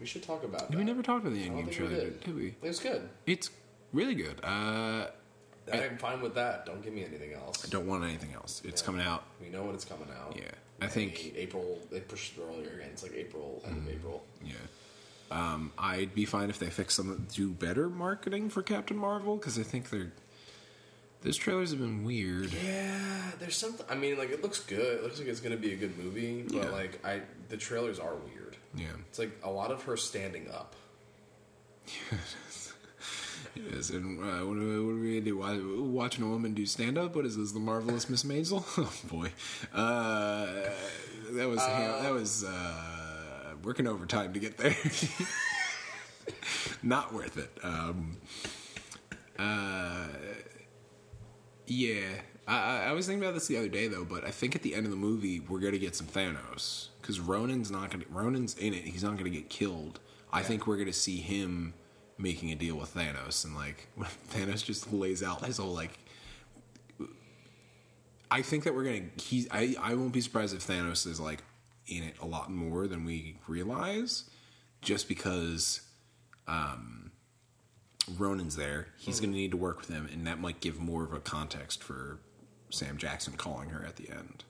[0.00, 0.76] We should talk about that.
[0.76, 2.20] we never talked about the I think we trailer, did.
[2.24, 2.46] did we?
[2.62, 3.08] It was good.
[3.26, 3.50] It's
[3.92, 4.40] really good.
[4.42, 5.06] Uh,
[5.72, 6.66] I'm fine with that.
[6.66, 7.64] Don't give me anything else.
[7.64, 8.62] I don't want anything else.
[8.64, 9.22] It's coming out.
[9.40, 10.34] We know when it's coming out.
[10.36, 10.50] Yeah.
[10.84, 11.78] I think- April.
[11.90, 12.90] They pushed it earlier again.
[12.92, 14.24] It's like April, end of April.
[14.44, 14.54] Yeah.
[15.30, 19.58] Um, I'd be fine if they fix some, do better marketing for Captain Marvel because
[19.58, 20.12] I think they're.
[21.22, 22.52] Those trailers have been weird.
[22.52, 23.86] Yeah, there's something.
[23.88, 24.98] I mean, like it looks good.
[24.98, 26.70] It looks like it's gonna be a good movie, but Yeah.
[26.70, 28.56] like I, the trailers are weird.
[28.74, 28.86] Yeah.
[29.08, 30.74] It's like a lot of her standing up.
[33.54, 35.38] Yes, and uh, what, do, what do we do?
[35.38, 37.14] Why- Watching a woman do stand up?
[37.16, 37.52] What is this?
[37.52, 38.64] The marvelous Miss Maisel?
[38.78, 39.30] Oh boy,
[39.74, 40.46] uh,
[41.32, 44.74] that was that was uh, working overtime to get there.
[46.82, 47.50] Not worth it.
[47.62, 48.16] Um,
[49.38, 50.06] uh,
[51.66, 52.06] yeah,
[52.46, 54.74] I, I- was thinking about this the other day though, but I think at the
[54.74, 58.04] end of the movie we're gonna get some Thanos because Ronan's not gonna.
[58.10, 58.84] Ronan's in it.
[58.84, 60.00] He's not gonna get killed.
[60.32, 61.74] I think we're gonna see him
[62.22, 63.88] making a deal with Thanos, and like
[64.32, 65.98] Thanos just lays out his whole like.
[68.30, 69.46] I think that we're gonna.
[69.50, 69.76] I.
[69.80, 71.42] I won't be surprised if Thanos is like
[71.86, 74.24] in it a lot more than we realize,
[74.80, 75.82] just because.
[76.48, 77.12] Um,
[78.18, 78.88] Ronan's there.
[78.96, 81.20] He's going to need to work with him, and that might give more of a
[81.20, 82.18] context for
[82.70, 84.44] Sam Jackson calling her at the end.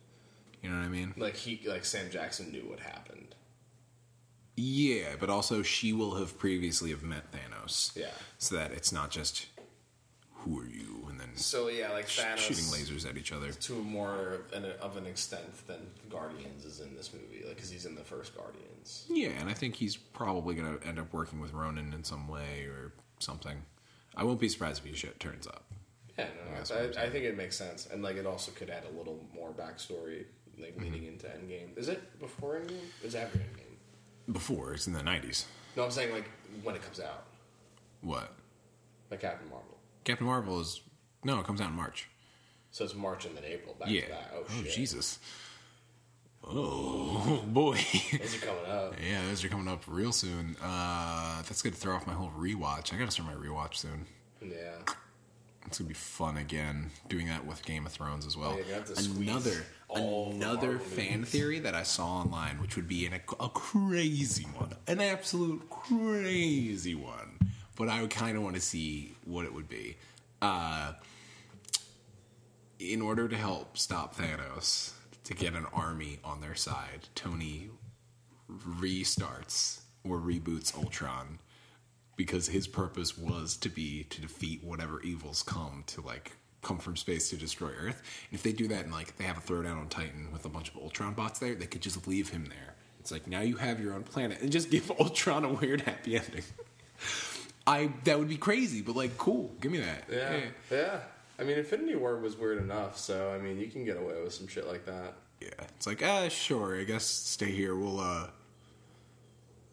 [0.62, 1.14] You know what I mean?
[1.16, 3.31] Like he, like Sam Jackson knew what happened.
[4.56, 7.96] Yeah, but also she will have previously have met Thanos.
[7.96, 8.06] Yeah.
[8.38, 9.46] So that it's not just
[10.44, 13.52] who are you and then So yeah, like sh- Thanos shooting lasers at each other.
[13.52, 15.78] to a more of an, of an extent than
[16.10, 19.06] Guardians is in this movie, like because he's in the first Guardians.
[19.08, 22.26] Yeah, and I think he's probably going to end up working with Ronan in some
[22.28, 23.62] way or something.
[24.16, 25.64] I won't be surprised if he shit turns up.
[26.18, 28.98] Yeah, no, I, I think it makes sense, and like it also could add a
[28.98, 30.24] little more backstory,
[30.58, 30.82] like Mm-hmm.
[30.84, 31.78] leading into Endgame.
[31.78, 32.82] Is it before Endgame?
[33.02, 33.61] Is after Endgame?
[34.30, 35.46] Before it's in the nineties.
[35.76, 36.28] No, I'm saying like
[36.62, 37.24] when it comes out,
[38.02, 38.32] What?
[39.10, 39.76] like Captain Marvel.
[40.04, 40.80] Captain Marvel is
[41.24, 42.08] no, it comes out in March.
[42.70, 43.74] So it's March and then April.
[43.78, 44.02] Back Yeah.
[44.02, 44.30] to that.
[44.34, 44.72] Oh, oh shit.
[44.72, 45.18] Jesus.
[46.44, 47.78] Oh boy.
[48.18, 48.94] Those are coming up.
[49.04, 50.56] yeah, those are coming up real soon.
[50.62, 52.92] Uh, that's gonna throw off my whole rewatch.
[52.92, 54.06] I gotta start my rewatch soon.
[54.40, 54.72] Yeah.
[55.66, 58.54] It's gonna be fun again doing that with Game of Thrones as well.
[58.54, 61.32] Oh, you have to squeeze another another fan movies.
[61.32, 66.94] theory that I saw online, which would be an, a crazy one, an absolute crazy
[66.94, 67.38] one,
[67.76, 69.96] but I would kind of want to see what it would be.
[70.40, 70.92] Uh,
[72.78, 74.92] in order to help stop Thanos,
[75.24, 77.70] to get an army on their side, Tony
[78.50, 81.38] restarts or reboots Ultron
[82.16, 86.32] because his purpose was to be to defeat whatever evils come to like
[86.62, 88.02] come from space to destroy Earth.
[88.30, 90.48] And if they do that and like they have a throwdown on Titan with a
[90.48, 92.74] bunch of Ultron bots there, they could just leave him there.
[93.00, 96.16] It's like now you have your own planet and just give Ultron a weird happy
[96.16, 96.44] ending.
[97.66, 99.52] I that would be crazy, but like cool.
[99.60, 100.04] Give me that.
[100.10, 100.40] Yeah.
[100.70, 101.00] Yeah.
[101.38, 104.32] I mean, Infinity War was weird enough, so I mean, you can get away with
[104.32, 105.14] some shit like that.
[105.40, 105.48] Yeah.
[105.76, 107.74] It's like, ah, sure, I guess stay here.
[107.74, 108.28] We'll uh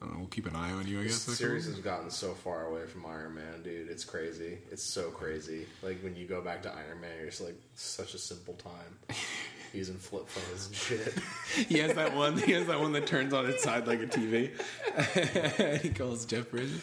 [0.07, 1.25] know, we'll keep an eye on you, I guess.
[1.25, 3.89] The series has gotten so far away from Iron Man, dude.
[3.89, 4.57] It's crazy.
[4.71, 5.65] It's so crazy.
[5.83, 9.17] Like when you go back to Iron Man, it's like such a simple time
[9.73, 11.13] using flip phones and shit.
[11.67, 12.37] he has that one.
[12.37, 14.51] He has that one that turns on its side like a TV.
[15.81, 16.81] he calls Jeff Bridges.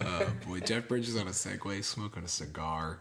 [0.00, 2.98] Oh boy, Jeff Bridges on a Segway, smoking a cigar.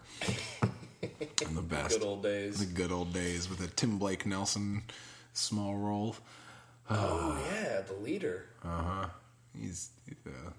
[1.42, 2.60] In the best, Good old days.
[2.60, 4.84] the good old days with a Tim Blake Nelson
[5.34, 6.16] small role.
[6.90, 8.46] Oh yeah, the leader.
[8.64, 9.06] Uh huh.
[9.60, 9.90] He's.
[10.26, 10.52] Uh,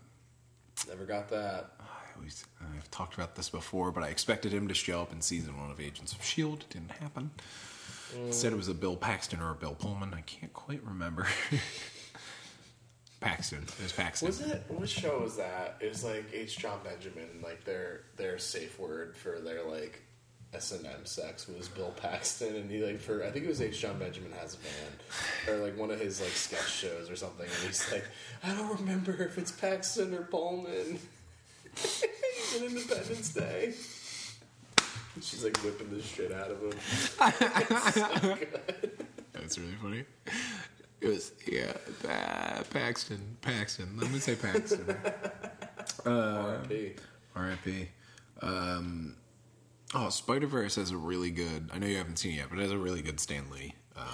[0.88, 1.72] Never got that.
[1.80, 5.20] I always, I've talked about this before, but I expected him to show up in
[5.20, 6.60] season one of Agents of Shield.
[6.68, 7.30] It didn't happen.
[8.30, 10.14] Said it was a Bill Paxton or a Bill Pullman.
[10.14, 11.26] I can't quite remember.
[13.20, 13.64] Paxton.
[13.64, 14.28] It was Paxton.
[14.28, 14.64] Was it?
[14.68, 15.76] What show was that?
[15.80, 16.58] It was like H.
[16.58, 17.28] John Benjamin.
[17.42, 20.02] Like their their safe word for their like
[20.54, 23.60] S and M sex was Bill Paxton, and he like for I think it was
[23.60, 23.80] H.
[23.80, 24.96] John Benjamin has a band
[25.60, 28.04] or like one of his like sketch shows or something, and he's like,
[28.42, 30.98] I don't remember if it's Paxton or Pullman.
[31.76, 33.74] he's in Independence Day.
[35.14, 36.72] And She's like whipping the shit out of him.
[39.32, 40.04] That's really funny.
[41.00, 41.72] It was yeah,
[42.02, 43.36] Pa- Paxton.
[43.42, 43.98] Paxton.
[43.98, 44.96] Let me say Paxton.
[46.06, 46.94] R.I.P.
[47.36, 47.88] R.I.P.
[48.42, 49.14] Um,
[49.94, 51.70] oh, Spider Verse has a really good.
[51.72, 53.74] I know you haven't seen it yet, but it has a really good Stan Lee
[53.96, 54.04] um,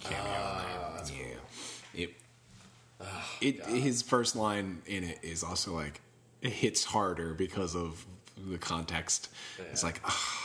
[0.00, 0.22] cameo.
[0.26, 1.24] Ah, in there.
[1.94, 2.14] yeah, it.
[3.40, 6.00] it his first line in it is also like
[6.42, 8.04] it hits harder because of
[8.48, 9.30] the context.
[9.70, 10.00] It's like.
[10.04, 10.40] ah.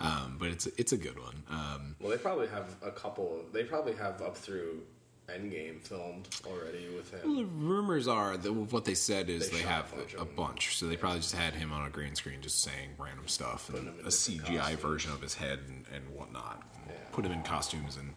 [0.00, 1.42] Um, but it's it's a good one.
[1.50, 3.44] Um, Well, they probably have a couple.
[3.52, 4.82] They probably have up through
[5.28, 7.20] Endgame filmed already with him.
[7.24, 10.24] Well, The rumors are that what they said is They they, have a bunch a,
[10.24, 13.68] bunch, so they probably just had him on a green screen just saying random stuff
[13.68, 14.80] and a CGI costumes.
[14.80, 16.62] version of his head and, and whatnot.
[16.86, 16.94] Yeah.
[17.12, 18.14] Put him in costumes and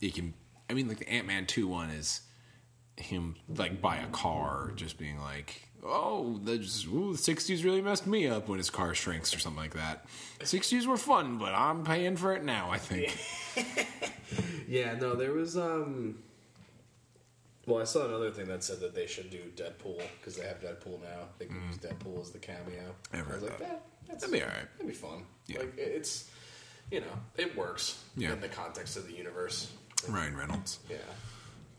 [0.00, 0.34] you can.
[0.68, 2.22] I mean, like the Ant Man two one is
[2.96, 8.26] him like buy a car, just being like, "Oh, ooh, the '60s really messed me
[8.26, 10.06] up" when his car shrinks or something like that.
[10.40, 12.68] '60s were fun, but I'm paying for it now.
[12.70, 13.16] I think.
[14.68, 16.16] Yeah, no, there was um.
[17.72, 20.60] Well, I saw another thing that said that they should do Deadpool because they have
[20.60, 21.28] Deadpool now.
[21.38, 22.94] They can use Deadpool as the cameo.
[23.14, 23.58] I've I was heard like, that.
[23.60, 24.68] that, that's, That'd be alright.
[24.76, 25.24] That'd be fun.
[25.46, 25.60] Yeah.
[25.60, 26.30] Like it- it's,
[26.90, 27.06] you know,
[27.38, 28.32] it works Yeah.
[28.34, 29.72] in the context of the universe.
[30.08, 30.96] Ryan Reynolds, Yeah,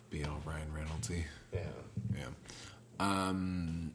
[0.10, 1.26] be all Ryan Reynoldsy.
[1.54, 1.60] yeah.
[2.16, 2.26] Yeah.
[3.00, 3.94] Um,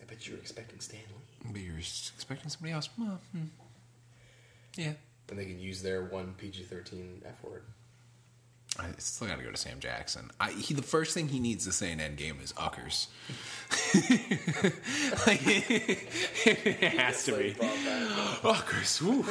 [0.00, 1.00] I bet you were expecting Stan
[1.44, 1.50] Lee.
[1.52, 2.88] but you're expecting somebody else.
[2.98, 3.44] Well, hmm.
[4.76, 4.92] Yeah.
[5.28, 7.64] And they can use their one PG thirteen F word.
[8.78, 10.30] I still got to go to Sam Jackson.
[10.38, 13.08] I, he, the first thing he needs to say in Endgame is "uckers."
[15.26, 17.56] like, it has to be
[18.44, 19.24] "uckers." Woo.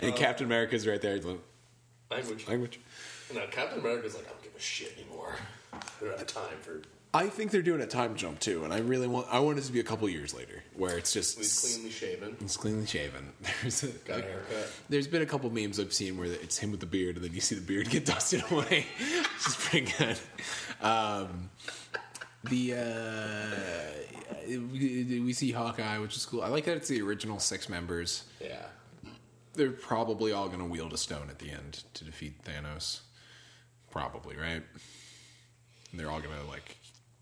[0.00, 1.18] and Captain America's right there.
[1.20, 1.38] Like,
[2.10, 2.48] Language.
[2.48, 2.80] Language.
[3.34, 5.36] No, Captain America's like, I don't give a shit anymore.
[5.72, 6.80] I don't have time for.
[7.18, 9.26] I think they're doing a time jump too, and I really want.
[9.28, 12.36] I want it to be a couple years later, where it's just He's cleanly shaven.
[12.40, 13.32] It's cleanly shaven.
[13.62, 14.70] There's a, Got a haircut.
[14.88, 17.34] There's been a couple memes I've seen where it's him with the beard, and then
[17.34, 18.86] you see the beard get dusted away.
[18.98, 20.18] Which is pretty good.
[20.80, 21.50] Um,
[22.44, 26.42] the uh, we, we see Hawkeye, which is cool.
[26.42, 28.24] I like that it's the original six members.
[28.40, 28.64] Yeah.
[29.54, 33.00] They're probably all going to wield a stone at the end to defeat Thanos.
[33.90, 34.62] Probably right.
[35.90, 36.77] And they're all going to like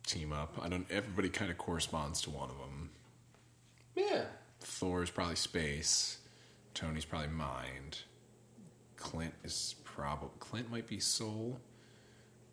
[0.06, 0.58] team up.
[0.62, 0.86] I don't.
[0.90, 2.90] Everybody kind of corresponds to one of them.
[3.94, 4.24] Yeah.
[4.60, 6.18] Thor's probably space.
[6.74, 8.00] Tony's probably mind.
[8.96, 11.60] Clint is probably Clint might be soul,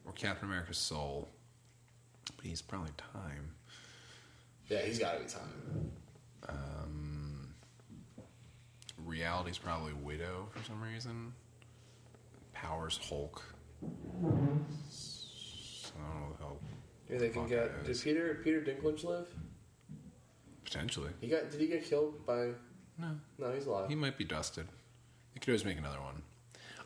[0.05, 1.29] or Captain America's soul,
[2.35, 3.51] but he's probably time.
[4.69, 5.91] Yeah, he's got to be time.
[6.47, 7.53] Um,
[9.05, 11.33] reality's probably Widow for some reason.
[12.53, 13.43] Powers Hulk.
[13.83, 14.57] Mm-hmm.
[14.89, 16.42] So I don't know
[17.13, 17.65] Maybe they can get.
[17.65, 18.01] it Did.
[18.01, 19.27] Peter Peter Dinklage live?
[20.65, 21.11] potentially.
[21.21, 21.51] He got.
[21.51, 22.49] Did he get killed by?
[22.97, 23.07] No,
[23.39, 23.89] No, he's alive.
[23.89, 24.67] he might be dusted.
[25.33, 26.21] They could always make another one.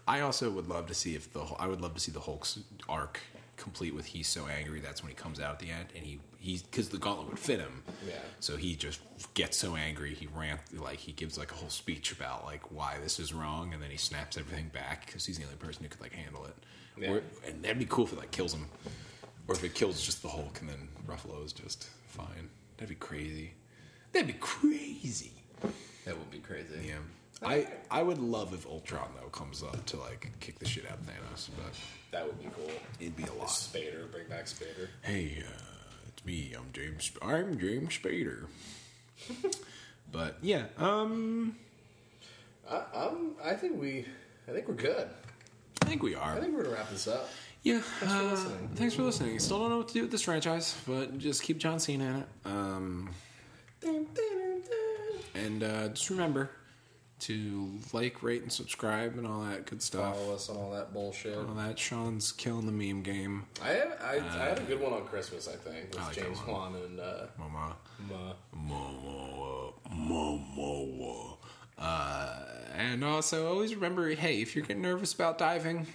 [0.08, 2.60] I also would love to see if the I would love to see the Hulk's
[2.90, 3.20] arc
[3.58, 6.20] complete with he's so angry that's when he comes out at the end and he
[6.38, 7.84] he's because the gauntlet would fit him.
[8.08, 8.16] Yeah.
[8.40, 9.00] So he just
[9.34, 12.98] gets so angry he rant like he gives like a whole speech about like why
[13.04, 15.90] this is wrong and then he snaps everything back because he's the only person who
[15.90, 16.56] could like handle it.
[17.00, 17.12] Yeah.
[17.12, 18.66] Or, and that'd be cool if it like kills him,
[19.48, 22.50] or if it kills just the Hulk and then Ruffalo is just fine.
[22.78, 23.52] That'd be crazy.
[24.12, 25.32] That'd be crazy.
[26.06, 26.68] That would be crazy.
[26.88, 26.96] Yeah.
[27.44, 30.98] I, I would love if Ultron though comes up to like kick the shit out
[30.98, 31.74] of Thanos, but
[32.12, 32.72] That would be cool.
[33.00, 33.48] it'd be a lot.
[33.48, 34.88] Spader, bring back Spader.
[35.04, 35.52] Hey, uh,
[36.08, 36.54] it's me.
[36.58, 37.12] I'm James.
[37.22, 38.46] I'm James Spader.
[40.12, 41.56] but yeah, um,
[42.70, 43.32] I, I'm.
[43.44, 44.06] I think we.
[44.48, 45.08] I think we're good.
[45.84, 46.38] I think we are.
[46.38, 47.30] I think we're gonna wrap this up.
[47.74, 47.80] Yeah.
[47.82, 48.36] for uh.
[48.76, 49.40] Thanks for listening.
[49.40, 52.16] Still don't know what to do with this franchise, but just keep John Cena in
[52.16, 52.28] it.
[52.46, 53.10] Um,
[55.36, 56.50] and uh, just remember
[57.20, 60.16] to like, rate, and subscribe, and all that good stuff.
[60.16, 61.38] Follow us on all that bullshit.
[61.38, 63.46] All that Sean's killing the meme game.
[63.64, 63.98] I have.
[64.02, 65.48] I, I had a good one on Christmas.
[65.48, 66.40] I think with I like James.
[66.48, 67.76] Wan and uh, Mama.
[68.10, 68.34] Ma.
[68.56, 71.38] Momoa, Momoa.
[71.78, 72.46] Uh,
[72.76, 75.88] and also, always remember, hey, if you're getting nervous about diving,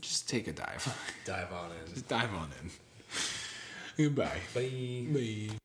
[0.00, 0.86] just take a dive.
[1.24, 1.94] Dive on in.
[1.94, 2.70] just dive on in.
[3.96, 4.40] Goodbye.
[4.54, 5.06] Bye.
[5.12, 5.58] Bye.